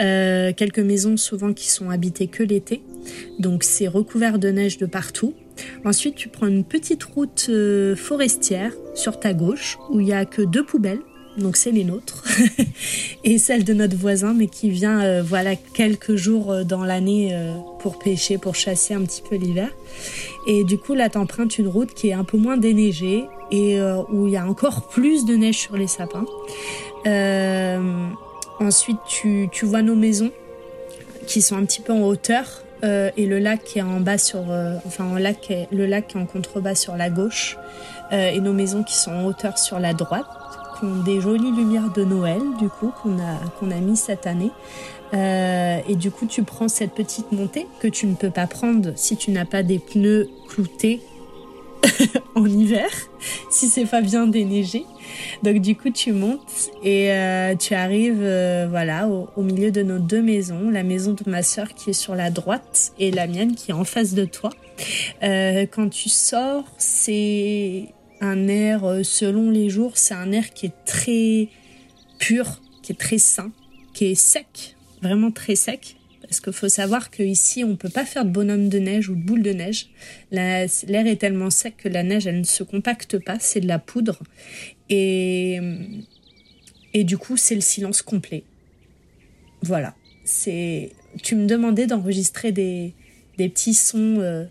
Euh, 0.00 0.52
quelques 0.56 0.80
maisons 0.80 1.16
souvent 1.16 1.52
qui 1.52 1.68
sont 1.70 1.90
habitées 1.90 2.26
que 2.26 2.42
l'été. 2.42 2.82
Donc 3.38 3.62
c'est 3.62 3.88
recouvert 3.88 4.38
de 4.38 4.48
neige 4.48 4.78
de 4.78 4.86
partout. 4.86 5.34
Ensuite, 5.84 6.14
tu 6.16 6.28
prends 6.28 6.46
une 6.46 6.64
petite 6.64 7.04
route 7.04 7.46
euh, 7.50 7.94
forestière 7.94 8.72
sur 8.94 9.20
ta 9.20 9.32
gauche 9.32 9.78
où 9.90 10.00
il 10.00 10.08
y 10.08 10.12
a 10.12 10.24
que 10.24 10.42
deux 10.42 10.64
poubelles. 10.64 11.00
Donc 11.38 11.56
c'est 11.56 11.70
les 11.70 11.84
nôtres 11.84 12.24
et 13.24 13.38
celle 13.38 13.64
de 13.64 13.72
notre 13.72 13.96
voisin, 13.96 14.34
mais 14.34 14.48
qui 14.48 14.68
vient 14.68 15.00
euh, 15.00 15.22
voilà 15.22 15.56
quelques 15.56 16.14
jours 16.14 16.64
dans 16.66 16.84
l'année 16.84 17.34
pour 17.78 17.98
pêcher, 17.98 18.36
pour 18.36 18.54
chasser 18.54 18.92
un 18.92 19.02
petit 19.02 19.22
peu 19.22 19.36
l'hiver. 19.36 19.70
Et 20.46 20.64
du 20.64 20.78
coup 20.78 20.94
là 20.94 21.08
t'empruntes 21.08 21.58
une 21.58 21.68
route 21.68 21.94
qui 21.94 22.08
est 22.08 22.12
un 22.14 22.24
peu 22.24 22.36
moins 22.36 22.56
déneigée 22.56 23.26
et 23.50 23.78
euh, 23.78 24.02
où 24.10 24.26
il 24.26 24.32
y 24.32 24.36
a 24.36 24.46
encore 24.46 24.88
plus 24.88 25.24
de 25.24 25.34
neige 25.36 25.58
sur 25.58 25.76
les 25.76 25.86
sapins. 25.86 26.24
Euh, 27.06 27.80
ensuite 28.60 28.98
tu, 29.08 29.48
tu 29.52 29.64
vois 29.66 29.82
nos 29.82 29.94
maisons 29.96 30.30
qui 31.26 31.42
sont 31.42 31.56
un 31.56 31.64
petit 31.64 31.80
peu 31.80 31.92
en 31.92 32.02
hauteur 32.02 32.62
euh, 32.84 33.10
et 33.16 33.26
le 33.26 33.38
lac 33.38 33.62
qui 33.62 33.78
est 33.78 33.82
en 33.82 34.00
bas 34.00 34.18
sur, 34.18 34.50
euh, 34.50 34.74
enfin 34.86 35.04
en 35.04 35.14
lac, 35.16 35.50
est- 35.50 35.68
le 35.70 35.86
lac 35.86 36.08
qui 36.08 36.16
est 36.16 36.20
en 36.20 36.26
contrebas 36.26 36.74
sur 36.74 36.96
la 36.96 37.10
gauche 37.10 37.56
euh, 38.12 38.30
et 38.30 38.40
nos 38.40 38.52
maisons 38.52 38.82
qui 38.82 38.94
sont 38.96 39.12
en 39.12 39.24
hauteur 39.26 39.56
sur 39.58 39.78
la 39.78 39.94
droite, 39.94 40.26
qui 40.78 40.86
ont 40.86 41.02
des 41.04 41.20
jolies 41.20 41.52
lumières 41.52 41.92
de 41.94 42.02
Noël 42.04 42.40
du 42.58 42.68
coup 42.68 42.92
qu'on 43.02 43.18
a 43.20 43.36
qu'on 43.60 43.70
a 43.70 43.76
mis 43.76 43.96
cette 43.96 44.26
année. 44.26 44.50
Euh, 45.14 45.78
et 45.88 45.94
du 45.94 46.10
coup 46.10 46.26
tu 46.26 46.42
prends 46.42 46.68
cette 46.68 46.92
petite 46.92 47.32
montée 47.32 47.66
que 47.80 47.88
tu 47.88 48.06
ne 48.06 48.14
peux 48.14 48.30
pas 48.30 48.46
prendre 48.46 48.92
si 48.96 49.16
tu 49.16 49.30
n'as 49.30 49.44
pas 49.44 49.62
des 49.62 49.78
pneus 49.78 50.30
cloutés 50.48 51.00
en 52.34 52.46
hiver, 52.46 52.88
si 53.50 53.68
c'est 53.68 53.84
pas 53.84 54.00
bien 54.00 54.26
déneigé. 54.26 54.86
Donc 55.42 55.60
du 55.60 55.76
coup 55.76 55.90
tu 55.90 56.12
montes 56.12 56.70
et 56.82 57.12
euh, 57.12 57.54
tu 57.56 57.74
arrives 57.74 58.22
euh, 58.22 58.66
voilà 58.70 59.08
au, 59.08 59.28
au 59.36 59.42
milieu 59.42 59.70
de 59.70 59.82
nos 59.82 59.98
deux 59.98 60.22
maisons, 60.22 60.70
la 60.70 60.82
maison 60.82 61.12
de 61.12 61.28
ma 61.28 61.42
sœur 61.42 61.74
qui 61.74 61.90
est 61.90 61.94
sur 61.94 62.14
la 62.14 62.30
droite 62.30 62.92
et 62.98 63.10
la 63.10 63.26
mienne 63.26 63.54
qui 63.54 63.72
est 63.72 63.74
en 63.74 63.84
face 63.84 64.14
de 64.14 64.24
toi. 64.24 64.50
Quand 65.20 65.88
tu 65.90 66.08
sors, 66.08 66.64
c'est 66.78 67.88
un 68.20 68.48
air 68.48 68.82
selon 69.02 69.50
les 69.50 69.68
jours, 69.68 69.92
c'est 69.94 70.14
un 70.14 70.32
air 70.32 70.54
qui 70.54 70.66
est 70.66 70.84
très 70.86 71.48
pur, 72.18 72.60
qui 72.82 72.92
est 72.92 72.96
très 72.98 73.18
sain, 73.18 73.50
qui 73.92 74.06
est 74.06 74.14
sec, 74.14 74.76
vraiment 75.02 75.30
très 75.30 75.56
sec. 75.56 75.96
Parce 76.22 76.40
qu'il 76.40 76.52
faut 76.52 76.68
savoir 76.68 77.10
qu'ici, 77.10 77.64
on 77.64 77.76
peut 77.76 77.88
pas 77.90 78.04
faire 78.06 78.24
de 78.24 78.30
bonhomme 78.30 78.68
de 78.68 78.78
neige 78.78 79.08
ou 79.10 79.14
de 79.16 79.20
boule 79.20 79.42
de 79.42 79.50
neige. 79.52 79.88
La- 80.30 80.64
L'air 80.86 81.06
est 81.06 81.16
tellement 81.16 81.50
sec 81.50 81.76
que 81.76 81.88
la 81.88 82.02
neige, 82.04 82.26
elle 82.26 82.38
ne 82.38 82.44
se 82.44 82.62
compacte 82.62 83.18
pas, 83.18 83.38
c'est 83.40 83.60
de 83.60 83.66
la 83.68 83.78
poudre. 83.78 84.18
Et, 84.88 85.58
et 86.94 87.04
du 87.04 87.18
coup, 87.18 87.36
c'est 87.36 87.54
le 87.56 87.60
silence 87.60 88.02
complet. 88.02 88.44
Voilà. 89.62 89.94
C'est. 90.24 90.92
Tu 91.22 91.34
me 91.34 91.46
demandais 91.46 91.86
d'enregistrer 91.86 92.52
des, 92.52 92.94
des 93.36 93.48
petits 93.48 93.74
sons 93.74 94.20
euh, 94.20 94.44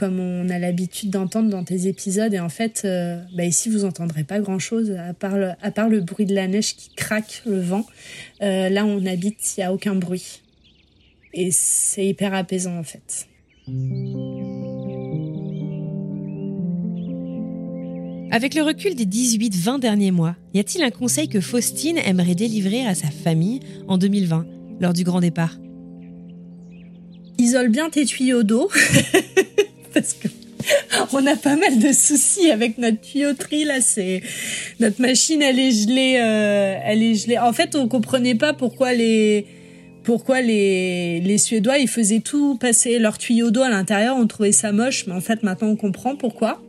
comme 0.00 0.18
on 0.18 0.48
a 0.48 0.58
l'habitude 0.58 1.10
d'entendre 1.10 1.50
dans 1.50 1.62
tes 1.62 1.86
épisodes. 1.86 2.32
Et 2.32 2.40
en 2.40 2.48
fait, 2.48 2.82
euh, 2.86 3.20
bah 3.34 3.44
ici, 3.44 3.68
vous 3.68 3.84
entendrez 3.84 4.24
pas 4.24 4.40
grand-chose 4.40 4.92
à 4.92 5.12
part, 5.12 5.36
le, 5.36 5.50
à 5.60 5.70
part 5.70 5.90
le 5.90 6.00
bruit 6.00 6.24
de 6.24 6.34
la 6.34 6.48
neige 6.48 6.74
qui 6.74 6.88
craque, 6.96 7.42
le 7.44 7.60
vent. 7.60 7.84
Euh, 8.40 8.70
là 8.70 8.86
où 8.86 8.88
on 8.88 9.04
habite, 9.04 9.56
il 9.56 9.60
y 9.60 9.62
a 9.62 9.74
aucun 9.74 9.94
bruit. 9.94 10.40
Et 11.34 11.50
c'est 11.50 12.06
hyper 12.06 12.32
apaisant 12.32 12.78
en 12.78 12.82
fait. 12.82 13.28
Avec 18.32 18.54
le 18.54 18.62
recul 18.62 18.94
des 18.94 19.04
18-20 19.04 19.80
derniers 19.80 20.12
mois, 20.12 20.34
y 20.54 20.60
a-t-il 20.60 20.82
un 20.82 20.90
conseil 20.90 21.28
que 21.28 21.42
Faustine 21.42 21.98
aimerait 21.98 22.34
délivrer 22.34 22.86
à 22.86 22.94
sa 22.94 23.10
famille 23.10 23.60
en 23.86 23.98
2020, 23.98 24.46
lors 24.80 24.94
du 24.94 25.04
grand 25.04 25.20
départ? 25.20 25.58
Isole 27.36 27.68
bien 27.68 27.90
tes 27.90 28.06
tuyaux 28.06 28.44
d'eau. 28.44 28.70
Parce 29.94 30.14
que 30.14 30.28
on 31.12 31.26
a 31.26 31.36
pas 31.36 31.56
mal 31.56 31.78
de 31.78 31.92
soucis 31.92 32.50
avec 32.50 32.78
notre 32.78 33.00
tuyauterie 33.00 33.64
là. 33.64 33.78
Notre 34.78 35.00
machine, 35.00 35.42
elle 35.42 35.58
est 35.58 35.70
gelée, 35.70 36.18
euh, 36.20 36.78
elle 36.84 37.02
est 37.02 37.14
gelée. 37.14 37.38
En 37.38 37.52
fait, 37.52 37.74
on 37.74 37.88
comprenait 37.88 38.34
pas 38.34 38.52
pourquoi 38.52 38.92
les 38.92 39.46
pourquoi 40.04 40.40
les 40.40 41.20
les 41.20 41.38
Suédois 41.38 41.78
ils 41.78 41.88
faisaient 41.88 42.20
tout 42.20 42.56
passer 42.56 42.98
leur 42.98 43.18
tuyau 43.18 43.50
d'eau 43.50 43.62
à 43.62 43.70
l'intérieur. 43.70 44.16
On 44.16 44.26
trouvait 44.26 44.52
ça 44.52 44.72
moche, 44.72 45.06
mais 45.06 45.14
en 45.14 45.20
fait 45.20 45.42
maintenant 45.42 45.68
on 45.68 45.76
comprend 45.76 46.16
pourquoi. 46.16 46.60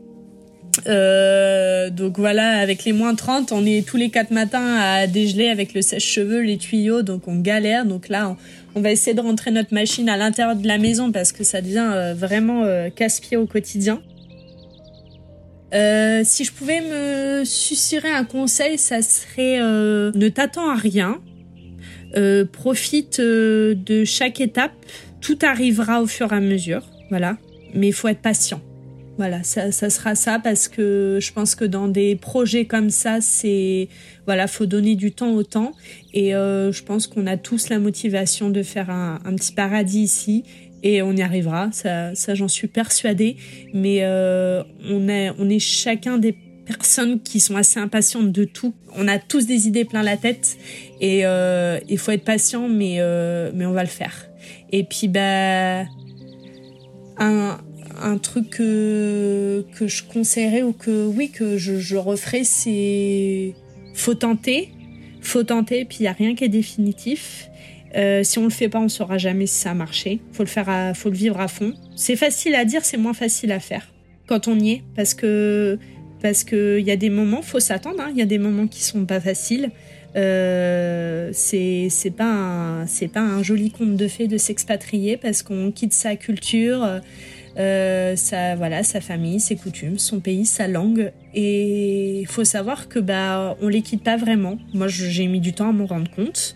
Euh, 0.88 1.90
donc 1.90 2.18
voilà, 2.18 2.58
avec 2.60 2.86
les 2.86 2.94
moins 2.94 3.16
30, 3.16 3.52
on 3.52 3.66
est 3.66 3.86
tous 3.86 3.98
les 3.98 4.10
quatre 4.10 4.32
matins 4.32 4.78
à 4.80 5.08
dégeler 5.08 5.50
avec 5.50 5.74
le 5.74 5.82
sèche-cheveux, 5.82 6.42
les 6.42 6.58
tuyaux, 6.58 7.02
donc 7.02 7.28
on 7.28 7.40
galère. 7.40 7.86
Donc 7.86 8.10
là, 8.10 8.36
on, 8.76 8.82
va 8.82 8.92
essayer 8.92 9.14
de 9.14 9.22
rentrer 9.22 9.52
notre 9.52 9.74
machine 9.74 10.10
à 10.10 10.18
l'intérieur 10.18 10.56
de 10.56 10.68
la 10.68 10.78
maison 10.78 11.12
parce 11.12 11.32
que 11.32 11.44
ça 11.44 11.62
devient 11.62 11.90
euh, 11.94 12.14
vraiment 12.14 12.64
euh, 12.64 12.90
casse-pied 12.90 13.38
au 13.38 13.46
quotidien. 13.46 14.02
Euh, 15.74 16.22
si 16.26 16.44
je 16.44 16.52
pouvais 16.52 16.82
me 16.82 17.46
susurrer 17.46 18.12
un 18.12 18.26
conseil, 18.26 18.78
ça 18.78 19.02
serait 19.02 19.60
ne 19.60 20.30
t'attends 20.30 20.70
à 20.70 20.76
rien, 20.76 21.22
profite 22.52 23.22
de 23.22 24.04
chaque 24.04 24.42
étape, 24.42 24.74
tout 25.22 25.40
arrivera 25.42 26.02
au 26.02 26.08
fur 26.08 26.34
et 26.34 26.36
à 26.36 26.42
mesure, 26.42 26.84
voilà. 27.10 27.38
Mais 27.74 27.88
il 27.88 27.94
faut 27.94 28.10
être 28.10 28.22
patient. 28.22 28.62
Voilà, 29.22 29.44
ça, 29.44 29.72
ça, 29.72 29.92
sera 29.92 30.16
ça 30.16 30.40
parce 30.40 30.68
que 30.68 31.20
je 31.22 31.32
pense 31.32 31.54
que 31.54 31.64
dans 31.64 31.88
des 31.88 32.16
projets 32.16 32.66
comme 32.66 32.90
ça, 32.90 33.22
c'est 33.22 33.88
voilà, 34.26 34.48
faut 34.48 34.66
donner 34.66 34.96
du 34.96 35.12
temps 35.12 35.34
au 35.34 35.44
temps 35.44 35.74
et 36.12 36.34
euh, 36.34 36.72
je 36.72 36.82
pense 36.82 37.06
qu'on 37.06 37.28
a 37.28 37.38
tous 37.38 37.70
la 37.70 37.78
motivation 37.78 38.50
de 38.50 38.64
faire 38.64 38.90
un, 38.90 39.20
petit 39.36 39.54
paradis 39.54 40.00
ici 40.00 40.44
et 40.82 41.04
on 41.04 41.12
y 41.12 41.22
arrivera. 41.22 41.70
Ça, 41.72 42.16
ça 42.16 42.34
j'en 42.34 42.48
suis 42.48 42.66
persuadée. 42.66 43.38
Mais 43.76 44.00
euh, 44.02 44.64
on 44.90 45.08
est, 45.08 45.30
on 45.38 45.48
est 45.50 45.60
chacun 45.60 46.18
des 46.18 46.36
personnes 46.66 47.22
qui 47.22 47.40
sont 47.40 47.56
assez 47.56 47.80
impatientes 47.80 48.32
de 48.32 48.44
tout. 48.44 48.74
On 48.96 49.08
a 49.08 49.20
tous 49.20 49.46
des 49.46 49.68
idées 49.68 49.86
plein 49.86 50.02
la 50.02 50.18
tête 50.18 50.58
et 51.00 51.28
euh, 51.28 51.80
il 51.88 52.00
faut 52.00 52.10
être 52.10 52.26
patient, 52.26 52.68
mais 52.68 52.98
mais 53.54 53.68
on 53.68 53.74
va 53.74 53.84
le 53.84 53.90
faire. 53.90 54.32
Et 54.72 54.84
puis 54.84 55.08
bah 55.08 55.84
un 57.20 57.60
un 58.02 58.18
truc 58.18 58.50
que, 58.50 59.64
je 59.80 60.04
conseillerais 60.04 60.64
ou 60.64 60.74
que 60.74 61.06
oui 61.06 61.30
que 61.30 61.58
je, 61.58 61.78
je 61.78 61.96
referais 61.96 62.44
c'est 62.44 63.54
faut 63.94 64.14
tenter 64.14 64.70
faut 65.22 65.44
tenter 65.44 65.86
puis 65.86 65.98
il 66.02 66.04
y 66.04 66.08
a 66.08 66.14
rien 66.14 66.36
qui 66.36 66.44
est 66.44 66.50
définitif. 66.50 67.48
Euh, 67.96 68.24
si 68.24 68.40
on 68.40 68.46
le 68.46 68.50
fait 68.50 68.70
pas 68.70 68.80
on 68.80 68.88
saura 68.88 69.18
jamais 69.18 69.46
si 69.46 69.60
ça 69.60 69.72
a 69.72 69.74
marché. 69.74 70.20
Faut 70.32 70.44
le 70.44 70.50
faire 70.50 70.96
faut 70.96 71.10
le 71.10 71.16
vivre 71.16 71.40
à 71.40 71.48
fond. 71.48 71.74
C'est 71.96 72.16
facile 72.16 72.56
à 72.56 72.66
dire 72.66 72.84
c'est 72.86 72.98
moins 72.98 73.14
facile 73.14 73.52
à 73.52 73.60
faire 73.60 73.92
quand 74.28 74.48
on 74.48 74.58
y 74.60 74.72
est 74.72 74.84
parce 74.96 75.14
que 75.14 75.78
parce 76.22 76.44
que 76.44 76.78
il 76.80 76.86
y 76.86 76.92
a 76.92 76.96
des 76.96 77.10
moments 77.10 77.42
faut 77.42 77.60
s'attendre 77.60 77.98
il 78.08 78.12
hein, 78.12 78.14
y 78.16 78.22
a 78.22 78.26
des 78.26 78.38
moments 78.38 78.68
qui 78.68 78.82
sont 78.82 79.06
pas 79.06 79.20
faciles. 79.20 79.72
Euh, 80.16 81.30
c'est 81.32 81.88
c'est 81.90 82.12
pas 82.12 82.84
c'est 82.86 83.08
pas 83.08 83.22
un 83.22 83.44
joli 83.44 83.72
conte 83.72 83.96
de 83.96 84.08
fées 84.08 84.28
de 84.28 84.38
s'expatrier 84.38 85.16
parce 85.18 85.42
qu'on 85.42 85.72
quitte 85.72 85.94
sa 85.94 86.16
culture 86.16 87.02
euh, 87.58 88.16
sa, 88.16 88.56
voilà, 88.56 88.84
sa 88.84 89.02
famille, 89.02 89.40
ses 89.40 89.56
coutumes, 89.56 90.00
son 90.00 90.20
pays, 90.20 90.46
sa 90.46 90.68
langue. 90.68 91.12
Et 91.34 92.24
faut 92.28 92.44
savoir 92.44 92.88
que 92.88 93.00
bah 93.00 93.58
on 93.62 93.68
les 93.68 93.82
quitte 93.82 94.04
pas 94.04 94.18
vraiment. 94.18 94.58
Moi, 94.74 94.88
j'ai 94.88 95.28
mis 95.28 95.40
du 95.40 95.54
temps 95.54 95.70
à 95.70 95.72
m'en 95.72 95.86
rendre 95.86 96.10
compte. 96.12 96.56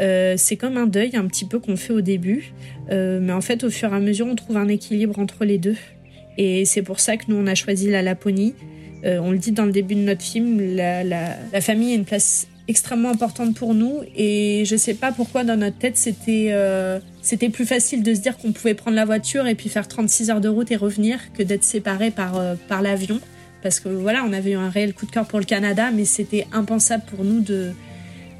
Euh, 0.00 0.34
c'est 0.36 0.56
comme 0.56 0.76
un 0.76 0.86
deuil 0.86 1.16
un 1.16 1.26
petit 1.26 1.44
peu 1.44 1.58
qu'on 1.58 1.76
fait 1.76 1.92
au 1.92 2.00
début, 2.00 2.52
euh, 2.90 3.18
mais 3.20 3.32
en 3.32 3.40
fait, 3.40 3.64
au 3.64 3.70
fur 3.70 3.92
et 3.92 3.96
à 3.96 4.00
mesure, 4.00 4.26
on 4.26 4.34
trouve 4.34 4.56
un 4.56 4.68
équilibre 4.68 5.18
entre 5.18 5.44
les 5.44 5.58
deux. 5.58 5.76
Et 6.38 6.64
c'est 6.64 6.82
pour 6.82 7.00
ça 7.00 7.16
que 7.16 7.24
nous, 7.28 7.36
on 7.36 7.46
a 7.46 7.54
choisi 7.54 7.90
la 7.90 8.02
Laponie. 8.02 8.54
On 9.04 9.30
le 9.30 9.38
dit 9.38 9.52
dans 9.52 9.66
le 9.66 9.70
début 9.70 9.94
de 9.94 10.00
notre 10.00 10.22
film, 10.22 10.74
la, 10.74 11.04
la, 11.04 11.36
la 11.52 11.60
famille 11.60 11.92
a 11.92 11.94
une 11.94 12.04
place 12.04 12.48
extrêmement 12.68 13.10
importante 13.10 13.54
pour 13.54 13.74
nous. 13.74 14.00
Et 14.16 14.64
je 14.66 14.76
sais 14.76 14.94
pas 14.94 15.12
pourquoi 15.12 15.44
dans 15.44 15.56
notre 15.56 15.78
tête 15.78 15.96
c'était 15.96 16.48
euh, 16.50 16.98
c'était 17.22 17.48
plus 17.48 17.66
facile 17.66 18.02
de 18.02 18.14
se 18.14 18.20
dire 18.20 18.36
qu'on 18.36 18.52
pouvait 18.52 18.74
prendre 18.74 18.96
la 18.96 19.04
voiture 19.04 19.46
et 19.46 19.54
puis 19.54 19.68
faire 19.68 19.88
36 19.88 20.30
heures 20.30 20.40
de 20.40 20.48
route 20.48 20.70
et 20.70 20.76
revenir 20.76 21.18
que 21.32 21.42
d'être 21.42 21.64
séparés 21.64 22.10
par 22.10 22.36
euh, 22.36 22.54
par 22.68 22.82
l'avion. 22.82 23.20
Parce 23.62 23.80
que 23.80 23.88
voilà 23.88 24.24
on 24.24 24.32
avait 24.32 24.52
eu 24.52 24.56
un 24.56 24.70
réel 24.70 24.94
coup 24.94 25.06
de 25.06 25.10
cœur 25.10 25.26
pour 25.26 25.38
le 25.38 25.44
Canada 25.44 25.90
mais 25.92 26.04
c'était 26.04 26.46
impensable 26.52 27.04
pour 27.06 27.24
nous 27.24 27.40
de 27.40 27.72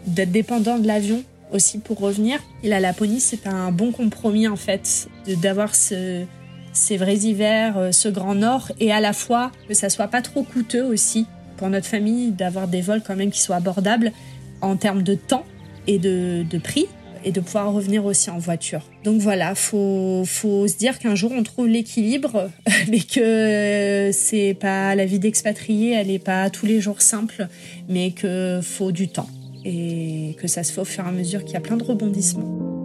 d'être 0.06 0.30
dépendant 0.30 0.78
de 0.78 0.86
l'avion 0.86 1.22
aussi 1.52 1.78
pour 1.78 1.98
revenir. 1.98 2.40
Et 2.62 2.68
la 2.68 2.80
Laponie 2.80 3.20
c'est 3.20 3.46
un 3.46 3.70
bon 3.72 3.92
compromis 3.92 4.48
en 4.48 4.56
fait 4.56 5.08
d'avoir 5.42 5.74
ce 5.74 6.24
ces 6.72 6.98
vrais 6.98 7.16
hivers, 7.16 7.78
euh, 7.78 7.90
ce 7.92 8.08
grand 8.08 8.34
nord, 8.34 8.70
et 8.80 8.92
à 8.92 9.00
la 9.00 9.14
fois 9.14 9.50
que 9.66 9.72
ça 9.72 9.88
soit 9.88 10.08
pas 10.08 10.20
trop 10.20 10.42
coûteux 10.42 10.84
aussi 10.84 11.26
pour 11.56 11.68
notre 11.68 11.86
famille 11.86 12.30
d'avoir 12.30 12.68
des 12.68 12.80
vols 12.80 13.02
quand 13.02 13.16
même 13.16 13.30
qui 13.30 13.40
soient 13.40 13.56
abordables 13.56 14.12
en 14.60 14.76
termes 14.76 15.02
de 15.02 15.14
temps 15.14 15.44
et 15.86 15.98
de, 15.98 16.44
prix 16.62 16.86
et 17.24 17.32
de 17.32 17.40
pouvoir 17.40 17.72
revenir 17.72 18.04
aussi 18.04 18.30
en 18.30 18.38
voiture. 18.38 18.82
Donc 19.04 19.20
voilà, 19.20 19.54
faut 19.54 20.24
faut 20.24 20.66
se 20.68 20.76
dire 20.76 20.98
qu'un 20.98 21.14
jour 21.14 21.32
on 21.32 21.42
trouve 21.42 21.68
l'équilibre, 21.68 22.50
mais 22.88 23.00
que 23.00 24.10
c'est 24.12 24.56
pas 24.58 24.94
la 24.94 25.06
vie 25.06 25.18
d'expatrié, 25.18 25.92
elle 25.92 26.10
est 26.10 26.18
pas 26.18 26.50
tous 26.50 26.66
les 26.66 26.80
jours 26.80 27.02
simple, 27.02 27.48
mais 27.88 28.10
que 28.12 28.60
faut 28.62 28.92
du 28.92 29.08
temps 29.08 29.28
et 29.64 30.36
que 30.40 30.46
ça 30.46 30.62
se 30.62 30.72
fait 30.72 30.80
au 30.80 30.84
fur 30.84 31.04
et 31.04 31.08
à 31.08 31.12
mesure 31.12 31.44
qu'il 31.44 31.54
y 31.54 31.56
a 31.56 31.60
plein 31.60 31.76
de 31.76 31.82
rebondissements. 31.82 32.75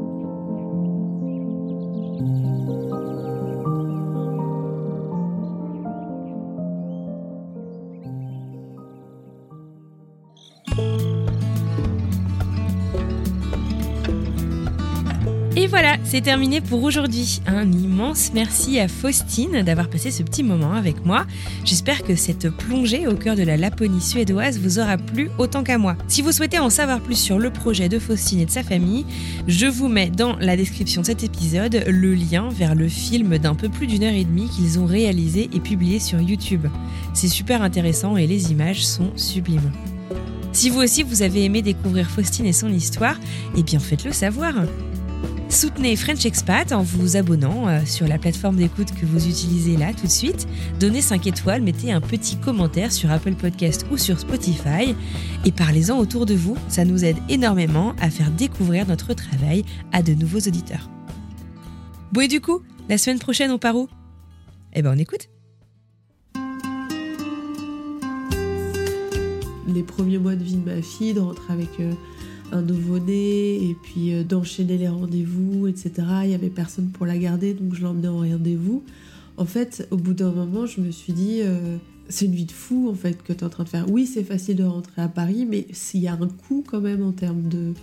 C'est 16.03 16.21
terminé 16.21 16.61
pour 16.61 16.83
aujourd'hui. 16.83 17.41
Un 17.47 17.71
immense 17.71 18.31
merci 18.33 18.79
à 18.79 18.87
Faustine 18.87 19.63
d'avoir 19.63 19.89
passé 19.89 20.11
ce 20.11 20.23
petit 20.23 20.43
moment 20.43 20.73
avec 20.73 21.05
moi. 21.05 21.25
J'espère 21.63 22.03
que 22.03 22.15
cette 22.15 22.49
plongée 22.49 23.07
au 23.07 23.15
cœur 23.15 23.35
de 23.35 23.43
la 23.43 23.57
Laponie 23.57 24.01
suédoise 24.01 24.59
vous 24.59 24.79
aura 24.79 24.97
plu 24.97 25.29
autant 25.37 25.63
qu'à 25.63 25.77
moi. 25.77 25.95
Si 26.07 26.21
vous 26.21 26.31
souhaitez 26.31 26.59
en 26.59 26.69
savoir 26.69 27.01
plus 27.01 27.15
sur 27.15 27.39
le 27.39 27.51
projet 27.51 27.89
de 27.89 27.99
Faustine 27.99 28.39
et 28.39 28.45
de 28.45 28.51
sa 28.51 28.63
famille, 28.63 29.05
je 29.47 29.67
vous 29.67 29.87
mets 29.87 30.09
dans 30.09 30.35
la 30.37 30.57
description 30.57 31.01
de 31.01 31.07
cet 31.07 31.23
épisode 31.23 31.83
le 31.87 32.13
lien 32.13 32.49
vers 32.49 32.75
le 32.75 32.87
film 32.87 33.37
d'un 33.37 33.55
peu 33.55 33.69
plus 33.69 33.87
d'une 33.87 34.03
heure 34.03 34.13
et 34.13 34.25
demie 34.25 34.49
qu'ils 34.49 34.79
ont 34.79 34.85
réalisé 34.85 35.49
et 35.53 35.59
publié 35.59 35.99
sur 35.99 36.19
YouTube. 36.19 36.67
C'est 37.13 37.27
super 37.27 37.61
intéressant 37.61 38.17
et 38.17 38.27
les 38.27 38.51
images 38.51 38.85
sont 38.85 39.11
sublimes. 39.15 39.71
Si 40.53 40.69
vous 40.69 40.81
aussi 40.81 41.03
vous 41.03 41.21
avez 41.21 41.45
aimé 41.45 41.61
découvrir 41.61 42.09
Faustine 42.09 42.45
et 42.45 42.53
son 42.53 42.69
histoire, 42.69 43.15
eh 43.55 43.63
bien 43.63 43.79
faites-le 43.79 44.11
savoir. 44.11 44.53
Soutenez 45.51 45.97
French 45.97 46.25
Expat 46.25 46.71
en 46.71 46.81
vous 46.81 47.17
abonnant 47.17 47.67
euh, 47.67 47.81
sur 47.85 48.07
la 48.07 48.17
plateforme 48.17 48.55
d'écoute 48.55 48.93
que 48.93 49.05
vous 49.05 49.27
utilisez 49.27 49.75
là 49.75 49.91
tout 49.93 50.05
de 50.05 50.11
suite. 50.11 50.47
Donnez 50.79 51.01
5 51.01 51.27
étoiles, 51.27 51.61
mettez 51.61 51.91
un 51.91 51.99
petit 51.99 52.37
commentaire 52.37 52.93
sur 52.93 53.11
Apple 53.11 53.33
Podcast 53.33 53.85
ou 53.91 53.97
sur 53.97 54.17
Spotify 54.17 54.95
et 55.43 55.51
parlez-en 55.51 55.97
autour 55.99 56.25
de 56.25 56.35
vous. 56.35 56.57
Ça 56.69 56.85
nous 56.85 57.03
aide 57.03 57.17
énormément 57.27 57.93
à 57.99 58.09
faire 58.09 58.31
découvrir 58.31 58.87
notre 58.87 59.13
travail 59.13 59.65
à 59.91 60.01
de 60.01 60.13
nouveaux 60.13 60.39
auditeurs. 60.39 60.89
Bon 62.13 62.21
et 62.21 62.29
du 62.29 62.39
coup, 62.39 62.61
la 62.87 62.97
semaine 62.97 63.19
prochaine 63.19 63.51
on 63.51 63.59
part 63.59 63.75
où? 63.75 63.89
Eh 64.73 64.81
ben 64.81 64.93
on 64.95 64.97
écoute. 64.97 65.27
Les 69.67 69.83
premiers 69.83 70.17
mois 70.17 70.35
de 70.35 70.43
vie 70.45 70.55
de 70.55 70.65
ma 70.65 70.81
fille, 70.81 71.13
de 71.13 71.19
rentrer 71.19 71.51
avec 71.51 71.79
euh, 71.81 71.91
un 72.51 72.61
nouveau-né 72.61 73.55
et 73.55 73.75
puis 73.81 74.13
euh, 74.13 74.23
d'enchaîner 74.23 74.77
les 74.77 74.87
rendez-vous, 74.87 75.67
etc. 75.67 75.91
Il 76.23 76.31
y 76.31 76.33
avait 76.33 76.49
personne 76.49 76.89
pour 76.89 77.05
la 77.05 77.17
garder, 77.17 77.53
donc 77.53 77.73
je 77.73 77.83
l'emmenais 77.83 78.07
en 78.07 78.19
rendez-vous. 78.19 78.83
En 79.37 79.45
fait, 79.45 79.87
au 79.91 79.97
bout 79.97 80.13
d'un 80.13 80.31
moment, 80.31 80.65
je 80.65 80.81
me 80.81 80.91
suis 80.91 81.13
dit, 81.13 81.39
euh, 81.41 81.77
c'est 82.09 82.25
une 82.25 82.35
vie 82.35 82.45
de 82.45 82.51
fou 82.51 82.89
en 82.89 82.93
fait 82.93 83.23
que 83.23 83.33
tu 83.33 83.39
es 83.39 83.43
en 83.43 83.49
train 83.49 83.63
de 83.63 83.69
faire. 83.69 83.89
Oui, 83.89 84.05
c'est 84.05 84.23
facile 84.23 84.57
de 84.57 84.63
rentrer 84.63 85.01
à 85.01 85.07
Paris, 85.07 85.47
mais 85.49 85.67
s'il 85.71 86.01
y 86.01 86.07
a 86.07 86.13
un 86.13 86.27
coût 86.27 86.63
quand 86.67 86.81
même 86.81 87.03
en 87.03 87.11
termes 87.11 87.47
de, 87.47 87.73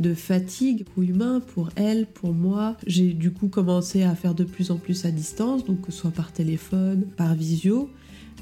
de 0.00 0.14
fatigue 0.14 0.84
pour 0.84 1.02
humain, 1.02 1.40
pour 1.54 1.70
elle, 1.76 2.06
pour 2.06 2.32
moi. 2.32 2.76
J'ai 2.86 3.12
du 3.12 3.30
coup 3.30 3.48
commencé 3.48 4.02
à 4.02 4.14
faire 4.14 4.34
de 4.34 4.44
plus 4.44 4.70
en 4.70 4.76
plus 4.76 5.04
à 5.04 5.10
distance, 5.10 5.64
donc 5.64 5.82
que 5.82 5.92
ce 5.92 5.98
soit 5.98 6.10
par 6.10 6.32
téléphone, 6.32 7.04
par 7.16 7.34
visio. 7.34 7.90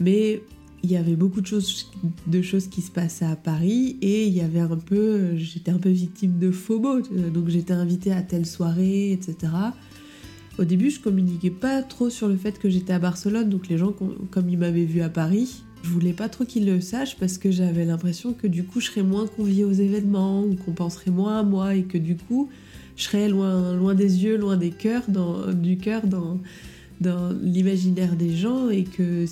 Mais 0.00 0.42
il 0.82 0.90
y 0.90 0.96
avait 0.96 1.16
beaucoup 1.16 1.40
de 1.40 1.46
choses, 1.46 1.90
de 2.26 2.42
choses 2.42 2.68
qui 2.68 2.80
se 2.80 2.90
passaient 2.90 3.26
à 3.26 3.36
Paris 3.36 3.98
et 4.00 4.26
il 4.26 4.32
y 4.32 4.40
avait 4.40 4.60
un 4.60 4.76
peu, 4.76 5.36
j'étais 5.36 5.70
un 5.70 5.78
peu 5.78 5.90
victime 5.90 6.38
de 6.38 6.50
FOMO, 6.50 7.02
donc 7.32 7.48
j'étais 7.48 7.74
invitée 7.74 8.12
à 8.12 8.22
telle 8.22 8.46
soirée, 8.46 9.12
etc. 9.12 9.52
Au 10.58 10.64
début, 10.64 10.90
je 10.90 11.00
communiquais 11.00 11.50
pas 11.50 11.82
trop 11.82 12.10
sur 12.10 12.28
le 12.28 12.36
fait 12.36 12.58
que 12.58 12.68
j'étais 12.68 12.92
à 12.92 12.98
Barcelone, 12.98 13.48
donc 13.48 13.68
les 13.68 13.78
gens, 13.78 13.94
comme 14.30 14.48
ils 14.48 14.58
m'avaient 14.58 14.84
vu 14.84 15.00
à 15.02 15.08
Paris, 15.08 15.62
je 15.82 15.88
voulais 15.88 16.12
pas 16.12 16.28
trop 16.28 16.44
qu'ils 16.44 16.66
le 16.66 16.80
sachent 16.80 17.16
parce 17.16 17.38
que 17.38 17.50
j'avais 17.50 17.84
l'impression 17.84 18.32
que 18.32 18.46
du 18.46 18.64
coup, 18.64 18.80
je 18.80 18.86
serais 18.86 19.02
moins 19.02 19.26
conviée 19.26 19.64
aux 19.64 19.72
événements 19.72 20.44
ou 20.44 20.54
qu'on 20.54 20.72
penserait 20.72 21.10
moins 21.10 21.38
à 21.38 21.42
moi 21.42 21.74
et 21.74 21.84
que 21.84 21.98
du 21.98 22.16
coup, 22.16 22.50
je 22.96 23.04
serais 23.04 23.28
loin, 23.28 23.74
loin 23.74 23.94
des 23.94 24.24
yeux, 24.24 24.36
loin 24.36 24.56
des 24.56 24.70
cœurs, 24.70 25.04
dans, 25.08 25.52
du 25.52 25.78
cœur, 25.78 26.06
dans 26.06 26.38
dans 27.00 27.30
l'imaginaire 27.42 28.14
des 28.14 28.36
gens 28.36 28.68
et 28.68 28.84
que 28.84 29.24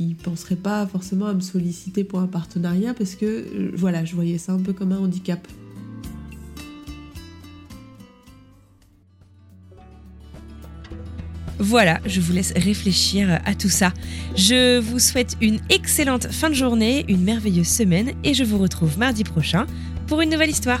ne 0.00 0.14
penseraient 0.14 0.56
pas 0.56 0.86
forcément 0.86 1.26
à 1.26 1.34
me 1.34 1.40
solliciter 1.40 2.04
pour 2.04 2.20
un 2.20 2.26
partenariat 2.26 2.94
parce 2.94 3.14
que 3.14 3.26
euh, 3.26 3.70
voilà, 3.74 4.04
je 4.04 4.14
voyais 4.14 4.38
ça 4.38 4.52
un 4.52 4.60
peu 4.60 4.72
comme 4.72 4.92
un 4.92 4.98
handicap. 4.98 5.46
Voilà, 11.58 12.00
je 12.04 12.20
vous 12.20 12.32
laisse 12.34 12.52
réfléchir 12.52 13.40
à 13.44 13.54
tout 13.54 13.70
ça. 13.70 13.92
Je 14.36 14.78
vous 14.78 14.98
souhaite 14.98 15.36
une 15.40 15.58
excellente 15.70 16.30
fin 16.30 16.50
de 16.50 16.54
journée, 16.54 17.06
une 17.08 17.22
merveilleuse 17.22 17.68
semaine 17.68 18.12
et 18.24 18.34
je 18.34 18.44
vous 18.44 18.58
retrouve 18.58 18.98
mardi 18.98 19.24
prochain 19.24 19.66
pour 20.06 20.20
une 20.20 20.30
nouvelle 20.30 20.50
histoire. 20.50 20.80